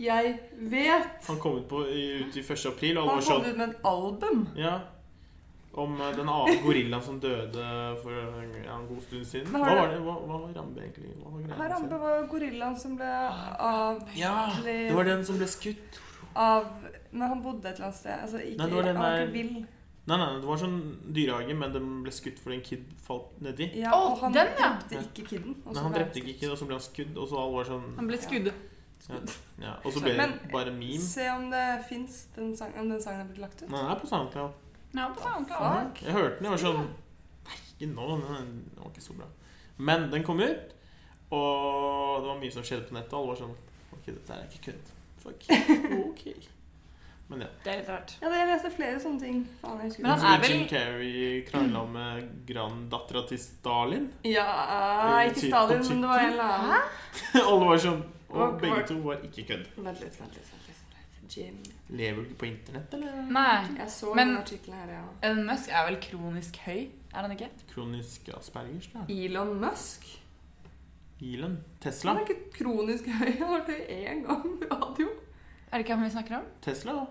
Jeg 0.00 0.38
vet! 0.56 1.24
Han 1.28 1.38
kom 1.40 1.58
ut, 1.60 1.68
på, 1.68 1.84
ut 1.84 2.36
i 2.36 2.40
1. 2.40 2.66
april, 2.66 2.98
Han 3.00 3.08
kom 3.08 3.24
sånn 3.24 3.44
ut 3.44 3.56
med 3.56 3.74
et 3.74 3.88
album. 3.88 4.46
Ja. 4.56 4.78
Om 5.76 6.00
eh, 6.00 6.12
den 6.16 6.32
gorillaen 6.64 7.04
som 7.04 7.20
døde 7.20 7.64
for 8.00 8.12
ja, 8.16 8.76
en 8.78 8.86
god 8.88 9.02
stund 9.04 9.28
siden. 9.28 9.52
Hva 9.52 9.60
var 9.68 9.92
det? 9.92 10.00
Hva, 10.04 10.16
hva 10.24 10.40
var 10.46 10.56
Rambe 10.56 10.80
egentlig? 10.80 11.12
Var 11.20 11.56
Harambe 11.60 12.00
var 12.00 12.28
gorillaen 12.32 12.76
som 12.80 12.96
ble 12.96 13.12
av... 13.60 14.00
Ja! 14.16 14.36
Det 14.64 14.94
var 14.96 15.08
den 15.08 15.24
som 15.28 15.36
ble 15.40 15.48
skutt. 15.48 16.00
av 16.36 16.68
Men 17.16 17.28
han 17.32 17.42
bodde 17.42 17.68
et 17.70 17.78
eller 17.80 17.88
annet 17.88 17.98
sted. 17.98 18.12
Altså, 18.22 18.38
ikke, 18.44 18.58
Nei, 18.60 18.66
det 18.70 18.76
var 18.76 18.86
den 18.90 18.96
han 19.00 19.04
der- 19.10 19.24
ikke 19.26 19.32
vill. 19.32 19.66
Nei, 20.06 20.16
nei, 20.20 20.26
det 20.38 20.46
var 20.46 20.58
sånn 20.60 20.74
dyrehage, 21.16 21.54
men 21.58 21.72
den 21.74 21.86
ble 22.04 22.12
skutt 22.14 22.36
fordi 22.38 22.54
en 22.60 22.62
kid 22.62 22.82
falt 23.02 23.40
nedi. 23.42 23.66
Ja, 23.80 23.90
og 23.96 24.20
han 24.20 24.32
den, 24.36 24.52
ja. 24.54 24.68
drepte 24.78 25.00
ikke 25.02 25.24
kiden. 25.32 25.56
og 25.66 25.74
Nei, 25.74 25.82
han 25.82 25.96
drepte 25.96 26.20
ikke 26.22 26.34
kiden, 26.38 26.52
og 26.54 26.58
så 26.60 26.68
ble 26.68 26.76
han 26.78 26.84
skudd, 26.84 27.16
og 27.18 27.26
så 27.32 27.40
alle 27.42 27.56
var 27.56 27.64
sånn 27.72 27.88
Han 27.96 28.06
ble 28.12 28.18
skudd. 28.22 28.52
Ja, 29.60 29.72
Og 29.84 29.92
så 29.92 30.00
ble 30.02 30.12
det 30.16 30.50
bare 30.52 30.70
meme. 30.72 31.00
Se 31.02 31.26
om 31.30 31.50
det 31.50 31.64
fins 31.88 32.28
om 32.38 32.52
den 32.52 33.00
sangen 33.02 33.20
er 33.20 33.24
blitt 33.24 33.38
lagt 33.42 33.62
ut. 33.62 33.68
Nei, 33.68 33.80
den 33.82 33.90
er 33.90 33.98
på 34.00 34.06
SoundCloud. 34.06 34.52
Ja, 34.94 35.08
på 35.14 35.20
SoundCloud. 35.26 36.00
Jeg 36.06 36.12
hørte 36.14 36.38
den, 36.38 36.44
jeg 36.44 36.54
var 36.54 36.62
sånn 36.62 36.86
Nei, 37.46 37.58
ikke 37.74 37.90
nå. 37.94 38.06
Den 38.22 38.46
den 38.74 38.82
var 38.84 38.90
ikke 38.90 39.02
så 39.04 39.16
bra. 39.18 39.26
Men 39.78 40.10
den 40.10 40.22
kom 40.24 40.40
ut, 40.40 40.72
og 41.30 42.22
det 42.22 42.28
var 42.30 42.38
mye 42.40 42.52
som 42.54 42.62
skjedde 42.62 42.88
på 42.88 42.94
nettet, 42.96 43.12
og 43.12 43.18
alle 43.20 43.34
var 43.34 43.40
sånn 43.42 43.56
Ok, 43.96 44.06
dette 44.06 44.30
er 44.38 44.46
ikke 44.46 44.70
kødd. 44.70 44.94
Fuck. 45.22 45.50
Ok. 46.10 46.24
Men 47.28 47.40
ja. 47.42 47.46
Det 47.64 47.72
er 47.72 47.78
litt 47.80 47.88
rart. 47.90 48.12
Ja, 48.22 48.28
det- 48.30 48.36
jeg 48.38 48.48
leste 48.52 48.70
flere 48.76 48.98
sånne 49.02 49.20
ting. 49.20 49.38
Faen, 49.60 49.78
jeg 49.80 49.88
husker 49.90 50.02
Men 50.02 50.18
han 50.18 50.34
er 50.34 50.42
vel- 50.42 50.50
Jim 50.52 50.68
Carrey 50.68 51.44
krangla 51.48 51.84
med 51.90 52.46
granddattera 52.46 53.26
til 53.28 53.38
Stalin. 53.38 54.12
Ja, 54.24 55.22
ikke 55.26 55.48
Stalin, 55.48 55.82
men 55.88 56.00
det 56.02 56.08
var 56.08 56.18
en 56.18 56.30
eller 56.32 56.42
annen. 56.44 56.82
Alle 57.48 57.66
var 57.66 57.76
sånn 57.78 58.04
Og 58.30 58.60
begge 58.60 58.86
to 58.86 58.94
var 59.02 59.16
ikke 59.26 59.46
kødd. 59.48 59.66
Vent 59.76 60.00
litt, 60.00 60.20
vent 60.20 60.34
litt. 60.38 60.52
vent 60.52 60.66
litt. 60.66 60.72
Jim 61.36 61.56
Lever 61.90 62.22
du 62.22 62.28
ikke 62.28 62.38
på 62.38 62.46
internett, 62.46 62.94
eller? 62.94 63.22
Nei. 63.30 63.66
Jeg 63.78 63.88
så 63.90 64.14
Men- 64.14 64.28
den 64.28 64.36
artikkelen 64.38 64.78
her, 64.78 64.92
ja. 64.94 65.02
Elon 65.28 65.46
Musk 65.46 65.68
er 65.70 65.84
vel 65.90 65.96
kronisk 66.00 66.56
høy? 66.66 66.88
Er 67.14 67.20
han 67.26 67.30
ikke? 67.32 67.48
Kronisk 67.74 68.28
aspergers, 68.36 68.86
da. 68.94 69.00
Elon 69.08 69.54
Musk? 69.60 70.06
Elon. 71.20 71.58
Han 71.82 72.16
er 72.16 72.24
ikke 72.26 72.50
kronisk 72.58 73.06
høy. 73.08 73.32
Han 73.38 73.48
har 73.48 73.60
vært 73.60 73.70
høy 73.74 73.86
én 73.88 74.22
gang 74.26 74.42
på 74.60 74.68
radio. 74.70 75.08
Er 75.72 75.78
det 75.78 75.86
ikke 75.86 75.96
han 75.96 76.04
vi 76.04 76.10
snakker 76.10 76.36
om? 76.38 76.44
Tesla, 76.62 76.92
da. 76.92 77.06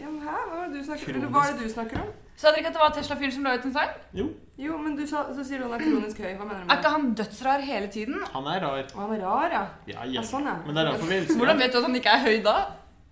Ja, 0.00 0.08
men 0.10 0.20
hæ? 0.24 0.36
Hva 0.50 0.64
er 0.64 0.68
det 0.72 0.80
du 0.80 0.84
snakker 0.88 1.08
om? 1.10 1.16
Eller 1.20 1.28
hva 1.34 1.42
er 1.48 1.56
det 1.58 1.66
du 1.68 1.72
snakker 1.74 2.00
om? 2.00 2.10
Sa 2.40 2.48
dere 2.48 2.58
ikke 2.62 2.70
at 2.70 2.76
det 2.78 2.80
var 2.80 2.92
Tesla-fyren 2.96 3.32
som 3.36 3.44
la 3.44 3.54
ut 3.58 3.64
en 3.68 3.72
sang? 3.74 3.90
Jo, 4.16 4.26
Jo, 4.60 4.76
men 4.80 4.96
du 4.96 5.06
sa, 5.06 5.26
så 5.36 5.44
sier 5.44 5.58
du 5.60 5.64
han 5.68 5.74
er 5.76 5.84
kronisk 5.84 6.18
høy. 6.24 6.32
Hva 6.38 6.44
mener 6.48 6.60
du 6.60 6.62
Er 6.62 6.66
med 6.66 6.70
det? 6.70 6.78
ikke 6.80 6.92
han 6.94 7.14
dødsrar 7.14 7.60
hele 7.60 7.88
tiden? 7.88 8.20
han 8.32 8.46
er 8.46 8.60
rar. 8.64 8.78
Å, 8.82 8.98
Han 9.00 9.12
er 9.16 9.20
rar, 9.24 9.50
ja. 9.52 9.64
Ja, 9.86 10.04
Ja, 10.04 10.20
ja. 10.20 10.22
sånn, 10.22 10.44
ja. 10.48 10.54
Men 10.66 10.74
det 10.74 10.84
er 10.86 10.90
derfor 10.92 11.06
vi 11.10 11.14
elsker 11.20 11.36
Hvordan 11.36 11.48
ham. 11.48 11.58
vet 11.58 11.72
du 11.72 11.78
at 11.78 11.84
han 11.84 11.94
ikke 12.00 12.14
er 12.16 12.24
høy 12.24 12.42
da? 12.42 12.56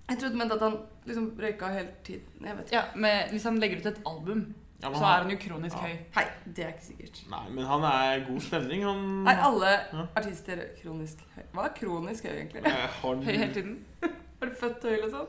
Jeg 0.09 0.19
trodde 0.19 0.33
du 0.33 0.39
mente 0.39 0.55
at 0.55 0.61
han 0.65 0.79
liksom 1.07 1.27
røyka 1.39 1.69
hele 1.75 1.89
tiden. 2.05 2.47
Jeg 2.49 2.57
vet 2.57 2.65
ikke. 2.67 2.73
Ja, 2.77 2.83
men 2.97 3.29
Hvis 3.31 3.45
han 3.45 3.59
legger 3.61 3.77
ut 3.79 3.87
et 3.87 4.01
album. 4.07 4.55
Ja, 4.81 4.89
men 4.91 4.99
så 5.01 5.05
er 5.05 5.23
han, 5.23 5.31
jo 5.31 5.37
kronisk 5.37 5.77
Ja. 5.77 5.83
høy. 5.83 5.97
Hei, 6.15 6.25
det 6.57 6.65
er 6.65 6.69
ikke 6.69 6.85
sikkert. 6.87 7.21
nei, 7.31 7.49
men 7.51 7.65
han 7.67 7.83
er 7.85 8.25
god 8.29 8.41
stemning. 8.41 8.83
Han 8.85 9.27
Er 9.29 9.43
alle 9.43 9.67
Ja. 9.93 10.07
artister 10.17 10.57
kronisk 10.83 11.19
høy? 11.37 11.43
Hva 11.53 11.65
er 11.65 11.75
kronisk 11.77 12.25
høy, 12.25 12.31
egentlig? 12.39 12.65
Eh, 12.67 12.73
har 13.03 13.15
Høy 13.17 13.25
hele 13.37 13.53
tiden. 13.53 13.85
Er 14.41 14.47
du 14.47 14.55
født 14.55 14.83
høy, 14.83 14.97
liksom? 15.03 15.27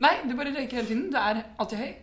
Nei, 0.00 0.12
du 0.28 0.34
bare 0.38 0.52
røyker 0.54 0.78
hele 0.78 0.86
tiden. 0.86 1.06
Du 1.10 1.16
er 1.18 1.40
alltid 1.58 1.78
høy. 1.78 1.94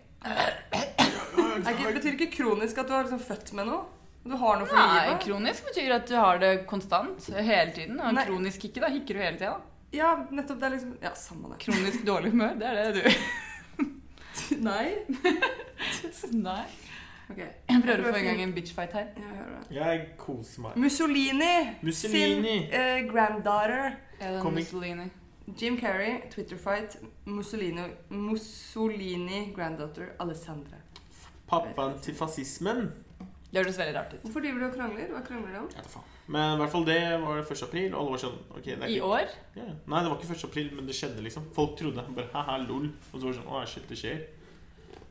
Det 1.66 1.94
betyr 1.96 2.16
ikke 2.18 2.32
kronisk 2.34 2.78
at 2.82 2.90
du 2.90 2.94
har 2.96 3.06
liksom 3.08 3.22
født 3.24 3.54
med 3.56 3.70
noe? 3.70 3.84
Du 4.26 4.34
har 4.42 4.58
noe 4.58 4.66
for 4.68 4.76
Nei, 4.80 5.06
livet? 5.06 5.22
kronisk 5.24 5.68
betyr 5.70 5.92
at 6.00 6.08
du 6.10 6.16
har 6.18 6.40
det 6.42 6.52
konstant 6.68 7.28
hele 7.36 7.72
tiden. 7.76 8.00
Og 8.02 8.14
Nei. 8.18 8.24
kronisk 8.26 8.66
ikke, 8.68 8.82
da 8.84 8.90
hikker 8.90 9.14
du 9.20 9.22
hele 9.22 9.38
tida. 9.38 9.56
Ja, 9.96 10.16
nettopp. 10.34 10.60
Det 10.60 10.68
er 10.68 10.74
liksom 10.76 10.96
Ja, 11.06 11.12
samme 11.16 11.52
det. 11.54 11.60
Kronisk 11.64 12.06
dårlig 12.08 12.32
humør, 12.34 12.56
det 12.60 12.68
er 12.68 12.76
det 12.80 12.94
du 12.96 13.04
Nei. 14.66 14.96
Nei. 16.34 16.64
Ok. 17.32 17.38
Jeg 17.40 17.82
prøver 17.82 18.02
å 18.04 18.12
få 18.14 18.18
i 18.20 18.26
gang 18.28 18.42
en 18.44 18.52
bitchfight 18.54 18.92
her. 18.98 19.06
Jeg 19.18 19.30
hører 19.38 19.54
det. 19.54 19.78
Jeg 19.78 20.02
koser 20.22 20.62
meg. 20.66 20.76
Mussolini, 20.84 21.54
Mussolini. 21.82 22.58
sin 22.66 22.74
eh, 22.82 23.00
granddaughter 23.10 23.96
Ellen 24.20 24.42
Kom 24.44 24.58
i- 24.58 24.62
Mussolini. 24.62 25.08
Jim 25.60 25.78
Carrey, 25.78 26.22
Twitter-fight. 26.32 26.98
Mussolini, 27.26 27.82
Mussolini 28.10 29.52
granddaughter 29.56 30.16
Alessandra. 30.20 30.78
Pappaen 31.48 32.00
til 32.02 32.16
fascismen. 32.18 32.88
Det 33.52 33.62
høres 33.64 33.78
veldig 33.80 33.96
rart 33.96 34.14
ut. 34.14 34.22
Hvorfor 34.26 34.40
driver 34.44 34.60
du 34.60 34.66
og 34.66 34.74
krangler? 34.76 35.12
Hva 35.14 35.22
krangler 35.24 35.54
du 35.54 35.60
om? 35.62 35.68
Jeg 35.76 35.84
vet 35.84 35.92
faen. 35.94 36.12
Men 36.28 36.56
i 36.56 36.58
hvert 36.58 36.72
fall 36.74 36.86
det 36.88 36.98
var 37.22 37.38
1. 37.44 37.62
april, 37.68 37.94
og 37.94 38.00
alle 38.02 38.12
var 38.16 38.22
sånn 38.24 38.40
okay, 38.58 38.74
det 38.74 38.88
er 38.88 38.94
I 38.96 38.98
år? 39.06 39.36
Ja. 39.56 39.68
Nei, 39.86 40.00
det 40.02 40.10
var 40.12 40.18
ikke 40.18 40.34
1. 40.34 40.44
april, 40.50 40.72
men 40.76 40.90
det 40.90 40.96
skjedde, 40.98 41.22
liksom. 41.24 41.46
Folk 41.56 41.78
trodde 41.80 42.04
bare 42.18 42.32
haha, 42.34 42.58
lol. 42.66 42.90
Og 43.12 43.20
så 43.20 43.22
var 43.22 43.30
det 43.36 43.38
sånn 43.38 43.52
å, 43.54 43.62
shit, 43.70 43.86
det 43.92 44.00
skjer. 44.02 44.24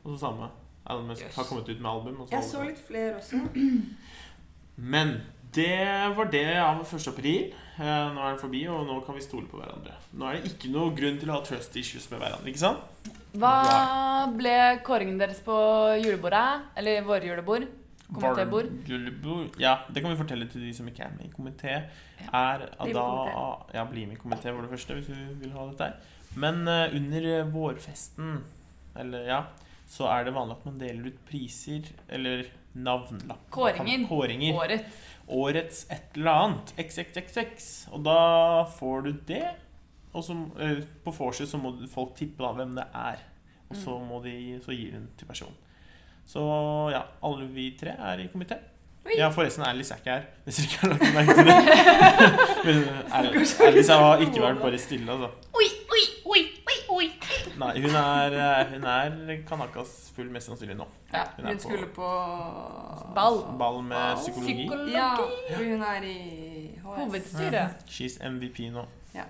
Og 0.03 0.11
så 0.11 0.18
samme. 0.26 0.51
Elon 0.91 1.07
Musk 1.09 1.22
Yes. 1.24 1.37
har 1.39 1.45
kommet 1.49 1.68
ut 1.70 1.78
med 1.80 1.91
album. 1.91 2.20
Og 2.20 2.28
så 2.28 2.35
Jeg 2.35 2.45
så 2.51 2.64
litt 2.66 2.82
flere 2.89 3.14
også. 3.16 3.41
Men 4.76 5.14
det 5.55 6.16
var 6.16 6.30
det 6.32 6.44
av 6.61 6.80
1. 6.84 7.09
april. 7.12 7.52
Eh, 7.78 8.09
Nå 8.14 8.20
er 8.22 8.34
den 8.34 8.40
forbi, 8.42 8.64
og 8.70 8.84
nå 8.86 9.00
kan 9.07 9.16
vi 9.18 9.22
stole 9.24 9.46
på 9.50 9.59
hverandre. 9.61 9.94
Nå 10.14 10.26
er 10.30 10.38
det 10.40 10.52
ikke 10.52 10.70
noe 10.74 10.92
grunn 10.94 11.16
til 11.20 11.30
å 11.32 11.38
ha 11.38 11.44
trust 11.46 11.74
issues 11.80 12.07
med 12.12 12.20
hverandre. 12.22 12.50
ikke 12.52 12.62
sant? 12.62 13.12
Hva 13.34 13.55
ble 14.30 14.52
kåringen 14.86 15.18
deres 15.18 15.40
på 15.42 15.55
julebordet? 16.02 16.68
Eller 16.78 17.02
våre 17.07 17.26
julebord? 17.26 17.66
Komitébord? 18.14 18.68
Ja, 19.59 19.78
det 19.90 20.02
kan 20.05 20.12
vi 20.12 20.18
fortelle 20.20 20.46
til 20.52 20.62
de 20.62 20.72
som 20.76 20.86
ikke 20.86 21.07
er 21.07 21.14
med 21.16 21.26
i 21.26 21.32
komité. 21.34 21.78
Er 22.30 22.66
da 22.78 23.07
Ja, 23.74 23.84
bli 23.90 24.05
med 24.07 24.18
i 24.18 24.20
komité 24.20 24.52
var 24.55 24.62
det 24.62 24.70
første, 24.70 24.94
hvis 24.94 25.09
du 25.09 25.34
vil 25.40 25.55
ha 25.57 25.64
dette 25.70 25.88
her. 25.88 25.96
Men 26.36 26.66
eh, 26.68 26.94
under 26.94 27.44
vårfesten, 27.50 28.36
eller 29.00 29.26
ja, 29.26 29.40
så 29.90 30.07
er 30.12 30.24
det 30.28 30.34
vanlig 30.36 30.57
at 30.61 30.66
man 30.68 30.78
deler 30.78 31.11
ut 31.11 31.18
priser, 31.26 31.88
eller 32.09 32.44
navnlapp. 32.75 33.45
Kåringer. 33.55 34.07
Kåringer. 34.09 34.55
Årets. 34.59 35.03
Årets 35.29 35.87
et 35.91 36.16
eller 36.18 36.31
annet. 36.31 36.72
XXXX. 36.79 37.68
Og 37.93 38.03
da 38.05 38.64
får 38.79 39.03
du 39.07 39.12
det. 39.29 39.45
Og 40.14 40.22
så, 40.25 40.35
eh, 40.61 40.83
på 41.05 41.11
vorset 41.16 41.49
så 41.51 41.59
må 41.59 41.72
folk 41.91 42.14
tippe 42.18 42.43
da 42.45 42.53
hvem 42.53 42.75
det 42.77 42.85
er. 42.95 43.18
Og 43.70 43.77
så, 43.77 43.91
Mm. 43.99 44.07
må 44.09 44.22
de, 44.22 44.61
så 44.64 44.70
gir 44.77 44.93
den 44.93 45.09
til 45.18 45.27
personen. 45.27 45.55
Så 46.27 46.41
ja, 46.93 47.03
alle 47.22 47.47
vi 47.49 47.70
tre 47.81 47.91
er 47.99 48.18
i 48.18 48.29
komité. 48.29 48.59
Ja, 49.18 49.29
forresten, 49.29 49.64
Alice 49.66 49.93
er 49.93 49.99
ikke 49.99 50.11
her. 50.11 50.22
Hvis 50.45 50.57
dere 50.57 50.66
ikke 50.66 50.81
har 50.81 50.89
lagt 50.89 51.14
merke 51.14 51.35
til 51.35 51.45
det. 51.45 51.57
Alice 53.68 53.93
har 53.93 54.22
ikke 54.25 54.41
vært 54.41 54.61
bare 54.62 54.79
stille, 54.81 55.11
altså. 55.12 55.29
Oi. 55.55 55.68
Nei, 57.59 57.72
hun 57.84 57.94
er, 57.94 58.34
eh, 58.34 58.72
hun 58.72 58.84
er 58.90 59.42
kanakas 59.46 59.92
full 60.16 60.30
mest 60.34 60.50
sannsynlig 60.50 60.76
nå. 60.78 60.86
Ja, 61.12 61.24
Hun 61.36 61.46
Hun 61.46 61.57
på 61.57 61.62
skulle 61.62 61.86
på 61.94 62.09
Ball. 63.14 63.38
ball 63.59 63.82
med 63.82 63.96
Ball. 63.96 64.16
psykologi. 64.16 64.55
Psykologi. 64.66 64.92
Ja, 64.92 65.11
for 65.16 65.64
hun 65.64 65.82
er 65.82 66.02
i 66.02 66.18
HS. 66.82 66.98
Hovedstyret. 66.98 67.84
She's 67.86 68.18
MVP 68.30 68.70
nå. 68.74 68.86
Ja. 69.14 69.24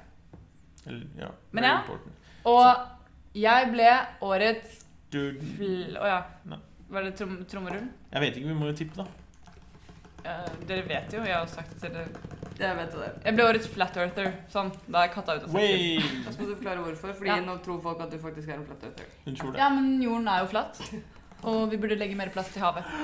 Eller, 0.86 1.06
ja. 1.18 1.28
Men 1.52 1.64
ja. 1.64 1.80
important. 1.80 2.14
Og 2.44 2.76
jeg 3.34 3.68
ble 3.72 3.90
årets 4.20 4.80
fl... 5.10 5.98
Å 6.00 6.06
ja. 6.08 6.22
Nei. 6.44 6.58
Var 6.94 7.02
det 7.06 7.14
trom 7.18 7.36
trommerull? 7.50 7.86
Jeg 8.12 8.20
vet 8.20 8.36
ikke, 8.36 8.48
vi 8.48 8.54
må 8.54 8.66
jo 8.70 8.76
tippe, 8.78 9.02
da. 9.02 9.06
Uh, 10.24 10.48
dere 10.68 10.84
vet 10.88 11.12
jo, 11.12 11.20
jeg 11.24 11.36
har 11.36 11.46
sagt 11.46 11.72
det 11.74 11.80
til 11.80 11.96
dere. 11.98 12.43
Jeg 12.58 12.76
vet 12.78 12.92
det. 12.92 13.08
Jeg 13.24 13.34
ble 13.34 13.44
årets 13.48 13.66
flat 13.68 13.96
earther. 13.96 14.32
Sånn. 14.52 14.70
Da 14.86 15.02
er 15.04 15.08
katta 15.14 15.34
ute 15.36 15.48
av 15.48 15.50
sekken. 15.56 16.22
Da 16.24 16.32
skal 16.36 16.46
du 16.46 16.54
forklare 16.54 16.84
hvorfor. 16.84 17.14
Fordi 17.18 17.26
Ja. 17.32 17.40
nå 17.42 17.56
tror 17.64 17.80
folk 17.82 18.00
at 18.00 18.10
du 18.10 18.18
faktisk 18.18 18.48
er 18.48 18.54
en 18.60 18.64
flat 18.66 18.82
earther. 18.84 19.06
Hun 19.24 19.34
tror 19.36 19.52
det. 19.52 19.58
Ja, 19.58 19.68
men 19.70 20.00
jorden 20.02 20.28
er 20.28 20.40
jo 20.40 20.46
flatt. 20.46 20.80
Og 21.44 21.70
vi 21.70 21.76
burde 21.76 21.98
legge 21.98 22.14
mer 22.16 22.30
plass 22.30 22.48
til 22.54 22.62
havet. 22.62 22.84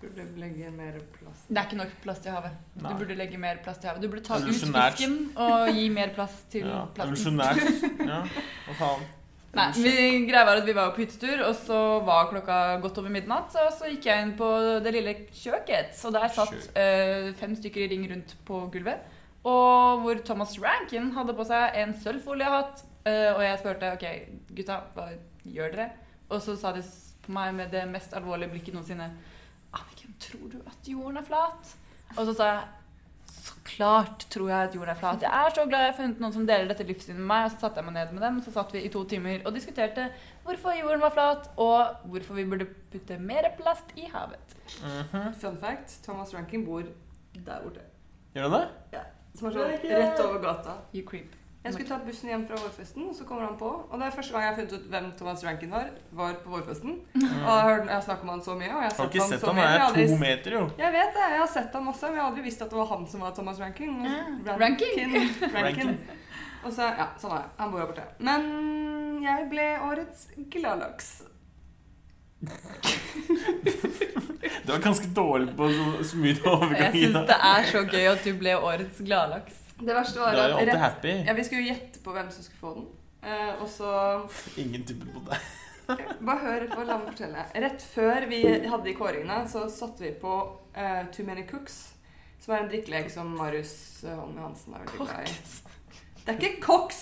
Burde 0.00 0.24
legge 0.38 0.70
mer 0.70 0.92
plass. 1.18 1.40
Det 1.48 1.58
er 1.58 1.64
ikke 1.66 1.76
nok 1.80 1.94
plass 2.04 2.20
til 2.22 2.30
havet. 2.30 2.52
Du 2.76 2.84
Nei. 2.84 2.92
burde 3.00 3.16
legge 3.18 3.38
mer 3.42 3.56
plass 3.64 3.78
til 3.82 3.88
havet. 3.90 4.02
Du 4.04 4.08
burde 4.08 4.22
ta 4.22 4.36
ut 4.36 4.44
Evolusjonært. 4.44 4.92
fisken 4.94 5.16
og 5.36 5.68
gi 5.74 5.88
mer 5.88 6.12
plass 6.14 6.36
til 6.52 6.68
Ja, 6.68 6.84
plasten. 6.94 7.34
Evolusjonært. 7.40 8.06
Ja, 8.12 8.20
hva 8.68 8.74
faen. 8.78 9.02
Nei, 9.56 9.66
vi, 9.80 9.92
greia 10.28 10.44
var 10.44 10.60
at 10.60 10.66
vi 10.66 10.74
var 10.76 10.90
på 10.92 11.00
hyttetur, 11.02 11.40
og 11.46 11.54
så 11.56 11.78
var 12.04 12.28
klokka 12.28 12.56
godt 12.82 12.98
over 13.00 13.12
midnatt. 13.12 13.54
Og 13.62 13.70
så 13.74 13.88
gikk 13.88 14.08
jeg 14.10 14.26
inn 14.26 14.34
på 14.38 14.48
det 14.84 14.92
lille 14.92 15.14
kjøket, 15.32 15.94
så 15.96 16.12
der 16.14 16.28
satt 16.34 16.68
eh, 16.76 17.30
fem 17.38 17.56
stykker 17.56 17.86
i 17.86 17.88
ring 17.94 18.04
rundt 18.10 18.36
på 18.48 18.60
gulvet. 18.74 19.06
Og 19.48 20.04
hvor 20.04 20.20
Thomas 20.26 20.58
Rankin 20.60 21.12
hadde 21.16 21.34
på 21.38 21.46
seg 21.48 21.78
en 21.80 21.96
sølvfoliehatt. 21.96 22.84
eh, 23.08 23.30
og 23.32 23.42
jeg 23.46 23.58
spurte 23.62 23.92
ok, 23.96 24.06
gutta, 24.58 24.80
hva 24.94 25.08
gjør 25.48 25.72
dere? 25.76 25.90
Og 26.28 26.42
så 26.44 26.56
sa 26.60 26.74
de 26.76 26.82
på 27.24 27.32
meg 27.32 27.54
med 27.56 27.72
det 27.72 27.86
mest 27.88 28.12
alvorlige 28.16 28.52
blikket 28.52 28.76
noensinne 28.76 29.08
Anniken, 29.72 30.14
tror 30.20 30.48
du 30.52 30.58
at 30.66 30.88
jorden 30.88 31.20
er 31.20 31.24
flat? 31.24 31.72
Og 32.16 32.22
så 32.28 32.34
sa 32.36 32.46
jeg 32.52 32.60
klart 33.68 34.24
tror 34.32 34.48
jeg 34.50 34.68
at 34.68 34.74
jorden 34.76 34.92
er 34.94 34.98
flat. 34.98 35.22
Jeg 35.22 35.30
er 35.46 35.54
så 35.54 35.64
glad 35.68 35.84
jeg 35.84 35.92
har 35.92 35.96
funnet 35.98 36.20
noen 36.22 36.34
som 36.34 36.46
deler 36.48 36.70
dette 36.70 36.86
livssynet 36.88 37.18
med 37.20 37.28
meg. 37.30 37.44
Og 37.46 37.52
så 37.54 37.60
satte 37.64 37.80
jeg 37.82 37.88
meg 37.88 37.94
ned 37.98 38.14
med 38.16 38.24
dem, 38.26 38.38
og 38.40 38.46
så 38.48 38.54
satt 38.54 38.72
vi 38.74 38.82
i 38.86 38.90
to 38.94 39.04
timer 39.10 39.44
og 39.44 39.54
diskuterte 39.56 40.08
hvorfor 40.46 40.76
jorden 40.78 41.04
var 41.04 41.12
flat, 41.14 41.50
og 41.60 42.08
hvorfor 42.08 42.38
vi 42.40 42.46
burde 42.48 42.66
putte 42.92 43.18
mer 43.20 43.50
plast 43.60 43.92
i 43.96 44.08
havet. 44.12 44.56
Mhm. 44.82 45.34
Fun 45.42 45.58
fact, 45.60 45.98
Thomas 46.04 46.34
Rankin 46.34 46.64
bor 46.66 46.82
der 47.34 47.60
borte. 47.64 47.84
Gjør 48.34 48.48
han 48.48 48.56
det? 48.58 48.68
Ja. 48.92 49.04
Som 49.38 49.48
er 49.48 49.58
sånn 49.58 49.90
rett 49.92 50.20
over 50.24 50.40
gata. 50.42 50.78
You 50.94 51.04
creep. 51.06 51.34
Jeg 51.64 51.72
skulle 51.74 51.88
ta 51.90 51.96
bussen 52.06 52.28
hjem 52.30 52.44
fra 52.48 52.56
vårfesten, 52.62 53.08
og 53.10 53.14
så 53.18 53.24
kommer 53.28 53.42
han 53.48 53.56
på. 53.58 53.66
Og 53.90 53.98
det 53.98 54.06
er 54.06 54.12
første 54.14 54.32
gang 54.32 54.42
jeg 54.44 54.50
har 54.52 54.56
funnet 54.60 54.72
ut 54.78 54.84
hvem 54.92 55.08
Thomas 55.18 55.42
Rankin 55.44 55.70
var, 55.74 55.88
var 56.20 56.36
på 56.44 56.52
vårfesten. 56.54 56.92
Og 57.18 57.24
jeg 57.24 57.64
har, 57.66 57.72
jeg 57.82 57.92
har 57.94 58.04
snakket 58.06 58.22
om 58.22 58.30
han 58.32 58.42
så 58.46 58.54
mye, 58.60 58.70
og 58.70 58.82
jeg 58.84 58.90
har 58.90 58.94
Har 58.98 59.10
ikke 59.10 59.20
han 59.24 59.32
sett 59.32 59.40
så 59.42 59.46
han 59.50 59.56
mye. 59.58 59.64
Jeg 59.66 59.80
har 59.82 59.98
er 59.98 60.06
to 60.12 60.16
meter, 60.22 60.50
jo. 60.58 60.62
Jeg 60.78 60.92
vet 60.94 61.10
det, 61.18 61.26
jeg 61.34 61.40
har 61.42 61.50
sett 61.56 61.74
han 61.78 61.84
masse, 61.88 62.06
men 62.06 62.14
jeg 62.16 62.22
har 62.22 62.30
aldri 62.30 62.44
visst 62.46 62.62
at 62.62 62.70
det 62.70 62.78
var 62.78 62.88
han 62.94 63.06
som 63.10 63.20
var 63.26 63.34
Thomas 63.36 63.58
Rankin. 63.60 63.98
Ran- 64.46 64.60
Rankin. 64.62 65.12
Rankin. 65.18 65.58
Rankin. 65.58 65.92
Og 66.64 66.72
så, 66.72 66.82
ja, 67.02 67.08
sånn 67.20 67.34
er 67.36 67.42
det. 67.42 67.50
Han 67.58 67.70
bor 67.74 67.82
her 67.82 67.90
borte. 67.90 68.06
Men 68.30 68.48
jeg 69.26 69.48
ble 69.52 69.66
årets 69.90 70.28
gladlaks. 70.54 71.10
Du 74.64 74.72
var 74.72 74.78
ganske 74.84 75.06
dårlig 75.14 75.56
på 75.58 75.68
så 76.04 76.16
Jeg 76.22 76.38
overgang. 76.46 76.92
syns 76.94 77.14
da. 77.14 77.22
det 77.30 77.38
er 77.50 77.64
så 77.72 77.82
gøy 77.90 78.06
at 78.12 78.24
du 78.24 78.32
ble 78.38 78.54
årets 78.58 79.00
gladlaks. 79.04 79.64
Det 79.78 79.94
verste 79.94 80.20
var 80.20 80.32
er 80.32 80.40
at 80.42 80.50
jo 80.50 80.56
alltid 80.56 80.72
rett, 80.72 80.82
happy. 80.82 81.12
ja, 81.26 81.34
vi 81.38 81.44
skulle 81.46 81.62
jo 81.62 81.72
gjette 81.72 82.02
på 82.04 82.14
hvem 82.16 82.30
som 82.34 82.46
skulle 82.46 82.60
få 82.60 82.74
den. 82.78 82.88
Eh, 83.22 83.62
og 83.62 83.68
så 83.70 83.92
Ingen 84.62 84.84
tippet 84.88 85.12
på 85.14 85.22
deg. 85.28 85.46
Bare 86.26 86.38
hør 86.42 86.66
på, 86.74 86.82
la 86.84 86.98
meg 86.98 87.12
fortelle. 87.14 87.44
Rett 87.64 87.84
før 87.94 88.26
vi 88.28 88.42
hadde 88.44 88.84
de 88.84 88.96
kåringene, 88.98 89.38
så 89.48 89.64
satte 89.72 90.04
vi 90.04 90.10
på 90.20 90.34
eh, 90.74 91.06
Too 91.14 91.24
Many 91.26 91.46
Cooks. 91.48 91.78
Som 92.42 92.54
er 92.54 92.64
en 92.64 92.70
drikkelek 92.70 93.08
som 93.12 93.30
Marius 93.38 94.04
eh, 94.04 94.14
Holm 94.14 94.36
Johansen 94.38 94.76
er 94.76 94.84
veldig 94.84 95.08
glad 95.08 95.32
i. 95.32 95.38
Det 96.28 96.34
er 96.34 96.38
ikke 96.42 96.60
Cox! 96.62 96.98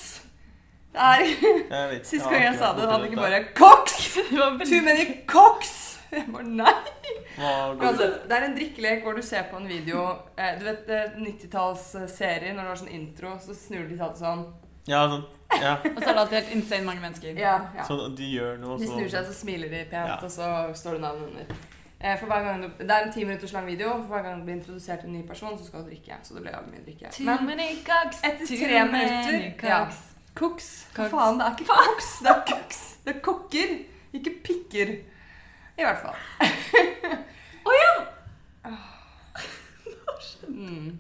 Det 0.95 1.03
er 1.03 1.97
Sist 2.09 2.25
gang 2.31 2.45
jeg 2.45 2.59
sa 2.61 2.71
det, 2.77 2.87
hadde 2.89 3.09
ikke 3.11 3.19
bare 3.21 3.41
Cox! 3.59 3.97
Too 4.31 4.83
many 4.87 5.07
Cox! 5.29 5.76
Jeg 6.17 6.27
bare 6.33 6.45
nei. 6.45 6.73
Uansett, 7.39 8.23
det 8.29 8.37
er 8.37 8.45
en 8.47 8.55
drikkelek 8.57 9.03
hvor 9.05 9.17
du 9.19 9.23
ser 9.27 9.43
på 9.51 9.59
en 9.61 9.67
video 9.69 10.05
eh, 10.39 10.55
Du 10.59 10.65
vet 10.65 10.89
eh, 10.89 11.17
90-tallsserier, 11.21 12.55
når 12.55 12.63
det 12.63 12.71
var 12.71 12.81
sånn 12.83 12.93
intro, 12.97 13.33
så 13.43 13.55
snur 13.57 13.85
de 13.89 13.97
til 13.97 14.05
alt 14.07 14.21
sånn. 14.21 14.45
Ja, 14.89 15.03
sånn. 15.11 15.25
Ja. 15.61 15.75
Og 15.95 15.99
så 16.01 16.09
er 16.09 16.13
det 16.15 16.21
alltid 16.23 16.37
helt 16.41 16.53
insane 16.57 16.87
mange 16.87 17.03
mennesker. 17.05 17.39
Ja, 17.39 17.57
ja. 17.77 17.85
Så 17.89 17.97
de 18.17 18.29
gjør 18.37 18.59
noe, 18.63 18.79
De 18.81 18.89
snur 18.91 19.09
seg, 19.13 19.27
så 19.29 19.35
smiler 19.37 19.73
de 19.73 19.83
pent, 19.91 20.13
Ja. 20.13 20.19
og 20.23 20.31
så 20.33 20.51
står 20.79 20.97
det 20.99 21.03
navnet 21.07 21.33
under. 21.33 21.57
Eh, 21.99 22.15
For 22.21 22.29
hver 22.31 22.43
gang 22.45 22.63
du, 22.63 22.69
det 22.85 22.91
er 22.93 23.07
en 23.07 23.13
ti 23.15 23.25
minutters 23.25 23.53
lang 23.57 23.67
video. 23.67 23.95
For 24.05 24.15
hver 24.15 24.23
gang 24.29 24.41
det 24.41 24.47
blir 24.49 24.59
introdusert 24.61 25.05
en 25.09 25.13
ny 25.17 25.23
person, 25.27 25.57
så 25.59 25.67
skal 25.69 25.85
du 25.85 25.91
drikke. 25.91 26.19
Så 26.23 26.37
det 26.37 26.45
ble 26.45 26.53
jævlig 26.55 26.73
mye 26.75 26.85
drikke. 26.87 27.13
Men 27.49 27.61
etter 27.67 28.47
tre 28.47 28.85
minutter- 28.93 29.69
ja. 29.71 29.83
Koks. 30.37 30.71
faen? 30.93 31.39
Det 31.41 31.47
er 31.47 31.55
ikke 31.57 31.69
koks, 31.73 32.09
det 32.23 32.31
er 32.35 32.43
koks. 32.51 32.81
Det 33.07 33.15
er 33.15 33.21
kokker, 33.25 33.71
ikke 34.19 34.33
pikker. 34.45 34.91
I 35.77 35.85
hvert 35.85 36.01
fall. 36.03 36.17
Å 37.67 37.77
ja! 37.77 37.93
Mm. 40.47 40.95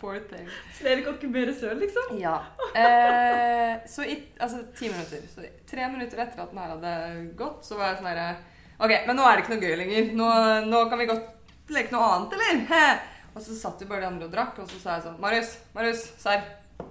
poor 0.00 0.18
thing. 0.30 0.48
Så 0.76 0.84
dere 0.84 1.02
kan 1.04 1.16
ikke 1.16 1.30
mer 1.32 1.50
søl, 1.56 1.78
liksom? 1.80 2.16
Ja. 2.20 2.36
Eh, 2.76 3.78
så 3.88 4.04
i 4.04 4.18
altså, 4.38 4.62
ti 4.76 4.90
minutter. 4.92 5.24
Så 5.32 5.44
tre 5.68 5.88
minutter 5.92 6.20
etter 6.22 6.42
at 6.42 6.52
den 6.52 6.60
her 6.60 6.74
hadde 6.74 6.92
gått, 7.38 7.64
så 7.66 7.78
var 7.78 7.90
jeg 7.90 8.00
sånn 8.00 8.10
herre 8.12 8.28
OK, 8.76 8.92
men 9.08 9.16
nå 9.16 9.24
er 9.24 9.38
det 9.38 9.44
ikke 9.44 9.54
noe 9.54 9.64
gøy 9.64 9.76
lenger. 9.80 10.10
Nå, 10.18 10.28
nå 10.68 10.82
kan 10.90 11.00
vi 11.00 11.08
godt 11.08 11.72
leke 11.72 11.94
noe 11.94 12.10
annet, 12.12 12.36
eller? 12.36 13.00
Og 13.36 13.42
så 13.44 13.56
satt 13.56 13.82
jo 13.82 13.88
bare 13.88 14.04
de 14.04 14.10
andre 14.10 14.28
og 14.28 14.32
drakk, 14.32 14.60
og 14.62 14.68
så 14.70 14.80
sa 14.80 14.96
jeg 14.96 15.06
sånn 15.08 15.20
Marius, 15.20 15.56
Marius, 15.76 16.04
serr. 16.20 16.44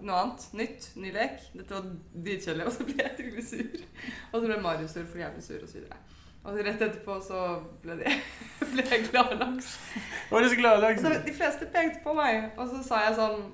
Noe 0.06 0.18
annet. 0.22 0.44
Nytt. 0.54 0.90
Ny 1.02 1.12
lek. 1.16 1.40
Dette 1.56 1.74
var 1.78 1.86
dritkjedelig. 2.26 2.66
Og 2.70 2.74
så 2.76 2.86
ble 2.88 2.96
jeg 3.02 3.14
skikkelig 3.18 3.46
sur. 3.50 3.86
Og 4.32 4.36
så 4.42 4.46
ble 4.50 4.60
Marius 4.62 4.94
sur 4.98 5.06
for 5.10 5.22
jævlig 5.22 5.44
sur, 5.46 5.62
og 5.64 5.70
så 5.72 5.80
videre. 5.80 6.00
Og 6.46 6.54
så 6.54 6.64
rett 6.68 6.82
etterpå 6.86 7.14
så 7.26 7.40
ble, 7.82 7.96
de, 8.04 8.12
ble 8.76 8.84
jeg 8.92 9.06
gladlaks. 9.10 9.72
Var 10.30 10.44
du 10.46 10.50
så 10.52 10.58
glad 10.60 10.84
i? 10.92 10.92
Så 11.02 11.14
de 11.26 11.34
fleste 11.34 11.70
pekte 11.74 12.04
på 12.04 12.14
meg, 12.18 12.52
og 12.58 12.68
så 12.70 12.84
sa 12.86 13.00
jeg 13.08 13.16
sånn 13.18 13.48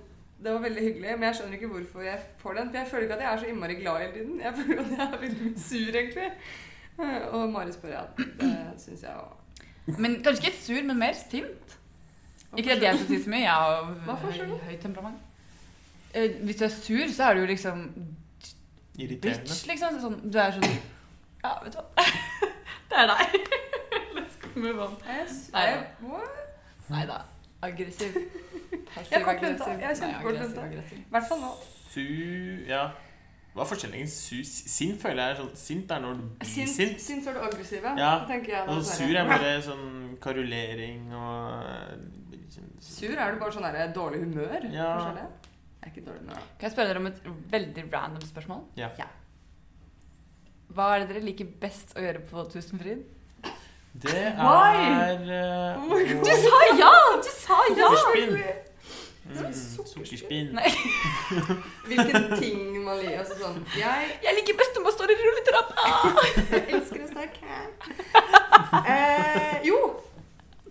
Det 0.44 0.52
var 0.52 0.64
veldig 0.66 0.84
hyggelig, 0.84 1.14
men 1.16 1.28
jeg 1.30 1.38
skjønner 1.40 1.56
ikke 1.60 1.70
hvorfor 1.72 2.04
jeg 2.04 2.20
får 2.42 2.58
den. 2.60 2.72
For 2.74 2.80
jeg 2.82 2.90
føler 2.92 3.06
ikke 3.08 3.16
at 3.20 3.24
jeg 3.24 3.32
er 3.32 3.42
så 3.46 3.50
innmari 3.54 3.78
glad 3.80 4.02
hele 4.04 4.14
tiden. 4.18 4.40
Jeg 4.44 4.54
føler 4.60 4.82
at 4.84 4.92
jeg 4.98 5.08
er 5.08 5.24
veldig 5.24 5.52
sur, 5.70 6.00
egentlig. 6.02 6.30
Eh, 7.00 7.28
Og 7.32 7.46
Marius 7.54 7.78
spør 7.80 7.94
ja, 7.96 8.02
det 8.18 8.82
syns 8.84 9.06
jeg 9.08 9.16
òg. 9.22 9.38
Men 9.98 10.18
kanskje 10.26 10.50
ikke 10.50 10.58
sur, 10.66 10.82
men 10.92 11.00
mer 11.00 11.16
sint. 11.18 11.78
Ikke 12.58 12.76
at 12.76 12.84
jeg 12.84 12.98
skal 13.00 13.08
si 13.14 13.22
så 13.24 13.32
mye. 13.32 13.46
Jeg 13.46 13.54
har 13.56 14.66
høyt 14.68 14.82
temperament. 14.84 15.28
Eh, 16.14 16.36
hvis 16.44 16.56
du 16.60 16.64
er 16.66 16.70
sur, 16.76 17.08
så 17.16 17.24
er 17.30 17.34
du 17.34 17.40
jo 17.42 17.46
liksom 17.52 17.84
Irriterende. 19.00 19.42
bitch, 19.48 19.68
liksom. 19.70 20.00
Sånn, 20.04 20.18
du 20.32 20.38
er 20.40 20.52
sånn 20.58 20.66
Ja, 21.44 21.54
vet 21.64 21.74
du 21.74 21.80
hva. 21.80 22.08
Det 22.92 22.98
er 23.00 23.08
deg. 23.08 23.52
Let's 24.18 24.36
move 24.56 24.82
on. 24.84 24.98
Nei, 26.92 27.06
da. 27.08 27.22
Aggressiv. 27.64 28.18
Kjempekort 29.08 29.62
aggressiv. 29.70 30.98
I 30.98 31.06
hvert 31.14 31.30
fall 31.30 31.40
nå. 31.46 31.54
Su... 31.94 32.04
Ja. 32.68 32.90
Hva 33.54 33.64
er 33.66 33.68
forskjellen? 33.68 34.08
Sint 34.08 35.02
føler 35.02 35.22
jeg 35.26 35.34
er 35.34 35.40
sånn 35.42 35.56
Sint 35.60 35.90
er 35.92 36.00
når 36.04 36.20
du 36.20 36.28
blir 36.40 36.48
Sint, 36.48 36.70
sint. 36.72 37.02
sint 37.04 37.26
er 37.28 37.36
du 37.36 37.42
aggressiv, 37.44 37.84
ja. 38.00 38.14
Og 38.72 38.84
sur 38.88 39.12
er 39.20 39.28
bare 39.28 39.54
sånn 39.66 39.88
karulering 40.24 41.10
og 41.16 42.06
Sur 42.82 43.12
er 43.16 43.36
du 43.36 43.42
bare 43.42 43.56
sånn 43.56 43.68
der 43.76 43.92
dårlig 43.96 44.22
humør? 44.24 44.68
Ja. 44.72 44.94
Det? 45.18 45.41
Jeg 45.82 45.90
er 45.90 45.94
ikke 45.96 46.06
dårlig 46.06 46.26
nå. 46.28 46.36
Kan 46.60 46.68
jeg 46.68 46.74
spørre 46.76 46.92
dere 46.92 47.02
om 47.02 47.08
et 47.10 47.22
veldig 47.52 47.84
random 47.94 48.26
spørsmål? 48.30 48.60
Ja. 48.78 48.90
Ja. 49.00 49.08
Hva 50.72 50.92
er 50.96 51.02
det 51.04 51.10
dere 51.16 51.24
liker 51.26 51.48
best 51.60 51.96
å 51.98 52.04
gjøre 52.04 52.22
på 52.30 52.44
Tusenfryd? 52.54 53.02
Det 54.02 54.14
er 54.16 54.36
eh, 54.40 55.82
Oh. 55.82 55.98
Du 56.00 56.30
sa 56.46 56.60
ja! 56.80 56.92
Du 57.20 57.32
sa 57.34 57.58
ja! 57.76 57.90
Sukkerspinn. 57.92 58.38
Mm, 59.32 59.52
sukkerspinn. 59.54 60.54
Hvilken 61.90 62.30
ting 62.40 62.62
man 62.86 63.02
liker. 63.02 63.20
Altså 63.22 63.36
sånn 63.42 63.60
Jeg 63.78 64.16
Jeg 64.24 64.38
liker 64.40 64.58
best 64.62 64.78
når 64.78 64.86
man 64.88 64.96
står 64.96 65.12
i 65.12 65.18
rulletrappa! 65.20 65.90
Jeg 66.54 66.64
elsker 66.78 67.04
å 67.04 67.10
snakke. 67.12 67.60
Eh, 68.86 69.60
jo. 69.68 69.82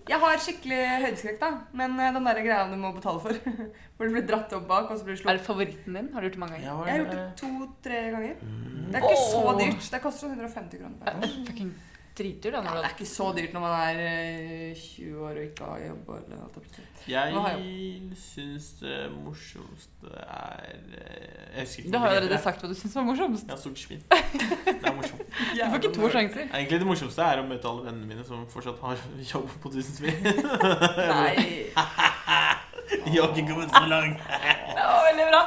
Jeg 0.09 0.19
har 0.23 0.41
skikkelig 0.43 0.79
høydeskrekk, 1.05 1.37
da. 1.43 1.51
Men 1.77 1.99
eh, 2.01 2.13
den 2.17 2.27
der 2.27 2.41
greia 2.45 2.65
du 2.71 2.77
må 2.81 2.93
betale 2.97 3.21
for. 3.23 3.37
Hvor 3.97 4.09
du 4.09 4.17
blir 4.17 4.27
dratt 4.27 4.55
opp 4.57 4.67
bak, 4.71 4.89
og 4.91 4.99
så 4.99 5.07
blir 5.07 5.19
du 5.19 5.21
slått. 5.21 5.35
Er 5.35 5.39
det 5.39 5.47
favoritten 5.47 5.99
din? 5.99 6.09
Har 6.15 6.23
du 6.23 6.29
gjort 6.29 6.39
det 6.39 6.43
mange 6.45 6.57
ganger? 6.57 6.71
Ja, 6.71 6.79
Jeg 6.87 6.93
har 6.93 7.05
gjort 7.05 7.15
det 7.19 7.29
to-tre 7.43 8.01
ganger. 8.17 8.41
Mm. 8.41 8.89
Det 8.91 8.99
er 8.99 9.07
ikke 9.11 9.23
så 9.29 9.45
dyrt. 9.61 9.87
Det 9.93 10.03
koster 10.07 10.27
sånn 10.27 10.37
150 10.39 10.83
kroner. 10.83 10.99
per 11.05 11.29
er 11.29 11.39
fucking 11.51 11.73
dritdyrt. 12.21 12.57
Ja, 12.61 12.77
det 12.77 12.85
er 12.87 12.95
ikke 12.95 13.09
så 13.09 13.31
dyrt 13.37 13.57
når 13.57 13.65
man 13.65 13.75
er 13.81 14.01
eh, 14.05 14.79
20 14.79 15.27
år 15.27 15.35
og 15.35 15.43
ikke 15.49 15.69
har 15.73 15.85
jobb. 15.89 16.15
Eller 16.21 16.45
alt. 16.45 16.81
Jeg 17.11 18.17
syns 18.21 18.67
det 18.83 18.97
morsomste 19.15 20.11
er 20.21 20.75
eh, 21.01 21.57
Jeg 21.57 21.65
husker 21.65 21.83
ikke 21.83 21.93
Du 21.95 21.99
har 21.99 22.13
jo 22.13 22.19
allerede 22.21 22.41
sagt 22.45 22.61
hva 22.63 22.69
du 22.71 22.77
syns 22.77 22.97
var 22.99 23.07
morsomst. 23.09 23.49
Ja, 23.49 23.57
sukkerspinn. 23.57 24.03
Det 24.69 24.77
er 24.85 24.95
morsomt. 24.95 25.25
Du 25.31 25.65
får 25.65 25.79
ikke 25.81 25.95
to 25.97 26.11
sjanser. 26.13 26.45
Egentlig 26.53 26.81
det 26.83 26.89
morsomste 26.91 27.27
er 27.33 27.41
å 27.43 27.47
møte 27.49 27.71
alle 27.73 27.87
vennene 27.89 28.07
mine 28.13 28.27
som 28.29 28.45
fortsatt 28.53 28.79
har 28.85 29.01
jobb 29.33 29.49
på 29.63 29.73
Tusenfryd. 29.75 30.31
Nei. 31.15 31.35
Jeg 32.91 33.23
har 33.23 33.33
ikke 33.33 33.47
kommet 33.49 33.71
så 33.73 33.85
langt. 33.89 34.19
Det 34.21 34.85
var 34.85 35.05
veldig 35.09 35.27
bra. 35.31 35.43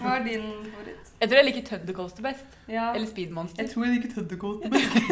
Hva 0.00 0.16
er 0.18 0.24
din 0.26 0.48
favoritt? 0.68 0.89
Jeg 1.20 1.28
tror 1.28 1.36
jeg 1.36 1.44
liker 1.50 1.64
Thundercoaster 1.68 2.22
best. 2.24 2.46
Ja. 2.68 2.92
Eller 2.94 3.06
Speedmonster. 3.06 3.62
Jeg 3.62 3.70
tror 3.74 3.84
jeg 3.84 3.94
liker 3.98 4.12
Tødderkåt. 4.14 4.62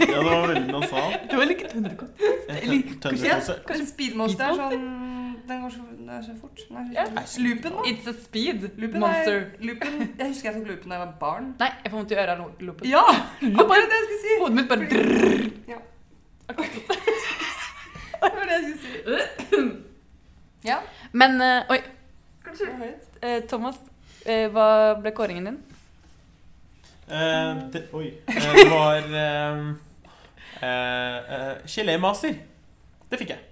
Ja, 0.09 0.19
det 0.19 0.25
var 0.25 0.47
veldig 0.49 0.73
nasal. 0.73 1.11
Jeg 1.13 1.29
tror 1.31 1.41
jeg 1.43 1.49
liker 1.51 1.69
Thundercoaster. 1.75 3.59
Kanskje 3.69 3.87
Speedmonster 3.91 4.45
er 4.47 4.55
sånn 4.57 4.87
Den 5.49 5.61
går 5.65 5.71
så, 5.75 5.83
den 5.99 6.09
er 6.13 6.23
så 6.25 6.35
fort. 6.41 6.63
Den 6.69 6.77
er 6.79 6.83
Ja. 6.97 7.05
så 7.29 7.43
Loopen, 7.45 7.73
da? 7.77 7.85
It's 7.93 8.09
a 8.09 8.15
speed 8.25 8.65
Loopen 8.81 9.01
monster. 9.05 9.37
er, 9.37 9.67
loopen, 9.69 10.01
jeg 10.19 10.27
husker 10.33 10.49
jeg 10.51 10.57
tok 10.59 10.67
loopen 10.73 10.89
da 10.89 10.99
jeg 10.99 11.05
var 11.07 11.13
barn. 11.21 11.47
Nei, 11.61 11.71
jeg 11.85 11.93
får 11.93 11.99
vondt 12.01 12.11
i 12.13 12.19
øret 12.23 12.33
av 12.35 12.65
loopen. 12.69 12.89
Ja! 12.89 13.05
Akkurat 13.43 13.93
det 13.93 14.01
jeg 14.01 14.05
skulle 14.09 14.23
si! 14.25 14.33
Hodet 14.41 14.57
mitt 14.59 14.69
bare 14.69 14.89
drrrr. 14.93 15.47
Ja. 15.69 15.79
Det 18.19 18.33
var 18.35 18.45
det 18.49 18.55
jeg 18.57 18.63
skulle 18.65 19.21
si. 19.53 19.67
Ja. 20.69 20.81
Men 21.13 21.37
uh, 21.41 21.71
Oi, 21.71 21.79
eh, 23.23 23.43
Thomas. 23.49 23.77
uh, 24.27 24.47
hva 24.53 24.67
ble 25.01 25.13
kåringen 25.17 25.45
din? 25.47 25.59
Eh, 27.11 27.63
det, 27.73 27.83
oi. 27.93 28.07
Eh, 28.29 28.49
det 28.59 28.67
var 28.71 28.97
eh, 29.23 29.63
eh, 30.63 31.17
eh, 31.37 31.57
gelémaser. 31.67 32.35
Det 33.11 33.19
fikk 33.23 33.31
jeg. 33.35 33.45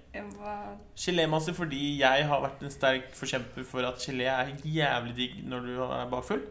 Gelémaser 0.97 1.53
fordi 1.53 1.99
jeg 2.01 2.25
har 2.29 2.41
vært 2.41 2.63
en 2.65 2.71
sterk 2.73 3.11
forkjemper 3.17 3.65
for 3.69 3.85
at 3.85 4.01
gelé 4.01 4.25
er 4.29 4.53
jævlig 4.65 5.13
digg 5.17 5.35
når 5.49 5.65
du 5.67 5.73
er 5.83 6.07
bakfull. 6.09 6.41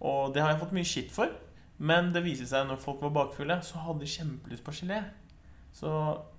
Og 0.00 0.34
det 0.34 0.42
har 0.42 0.52
jeg 0.54 0.60
fått 0.62 0.72
mye 0.76 0.88
skitt 0.88 1.12
for. 1.12 1.32
Men 1.80 2.10
det 2.12 2.20
viser 2.26 2.48
seg 2.48 2.66
når 2.68 2.80
folk 2.82 3.00
var 3.06 3.12
bakfulle, 3.16 3.56
så 3.64 3.80
hadde 3.86 4.02
de 4.04 4.10
kjempelyst 4.12 4.64
på 4.64 4.74
gelé. 4.82 4.98
Så 5.72 5.88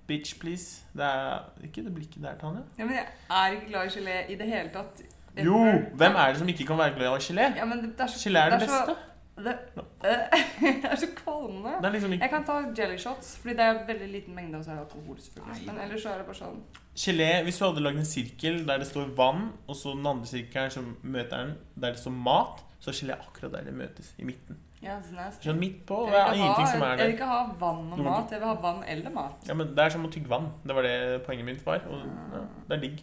bitch, 0.06 0.36
please. 0.38 0.84
Det 0.94 1.02
er 1.06 1.40
ikke 1.66 1.82
det 1.86 1.94
blikket 1.96 2.22
der, 2.22 2.36
Tanja. 2.38 2.62
Ja, 2.78 2.84
men 2.86 2.94
jeg 2.94 3.06
er 3.30 3.56
ikke 3.56 3.70
glad 3.72 3.88
i 3.90 3.94
gelé 3.96 4.18
i 4.30 4.36
det 4.38 4.46
hele 4.50 4.70
tatt. 4.74 5.02
Jo! 5.42 5.58
Hvem 5.98 6.14
er 6.20 6.28
det 6.34 6.38
som 6.42 6.48
ikke 6.52 6.66
kan 6.68 6.78
være 6.78 6.94
glad 6.98 7.16
i 7.16 7.24
gelé? 7.32 7.48
Ja, 7.56 7.64
men 7.64 7.78
det 7.88 7.94
er 7.98 8.06
så, 8.12 8.20
Gelé 8.28 8.38
er 8.44 8.50
det 8.58 8.68
så- 8.68 8.84
beste. 8.86 8.96
Det, 9.36 9.52
det 10.02 10.84
er 10.84 10.96
så 11.00 11.06
kvalmende. 11.16 11.90
Liksom 11.94 12.12
Jeg 12.12 12.30
kan 12.30 12.44
ta 12.44 12.58
jelly 12.78 12.98
shots, 13.00 13.36
fordi 13.40 13.54
det 13.56 13.64
er 13.64 13.78
veldig 13.88 14.08
liten 14.12 14.34
mengde, 14.36 14.58
og 14.58 14.64
så 14.64 14.70
det 14.76 14.82
alkohol. 14.84 15.16
selvfølgelig. 15.20 15.66
Men 15.66 15.78
ellers 15.86 16.02
så 16.02 16.10
er 16.12 16.18
det 16.20 16.26
bare 16.26 16.40
sånn 16.42 16.58
Gelé, 16.96 17.30
hvis 17.46 17.56
du 17.58 17.64
hadde 17.64 17.80
lagd 17.86 17.96
en 18.02 18.04
sirkel 18.04 18.58
der 18.68 18.82
det 18.82 18.86
står 18.90 19.14
vann, 19.16 19.46
og 19.66 19.76
så 19.78 19.94
den 19.96 20.06
andre 20.06 20.28
sirkelen 20.28 20.70
som 20.74 20.90
møter 21.02 21.36
den, 21.46 21.54
der 21.80 21.94
det 21.96 22.02
står 22.02 22.12
mat, 22.12 22.60
så 22.82 22.90
er 22.92 22.98
gelé 22.98 23.16
akkurat 23.16 23.54
der 23.56 23.64
det 23.70 23.74
møtes, 23.78 24.12
i 24.18 24.24
midten. 24.28 24.58
ja. 24.82 24.98
Sånn 25.40 25.58
midt 25.62 25.86
på, 25.88 26.02
Jeg 26.10 26.12
det 26.12 26.20
er 26.20 26.34
ingenting 26.34 26.68
som 26.74 26.82
er 26.82 26.96
Jeg 26.98 27.06
vil 27.06 27.14
ikke 27.16 27.30
ha 27.32 27.40
vann 27.60 27.92
og 27.92 27.98
mat, 28.04 28.32
jeg 28.34 28.40
vil 28.42 28.48
ha 28.50 28.54
vann 28.66 28.84
eller 28.84 29.10
mat. 29.16 29.48
Ja, 29.48 29.54
men 29.54 29.72
Det 29.72 29.78
er 29.86 29.94
som 29.96 30.04
å 30.04 30.10
tygge 30.12 30.28
vann. 30.28 30.50
Det 30.66 30.74
var 30.76 30.82
det 30.82 31.22
poenget 31.24 31.46
mitt 31.48 31.64
var. 31.66 31.80
Og 31.88 32.02
ja, 32.02 32.44
det 32.68 32.76
er 32.76 32.80
digg. 32.84 33.02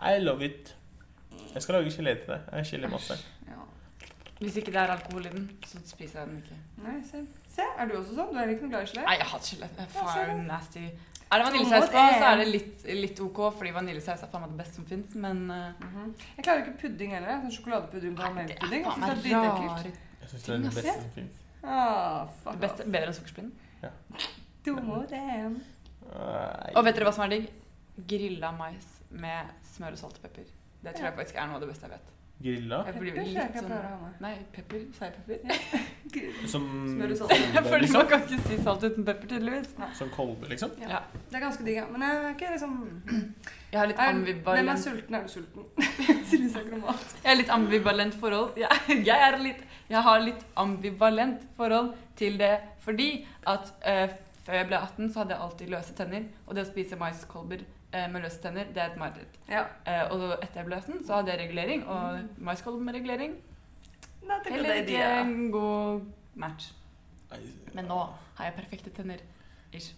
I 0.00 0.16
love 0.22 0.44
it. 0.46 0.76
Jeg 1.52 1.62
skal 1.62 1.74
lage 1.74 1.90
gelé 1.90 2.14
til 2.22 2.30
deg. 2.32 2.40
Jeg 2.52 2.60
er 2.60 2.68
gelémaster. 2.70 3.20
Ja. 4.40 4.46
Hvis 4.46 4.56
ikke 4.56 4.72
det 4.72 4.80
er 4.80 4.90
alkohol 4.94 5.26
i 5.26 5.30
den, 5.34 5.50
så 5.68 5.78
spiser 5.84 6.20
jeg 6.20 6.28
den 6.28 6.36
ikke. 6.40 6.58
Nei, 6.80 6.96
se. 7.04 7.18
se, 7.52 7.64
er 7.76 7.88
du 7.88 7.98
også 7.98 8.14
sånn? 8.16 8.30
Du 8.32 8.38
er 8.40 8.52
ikke 8.54 8.64
noe 8.64 8.72
glad 8.72 8.86
i 8.86 8.92
gelé? 8.94 9.02
Nei, 9.04 9.16
jeg 9.20 9.26
hater 9.32 9.50
gelé. 9.54 9.68
Det 9.76 9.82
er 9.84 9.98
Ja, 10.00 10.26
det. 10.30 10.44
nasty. 10.46 10.84
Er 11.30 11.38
det 11.38 11.46
Så 11.46 11.50
vaniljesaus 11.52 11.90
på, 11.90 12.04
så 12.20 12.30
er 12.30 12.36
det 12.40 12.46
litt, 12.48 12.86
litt 13.02 13.20
ok, 13.20 13.40
fordi 13.58 13.72
vaniljesaus 13.74 14.22
er 14.24 14.30
faen 14.32 14.42
meg 14.42 14.54
det 14.54 14.60
beste 14.62 14.80
som 14.80 14.86
fins, 14.86 15.14
men 15.14 15.42
uh, 15.50 15.56
mm 15.56 15.90
-hmm. 15.92 16.14
Jeg 16.36 16.44
klarer 16.44 16.64
ikke 16.64 16.78
pudding 16.80 17.12
heller. 17.14 17.40
Sånn 17.42 17.52
sjokoladepudding 17.56 18.16
på 18.16 18.22
Nei, 18.22 18.46
det 18.46 18.56
er 18.56 18.68
melkepudding. 18.68 18.82
Jeg 18.84 19.00
meg 19.00 19.22
det 19.22 19.34
er 19.34 19.56
dritekkelt. 19.60 20.00
Jeg 20.20 20.28
syns 20.30 20.42
det 20.42 20.54
er 20.54 20.58
det 20.58 20.74
beste 20.74 21.02
som 21.02 21.10
fins. 21.10 21.36
Ah, 21.62 22.26
fuck 22.42 22.52
Det 22.52 22.60
beste, 22.60 22.84
bedre 22.84 23.06
enn 23.06 23.14
sukkerspinn. 23.14 23.52
Dumme 24.64 25.06
den. 25.08 25.64
Og 26.76 26.84
vet 26.84 26.96
dere 26.96 27.04
hva 27.04 27.12
som 27.12 27.24
er 27.24 27.28
digg? 27.28 27.50
Grilla 28.08 28.50
mais 28.52 28.86
med 29.10 29.46
smør 29.74 29.92
og 29.92 29.98
salt 29.98 30.16
og 30.16 30.22
pepper. 30.22 30.42
Det 30.82 30.94
tror 30.94 31.04
jeg 31.04 31.14
faktisk 31.14 31.36
er 31.36 31.46
noe 31.46 31.54
av 31.54 31.60
det 31.60 31.68
beste 31.68 31.86
jeg 31.86 31.90
vet. 31.90 32.19
Grilla? 32.40 32.76
Jeg 32.86 32.94
blir 32.96 33.12
Pepper, 33.12 33.32
litt 33.34 33.56
sånn-. 33.60 34.12
Nei, 34.24 34.30
pepper. 34.54 34.84
Sa 34.96 35.08
jeg 35.10 35.16
pepper? 35.18 35.88
Som 36.52 36.62
Smør 36.88 37.12
og 37.12 37.18
salt. 37.18 37.32
Kolbe, 37.36 37.62
føler 37.66 37.70
man 37.70 37.82
liksom? 37.84 38.06
kan 38.08 38.22
ikke 38.24 38.38
si 38.46 38.56
salt 38.64 38.86
uten 38.86 39.06
pepper, 39.08 39.28
tydeligvis. 39.34 39.74
Som 39.98 40.12
kolbe, 40.14 40.48
liksom? 40.48 40.72
Ja. 40.80 40.94
Ja. 40.94 41.00
Det 41.28 41.36
er 41.36 41.44
ganske 41.44 41.66
digg, 41.66 41.76
ja. 41.82 41.84
Men 41.92 42.06
jeg 42.06 42.22
er 42.22 42.30
ikke 42.32 42.54
liksom 42.54 42.78
Jeg 43.74 43.80
har 43.82 43.90
litt 43.90 44.00
er, 44.06 44.22
Hvem 44.46 44.72
er 44.72 44.80
sulten? 44.86 45.18
Er 45.18 45.26
du 45.26 45.34
sulten? 45.34 45.68
Siden 46.30 46.46
vi 46.46 46.52
snakker 46.54 46.78
om 46.78 46.86
mat. 46.86 47.12
Jeg 47.18 47.28
har 47.28 47.38
litt 47.42 47.52
ambivalent 47.58 48.16
forhold. 48.22 48.56
Jeg, 48.62 48.88
jeg, 49.10 49.28
er 49.28 49.38
litt, 49.44 49.60
jeg 49.92 50.04
har 50.08 50.24
litt 50.24 50.48
ambivalent 50.64 51.44
forhold 51.60 51.92
til 52.20 52.40
det 52.40 52.54
fordi 52.80 53.10
at 53.48 53.68
uh, 53.84 54.16
før 54.46 54.56
jeg 54.56 54.70
ble 54.70 54.80
18, 54.80 55.12
så 55.12 55.20
hadde 55.20 55.36
jeg 55.36 55.44
alltid 55.44 55.76
løse 55.76 55.98
tenner. 55.98 56.24
Og 56.46 56.56
det 56.56 56.64
å 56.64 56.70
spise 56.70 56.96
maiskolber 57.00 57.68
med 58.12 58.22
løse 58.22 58.38
tenner, 58.42 58.68
det 58.70 58.82
er 58.82 58.92
et 58.92 58.98
mareritt. 59.00 59.38
Ja. 59.50 59.64
Eh, 59.86 60.02
og 60.14 60.36
etter 60.36 60.60
jeg 60.60 60.68
ble 60.68 60.76
18, 60.78 61.00
så 61.06 61.18
hadde 61.18 61.32
jeg 61.34 61.40
regulering. 61.44 61.86
Og 61.90 62.20
maiskolber 62.38 62.84
med 62.86 62.94
regulering 63.00 63.38
That's 64.20 64.46
a 64.46 64.52
heller 64.52 64.74
ikke 64.74 65.04
en 65.20 65.50
god 65.50 66.02
match. 66.34 66.72
Men 67.74 67.88
nå 67.88 67.98
har 68.36 68.50
jeg 68.50 68.54
perfekte 68.54 68.92
tenner. 68.94 69.22
Ish. 69.72 69.94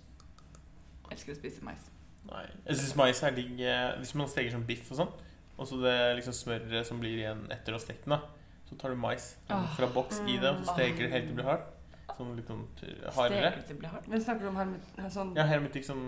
Elsker 1.13 1.35
å 1.35 1.37
spise 1.37 1.65
mais. 1.67 1.85
Nei. 2.29 2.47
Jeg 2.69 2.79
syns 2.81 2.97
mais 2.97 3.21
er 3.27 3.35
digg 3.37 3.61
eh, 3.61 3.91
hvis 3.99 4.15
man 4.17 4.31
steker 4.31 4.55
som 4.55 4.65
biff 4.69 4.89
og 4.95 5.03
sånn. 5.03 5.13
Og 5.59 5.69
så 5.69 5.79
det 5.83 5.97
liksom 6.21 6.37
smøret 6.37 6.89
som 6.89 7.01
blir 7.03 7.19
igjen 7.19 7.45
etter 7.53 7.75
å 7.75 7.81
ha 7.81 7.83
stekt 7.83 8.07
den, 8.07 8.17
da. 8.17 8.23
Så 8.71 8.79
tar 8.81 8.95
du 8.95 8.97
mais 8.97 9.35
fra 9.77 9.89
boks 9.93 10.23
i 10.25 10.39
det, 10.41 10.49
og 10.49 10.63
så 10.63 10.79
steker 10.79 11.05
det 11.05 11.11
helt 11.13 11.27
til 11.29 11.35
det 11.35 11.43
blir 11.43 11.51
hardt. 11.51 11.69
Sånn 12.17 12.33
litt 12.37 12.49
sånn 12.49 12.63
hardere. 13.17 13.51
Men 14.09 14.23
snakker 14.25 14.47
du 14.47 14.49
om 14.51 14.61
hermet, 14.61 14.89
sånn 15.13 15.35
Ja, 15.37 15.45
hermetikk 15.49 15.85
som 15.87 16.01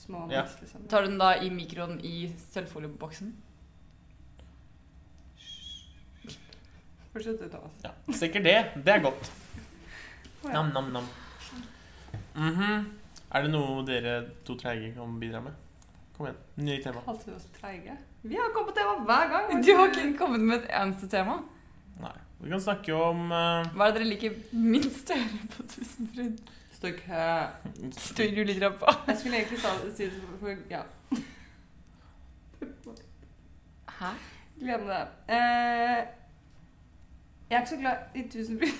små 0.00 0.24
Ja. 0.32 0.42
mix, 0.42 0.56
liksom? 0.64 0.88
Tar 0.88 1.02
du 1.04 1.08
den 1.12 1.18
da 1.20 1.34
i 1.36 1.50
mikroen 1.52 1.98
i 2.04 2.14
sølvfolieboksen? 2.50 3.32
Fortsett 7.12 7.40
du, 7.42 7.48
Thomas. 7.50 7.72
Ja, 7.82 7.90
sikkert 8.14 8.44
det. 8.46 8.58
Det 8.84 8.92
er 8.94 9.02
godt. 9.02 9.30
Oh, 10.44 10.50
ja. 10.50 10.62
Nam, 10.62 10.70
nam, 10.72 10.92
nam. 10.92 11.08
Mhm. 12.36 12.86
Er 13.30 13.42
det 13.46 13.50
noe 13.52 13.82
dere 13.86 14.14
to 14.46 14.54
treige 14.58 14.92
kan 14.94 15.18
bidra 15.22 15.40
med? 15.42 15.54
Kom 16.16 16.26
igjen. 16.28 16.38
Nye 16.66 16.78
tema. 16.82 17.02
Kalte 17.06 17.30
du 17.30 17.36
oss 17.36 17.46
treige? 17.58 17.96
Vi 18.22 18.36
har 18.38 18.50
kommet 18.54 18.72
på 18.72 18.78
tema 18.78 18.94
hver 19.06 19.28
gang. 19.34 19.62
Du 19.64 19.70
har 19.78 19.90
ikke 19.90 20.16
kommet 20.18 20.40
med 20.40 20.56
et 20.62 20.70
eneste 20.80 21.08
tema. 21.10 21.36
Nei. 22.00 22.14
Vi 22.40 22.48
kan 22.50 22.62
snakke 22.64 22.94
om 22.96 23.26
uh... 23.30 23.68
Hva 23.76 23.88
er 23.90 23.92
det 23.92 24.00
dere 24.00 24.08
liker 24.14 24.36
minst 24.56 25.10
å 25.12 25.18
gjøre 25.18 25.48
på 25.54 25.66
Tusenfryd? 25.74 26.38
Du 26.80 28.44
litt 28.44 28.62
på? 28.80 28.94
Jeg 29.06 29.16
skulle 29.18 29.36
egentlig 29.36 29.58
sa- 29.60 29.90
si 29.96 30.04
det 30.04 30.12
for- 30.22 30.38
for 30.40 30.56
Ja, 30.70 30.82
Hæ? 34.00 34.10
glem 34.60 34.86
det. 34.86 35.00
Eh, 35.28 36.06
jeg 37.50 37.56
er 37.56 37.60
ikke 37.60 37.68
så 37.70 37.76
glad 37.80 37.96
i 38.14 38.22
Tusenfryd. 38.32 38.74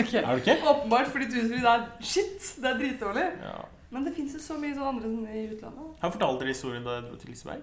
okay. 0.00 0.22
Er 0.22 0.30
du 0.30 0.36
ikke? 0.36 0.56
Åpenbart 0.68 1.06
fordi 1.12 1.24
Tusenfryd 1.30 1.64
er 1.64 1.86
shit. 2.00 2.56
Det 2.56 2.64
er 2.70 2.78
dritdårlig. 2.78 3.26
Ja. 3.42 3.56
Men 3.90 4.04
det 4.06 4.14
fins 4.16 4.34
jo 4.34 4.38
så 4.42 4.58
mye 4.60 4.74
sånn 4.74 4.88
andre 4.88 5.08
i 5.32 5.46
utlandet. 5.54 5.86
Har 6.00 6.08
jeg 6.10 6.12
fortalt 6.18 6.40
dere 6.40 6.48
historien 6.52 6.84
da 6.84 6.90
jeg 6.98 7.02
dro 7.08 7.16
til 7.16 7.30
Liseberg? 7.30 7.62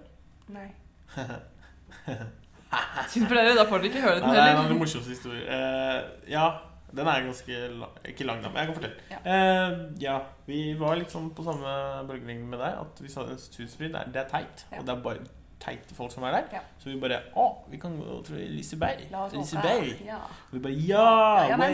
Nei. 0.50 0.68
Synd 3.14 3.28
for 3.28 3.36
dere, 3.38 3.56
da 3.58 3.66
får 3.70 3.78
dere 3.84 3.90
ikke 3.92 4.02
høre 4.02 4.16
den 4.16 4.28
Nei, 4.28 4.36
det 4.36 4.44
er 4.44 4.72
en 4.72 4.80
morsomste 4.80 5.14
historier. 5.14 5.46
Uh, 5.46 6.00
ja, 6.32 6.46
den 6.94 7.08
er 7.08 7.24
ganske 7.26 7.60
lang, 7.80 7.94
Ikke 8.06 8.26
lang, 8.28 8.42
men 8.44 8.54
jeg 8.56 8.68
kan 8.70 8.76
fortelle. 8.76 9.06
Ja. 9.10 9.20
Eh, 9.26 9.78
ja, 10.02 10.18
vi 10.46 10.60
var 10.80 10.96
litt 11.00 11.10
sånn 11.14 11.32
på 11.34 11.44
samme 11.46 11.72
bølgelengde 12.10 12.46
med 12.52 12.60
deg. 12.62 12.76
At 12.84 13.02
vi 13.02 13.10
sa 13.10 13.24
Tusenfryd 13.26 13.96
det 14.14 14.16
er- 14.22 14.30
teit. 14.30 14.66
Ja. 14.72 14.80
Og 14.80 14.86
det 14.86 14.94
er 14.96 15.02
bare 15.02 15.26
teite 15.64 15.96
folk 15.96 16.12
som 16.12 16.24
er 16.28 16.32
der. 16.38 16.44
Ja. 16.58 16.62
Så 16.78 16.92
vi 16.92 17.00
bare 17.00 17.22
Å, 17.36 17.48
vi 17.72 17.78
kan 17.78 17.98
gå 17.98 18.20
til 18.26 18.36
Liseberg. 18.52 19.06
Liseberg. 19.34 20.06
Ja. 20.06 20.18
Og 20.52 20.54
vi 20.54 20.60
bare 20.60 20.74
Ja! 20.88 21.48
Ja, 21.50 21.58
men 21.58 21.74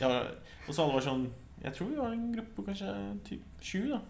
ja! 0.00 0.22
Og 0.68 0.74
så 0.74 0.82
alle 0.84 0.94
var 0.94 1.00
sånn 1.04 1.26
Jeg 1.62 1.74
tror 1.74 1.88
vi 1.90 1.96
var 1.96 2.12
en 2.12 2.32
gruppe 2.34 2.54
på 2.56 2.64
kanskje 2.66 2.92
typ 3.28 3.42
sju, 3.62 3.90
da. 3.90 4.00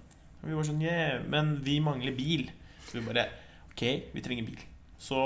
Og 0.42 0.48
vi 0.48 0.54
var 0.54 0.62
sånn 0.64 0.80
Yeah, 0.82 1.22
men 1.28 1.56
vi 1.64 1.80
mangler 1.80 2.14
bil. 2.16 2.50
Så 2.86 2.98
vi 3.00 3.06
bare 3.12 3.26
OK, 3.72 3.82
vi 4.14 4.20
trenger 4.24 4.46
bil. 4.46 4.62
Så 4.98 5.18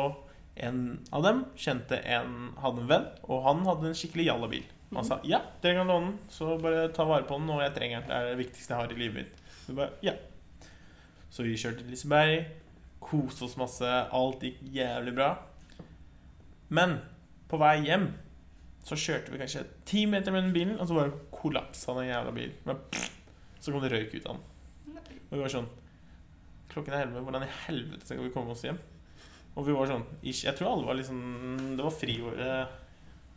en 0.57 1.05
av 1.13 1.23
dem 1.23 1.45
kjente 1.57 1.99
en 2.05 2.53
hadde 2.63 2.81
en 2.81 2.89
venn, 2.89 3.07
og 3.29 3.43
han 3.45 3.65
hadde 3.67 3.91
en 3.91 3.95
skikkelig 3.95 4.27
jalla 4.31 4.49
han 4.97 5.09
sa 5.09 5.19
ja, 5.29 5.41
dere 5.63 5.81
kan 5.81 5.91
låne 5.91 6.11
den, 6.11 6.19
så 6.33 6.55
bare 6.61 6.89
ta 6.95 7.05
vare 7.09 7.27
på 7.29 7.39
den, 7.41 7.51
og 7.53 7.63
jeg 7.65 7.75
trenger 7.77 8.01
den. 8.01 8.11
Det 8.11 8.17
er 8.17 8.31
det 8.31 8.41
viktigste 8.41 8.75
jeg 8.75 8.81
har 8.81 8.93
i 8.93 9.01
livet 9.01 9.19
mitt. 9.21 9.43
Så 9.67 9.77
bare 9.77 9.91
ja. 10.05 10.15
Så 11.31 11.45
vi 11.45 11.57
kjørte 11.59 11.83
til 11.83 11.93
Liseberg, 11.93 12.47
koste 13.03 13.45
oss 13.47 13.59
masse, 13.61 13.87
alt 13.87 14.45
gikk 14.47 14.63
jævlig 14.75 15.15
bra. 15.17 15.33
Men 16.73 16.99
på 17.51 17.61
vei 17.61 17.77
hjem 17.87 18.09
så 18.87 18.99
kjørte 18.99 19.33
vi 19.35 19.41
kanskje 19.41 19.65
ti 19.87 20.05
meter 20.11 20.35
med 20.35 20.47
den 20.47 20.55
bilen, 20.55 20.77
og 20.81 20.89
så 20.89 20.97
bare 20.99 21.17
kollapsa 21.35 21.95
den 21.99 22.09
jævla 22.09 22.35
bilen. 22.35 22.77
Så 23.61 23.75
kom 23.75 23.83
det 23.83 23.91
røyk 23.93 24.15
ut 24.15 24.29
av 24.31 24.37
den. 24.39 25.01
Og 25.27 25.35
vi 25.35 25.43
var 25.43 25.53
sånn 25.53 25.73
Klokken 26.71 26.95
er 26.95 27.07
elleve. 27.07 27.23
Hvordan 27.25 27.47
i 27.47 27.55
helvete 27.67 28.05
skal 28.05 28.21
vi 28.21 28.33
komme 28.35 28.53
oss 28.53 28.63
hjem? 28.67 28.79
Og 29.57 29.65
vi 29.67 29.75
var 29.75 29.89
sånn 29.91 30.05
Jeg 30.23 30.55
tror 30.59 30.75
alle 30.75 30.87
var 30.87 30.99
liksom 30.99 31.21
Det 31.79 31.87
var 31.87 31.95
friåret 31.95 32.83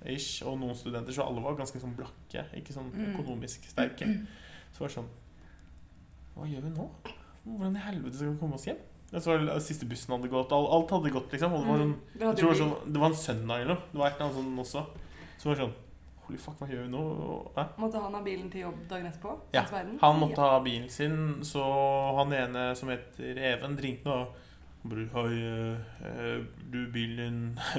ish, 0.06 0.44
og 0.48 0.60
noen 0.60 0.76
studenter, 0.76 1.12
så 1.12 1.26
alle 1.28 1.42
var 1.44 1.56
ganske 1.60 1.80
sånn 1.82 1.96
blakke. 1.98 2.46
Ikke 2.56 2.74
sånn 2.74 2.92
Mm. 2.94 3.14
økonomisk 3.16 3.66
sterke. 3.70 4.06
Så 4.74 4.80
var 4.80 4.88
det 4.88 4.96
sånn 4.96 5.10
Hva 6.36 6.46
gjør 6.48 6.62
vi 6.64 6.70
nå? 6.70 6.90
Hvordan 7.46 7.76
i 7.76 7.80
helvete 7.80 8.16
skal 8.16 8.30
vi 8.34 8.40
komme 8.40 8.54
oss 8.56 8.66
hjem? 8.66 8.78
Jeg 9.12 9.22
så 9.26 9.38
det 9.44 9.62
siste 9.66 9.86
bussen 9.90 10.14
hadde 10.16 10.30
gått. 10.30 10.52
Alt, 10.54 10.90
hadde 10.92 11.10
gått, 11.12 11.32
liksom. 11.32 11.52
Og 11.54 11.64
det 11.64 11.68
var 11.70 11.78
sånn 11.80 11.96
Vi 12.14 12.20
jeg 12.26 12.36
tror 12.36 12.36
det, 12.36 12.46
var 12.46 12.60
sånn, 12.62 12.94
det 12.94 13.00
var 13.02 13.08
en 13.10 13.16
søndag 13.16 13.62
eller 13.62 13.74
noe. 13.74 13.84
Det 13.92 13.98
var 14.00 14.08
et 14.08 14.16
eller 14.16 14.26
annet 14.26 14.38
sånn 14.38 14.60
også. 14.64 14.86
Så 15.40 15.44
var 15.50 15.56
det 15.56 15.64
sånn 15.66 15.74
Holy 16.30 16.38
fuck, 16.38 16.60
hva 16.60 16.68
gjør 16.70 16.84
vi 16.84 16.90
nå? 16.94 17.02
Hæ? 17.56 17.64
Måtte 17.80 18.00
han 18.04 18.14
ha 18.14 18.22
bilen 18.22 18.52
til 18.52 18.62
jobb 18.62 18.88
dagen 18.88 19.08
etterpå? 19.08 19.32
Ja, 19.52 19.64
Han 20.02 20.20
måtte 20.20 20.38
ha 20.38 20.60
bilen 20.62 20.88
sin, 20.88 21.42
så 21.42 21.64
han 22.18 22.32
ene 22.32 22.76
som 22.78 22.90
heter 22.90 23.36
Even, 23.40 23.76
ringte 23.78 24.06
og 24.14 24.36
Bror, 24.86 25.08
Hei, 25.12 25.34
eh, 25.42 26.06
eh, 26.06 26.44
du, 26.70 26.86
bilen 26.94 27.58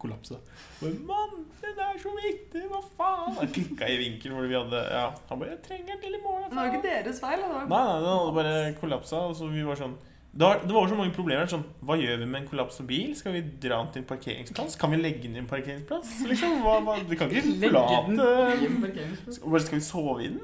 kollapsa. 0.00 0.40
Mann, 0.80 1.46
den 1.62 1.80
er 1.86 1.98
så 2.00 2.12
viktig! 2.16 2.66
Hva 2.70 2.82
faen? 2.98 3.34
Han 3.38 3.50
klikka 3.54 3.88
i 3.88 3.98
vinkel 4.00 4.36
hvor 4.36 4.48
vi 4.48 4.56
hadde 4.56 4.84
Ja, 4.90 5.08
han 5.28 5.42
bare 5.42 5.54
Jeg 5.54 5.62
trenger 5.66 5.94
den 5.94 6.04
til 6.04 6.16
i 6.16 6.22
morgen. 6.24 6.46
Det 6.48 6.58
var 6.58 6.68
jo 6.68 6.76
ikke 6.76 6.86
deres 6.88 7.20
feil. 7.22 7.42
Det 7.42 7.50
var 7.52 7.66
Nei, 7.68 7.82
nei, 7.88 7.98
den 8.04 8.14
hadde 8.14 8.38
bare 8.38 8.54
kollapsa. 8.80 9.26
Og 9.30 9.36
så 9.38 9.50
vi 9.52 9.66
var 9.66 9.80
sånn 9.80 9.98
det 10.32 10.46
var, 10.46 10.60
det 10.62 10.74
var 10.74 10.86
så 10.86 10.94
mange 10.94 11.10
problemer. 11.14 11.48
Sånn, 11.50 11.64
hva 11.82 11.96
gjør 11.98 12.20
vi 12.20 12.26
med 12.30 12.44
en 12.44 12.48
kollapsa 12.52 12.84
bil? 12.86 13.10
Skal 13.18 13.34
vi 13.34 13.42
dra 13.42 13.80
den 13.80 13.90
til 13.94 14.04
en 14.04 14.08
parkeringsplass? 14.12 14.76
Kan 14.78 14.94
vi 14.94 15.00
legge 15.00 15.24
den 15.24 15.34
i 15.34 15.42
en 15.42 15.48
parkeringsplass? 15.50 16.12
Liksom, 16.30 16.60
hva, 16.62 16.76
hva, 16.86 16.94
vi 17.08 17.18
kan 17.18 17.32
ikke 17.34 17.56
forlate 17.64 18.14
den 18.14 19.64
skal 19.64 19.80
vi 19.80 19.82
sove 19.82 20.16
i 20.22 20.30
den? 20.30 20.40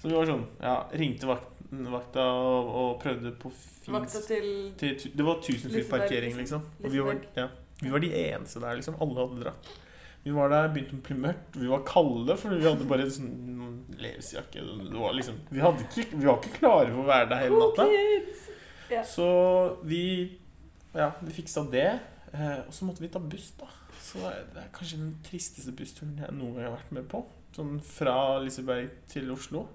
Så 0.00 0.10
vi 0.10 0.16
var 0.18 0.28
sånn 0.28 0.44
Ja, 0.60 0.74
ringte 1.00 1.30
vakten, 1.30 1.86
vakta 1.88 2.26
og, 2.36 2.68
og 2.82 2.90
prøvde 3.00 3.32
på 3.40 3.52
Vakta 3.94 4.20
til 4.28 4.46
til, 4.80 4.96
Det 5.16 5.24
var 5.24 5.40
tusenfri 5.44 5.84
parkering, 5.88 6.36
liksom. 6.36 6.60
liksom. 6.60 6.84
Og 6.84 6.92
vi 6.92 7.04
var, 7.08 7.20
ja, 7.38 7.48
vi 7.84 7.92
var 7.92 8.02
de 8.04 8.10
eneste 8.24 8.62
der, 8.64 8.78
liksom. 8.80 8.96
Alle 9.04 9.20
hadde 9.26 9.42
dratt. 9.44 9.72
Vi 10.24 10.32
var 10.32 10.48
der, 10.48 10.70
begynte 10.72 10.96
å 10.96 11.02
bli 11.04 11.16
mørkt. 11.20 11.56
Vi 11.60 11.68
var 11.68 11.82
kalde, 11.84 12.36
for 12.40 12.54
vi 12.56 12.64
hadde 12.64 12.86
bare 12.88 13.04
sånn 13.12 13.84
levesjakke. 14.00 14.62
Liksom 15.18 15.36
Vi, 15.50 15.60
ikke, 15.60 16.06
vi 16.16 16.24
var 16.24 16.38
ikke 16.40 16.54
klare 16.58 16.88
for 16.94 17.02
å 17.02 17.08
være 17.10 17.28
der 17.34 17.42
hele 17.44 17.60
natta. 17.60 17.84
kids! 17.92 18.48
Så 19.10 19.26
vi 19.84 20.02
Ja, 20.94 21.10
vi 21.20 21.32
fiksa 21.34 21.64
det. 21.70 21.88
Eh, 22.32 22.60
og 22.64 22.72
så 22.74 22.86
måtte 22.88 23.02
vi 23.04 23.10
ta 23.12 23.20
buss, 23.20 23.52
da. 23.58 23.68
Så 24.00 24.20
det 24.22 24.30
er, 24.30 24.42
det 24.54 24.62
er 24.64 24.72
kanskje 24.74 24.98
den 25.00 25.14
tristeste 25.26 25.72
bussturen 25.76 26.16
jeg 26.20 26.34
noen 26.36 26.54
gang 26.56 26.68
har 26.68 26.76
vært 26.78 26.92
med 26.96 27.08
på. 27.10 27.20
Sånn 27.54 27.76
fra 27.84 28.16
Liseberg 28.42 28.90
til 29.10 29.28
Oslo. 29.34 29.66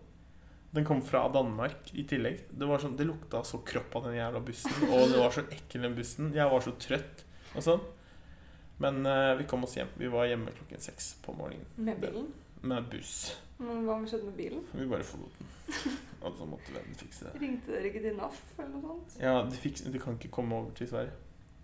Den 0.76 0.86
kom 0.86 1.00
fra 1.06 1.24
Danmark 1.34 1.90
i 1.98 2.04
tillegg. 2.10 2.44
Det 2.52 2.68
var 2.70 2.82
sånn, 2.82 2.96
det 2.98 3.08
lukta 3.10 3.42
så 3.48 3.62
kropp 3.66 3.96
av 3.98 4.10
den 4.10 4.18
jævla 4.20 4.42
bussen. 4.46 4.76
Og 4.90 5.08
det 5.14 5.18
var 5.22 5.34
så 5.34 5.46
ekkel 5.50 5.86
den 5.88 5.96
bussen. 5.98 6.34
Jeg 6.36 6.52
var 6.52 6.62
så 6.66 6.74
trøtt 6.82 7.24
og 7.56 7.66
sånn. 7.66 7.82
Men 8.80 9.02
uh, 9.06 9.34
vi 9.40 9.48
kom 9.50 9.64
oss 9.68 9.76
hjem. 9.78 9.92
Vi 10.00 10.08
var 10.12 10.30
hjemme 10.30 10.54
klokken 10.56 10.84
seks 10.84 11.14
på 11.26 11.36
morgenen 11.36 11.68
Med 11.76 12.00
bilen? 12.00 12.30
med 12.62 12.90
buss. 12.92 13.38
Men 13.58 13.86
hva 13.88 13.96
skjedde 14.04 14.28
med 14.28 14.36
bilen? 14.36 14.64
Vi 14.76 14.86
bare 14.88 15.06
forlot 15.08 15.36
den. 15.40 15.48
Og 16.26 16.36
så 16.36 16.48
måtte 16.48 16.74
vennen 16.76 17.00
fikse 17.00 17.28
det. 17.28 17.40
Ringte 17.40 17.72
dere 17.72 17.88
ikke 17.88 18.04
til 18.04 18.16
NAF 18.18 18.40
eller 18.58 18.70
noe 18.74 18.84
sånt? 18.84 19.18
Ja, 19.22 19.34
de, 19.48 19.60
fiks, 19.64 19.86
de 19.88 20.02
kan 20.02 20.18
ikke 20.20 20.32
komme 20.40 20.56
over 20.58 20.74
til 20.76 20.90
Sverige. 20.92 21.16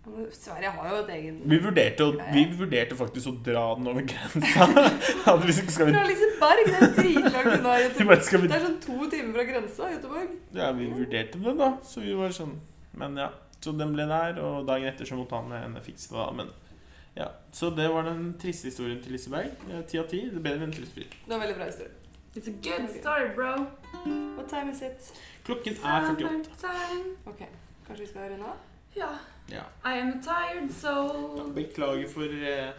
Men 0.06 0.28
Sverige 0.32 0.70
har 0.70 0.90
jo 0.92 0.98
et 1.02 1.08
egen 1.16 1.38
Vi 1.50 1.56
vurderte, 1.64 2.04
å, 2.06 2.26
vi 2.32 2.44
vurderte 2.54 2.96
faktisk 2.96 3.30
å 3.32 3.34
dra 3.48 3.64
den 3.76 3.88
over 3.90 4.04
grensa. 4.06 4.66
Vi 5.42 5.56
skal 5.56 5.90
vi, 5.90 5.96
Fra 5.96 6.04
Liseberg! 6.06 6.62
Det 6.68 6.76
er 6.78 6.92
dritlangt 7.00 7.50
unna 7.56 7.72
vi 7.76 7.88
Göteborg. 7.88 8.46
Det 8.46 8.54
er 8.60 8.64
sånn 8.68 8.78
to 8.84 9.08
timer 9.10 9.32
fra 9.36 9.46
grensa. 9.50 9.90
Göteborg. 9.96 10.36
ja, 10.54 10.70
vi 10.78 10.86
vurderte 10.92 11.42
det, 11.42 11.56
da. 11.58 11.72
Så 11.84 12.04
vi 12.04 12.14
var 12.16 12.36
sånn 12.36 12.54
Men 12.96 13.18
ja. 13.20 13.32
Så 13.60 13.72
den 13.74 13.96
ble 13.96 14.04
der, 14.06 14.38
og 14.44 14.68
dagen 14.68 14.86
etter 14.92 15.08
så 15.08 15.18
måtte 15.18 15.40
han 15.40 15.50
henne 15.56 15.82
fikse 15.82 16.12
det. 16.14 16.26
Men 16.38 16.52
ja. 17.16 17.28
Så 17.52 17.70
det 17.76 17.88
var 17.92 18.02
den 18.08 18.34
triste 18.38 18.68
historien 18.68 19.02
til 19.02 19.12
Liseberg. 19.16 19.50
Ti 19.88 19.98
av 19.98 20.08
ti. 20.10 20.20
Det 20.30 20.36
er 20.36 20.44
bedre 20.44 20.66
enn. 20.68 20.74
Det 20.76 21.06
var 21.28 21.38
veldig 21.38 21.56
bra 21.56 21.64
historie. 21.70 21.92
It's 22.36 22.48
a 22.48 22.52
good 22.52 22.90
story, 23.00 23.30
bro. 23.34 23.54
What 24.36 24.48
time 24.48 24.70
is 24.72 24.82
it? 24.82 25.12
Klokken 25.44 25.72
er 25.72 26.10
48. 26.10 26.72
Ok, 27.26 27.38
kanskje 27.86 28.02
vi 28.04 28.08
skal 28.10 28.30
runde 28.30 28.44
av? 28.44 28.56
Ja. 28.96 29.08
Ja. 29.48 29.62
I 29.84 30.00
am 30.00 30.08
a 30.08 30.20
tired 30.22 30.70
soul. 30.74 31.52
Beklager 31.54 32.08
for 32.08 32.22
eh, 32.24 32.74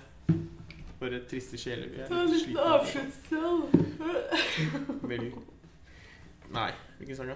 Våre 1.00 1.20
triste 1.30 1.58
sjeler. 1.58 1.90
Vi 1.94 2.02
er 2.02 2.08
Ta 2.10 2.24
litt 2.26 2.44
slitne. 2.44 2.86
selv. 3.30 3.62
Vel 5.10 5.28
Nei. 6.54 6.72
Hvilken 6.98 7.16
sang, 7.20 7.30
da? 7.34 7.36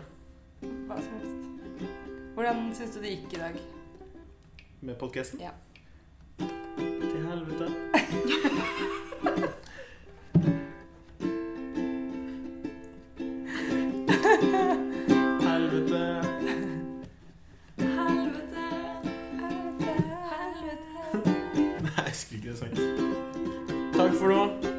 Hva 0.90 0.98
som 1.02 1.18
helst. 1.20 1.90
Hvordan 2.36 2.72
syns 2.78 2.96
du 2.96 3.02
det 3.04 3.12
gikk 3.16 3.36
i 3.38 3.42
dag? 3.42 3.60
Med 4.82 4.98
podkasten? 5.02 5.42
Ja. 5.44 5.52
Til 6.78 7.22
helvete. 7.30 7.68
helvete. 15.42 16.02
Helvete. 17.78 18.64
Helvete, 19.40 19.94
helvete. 20.32 21.02
Nei, 21.82 22.04
jeg 22.06 22.16
skulle 22.16 22.42
ikke 22.42 22.58
sagt. 22.58 22.76
Takk 23.94 24.14
for 24.20 24.28
nå. 24.28 24.71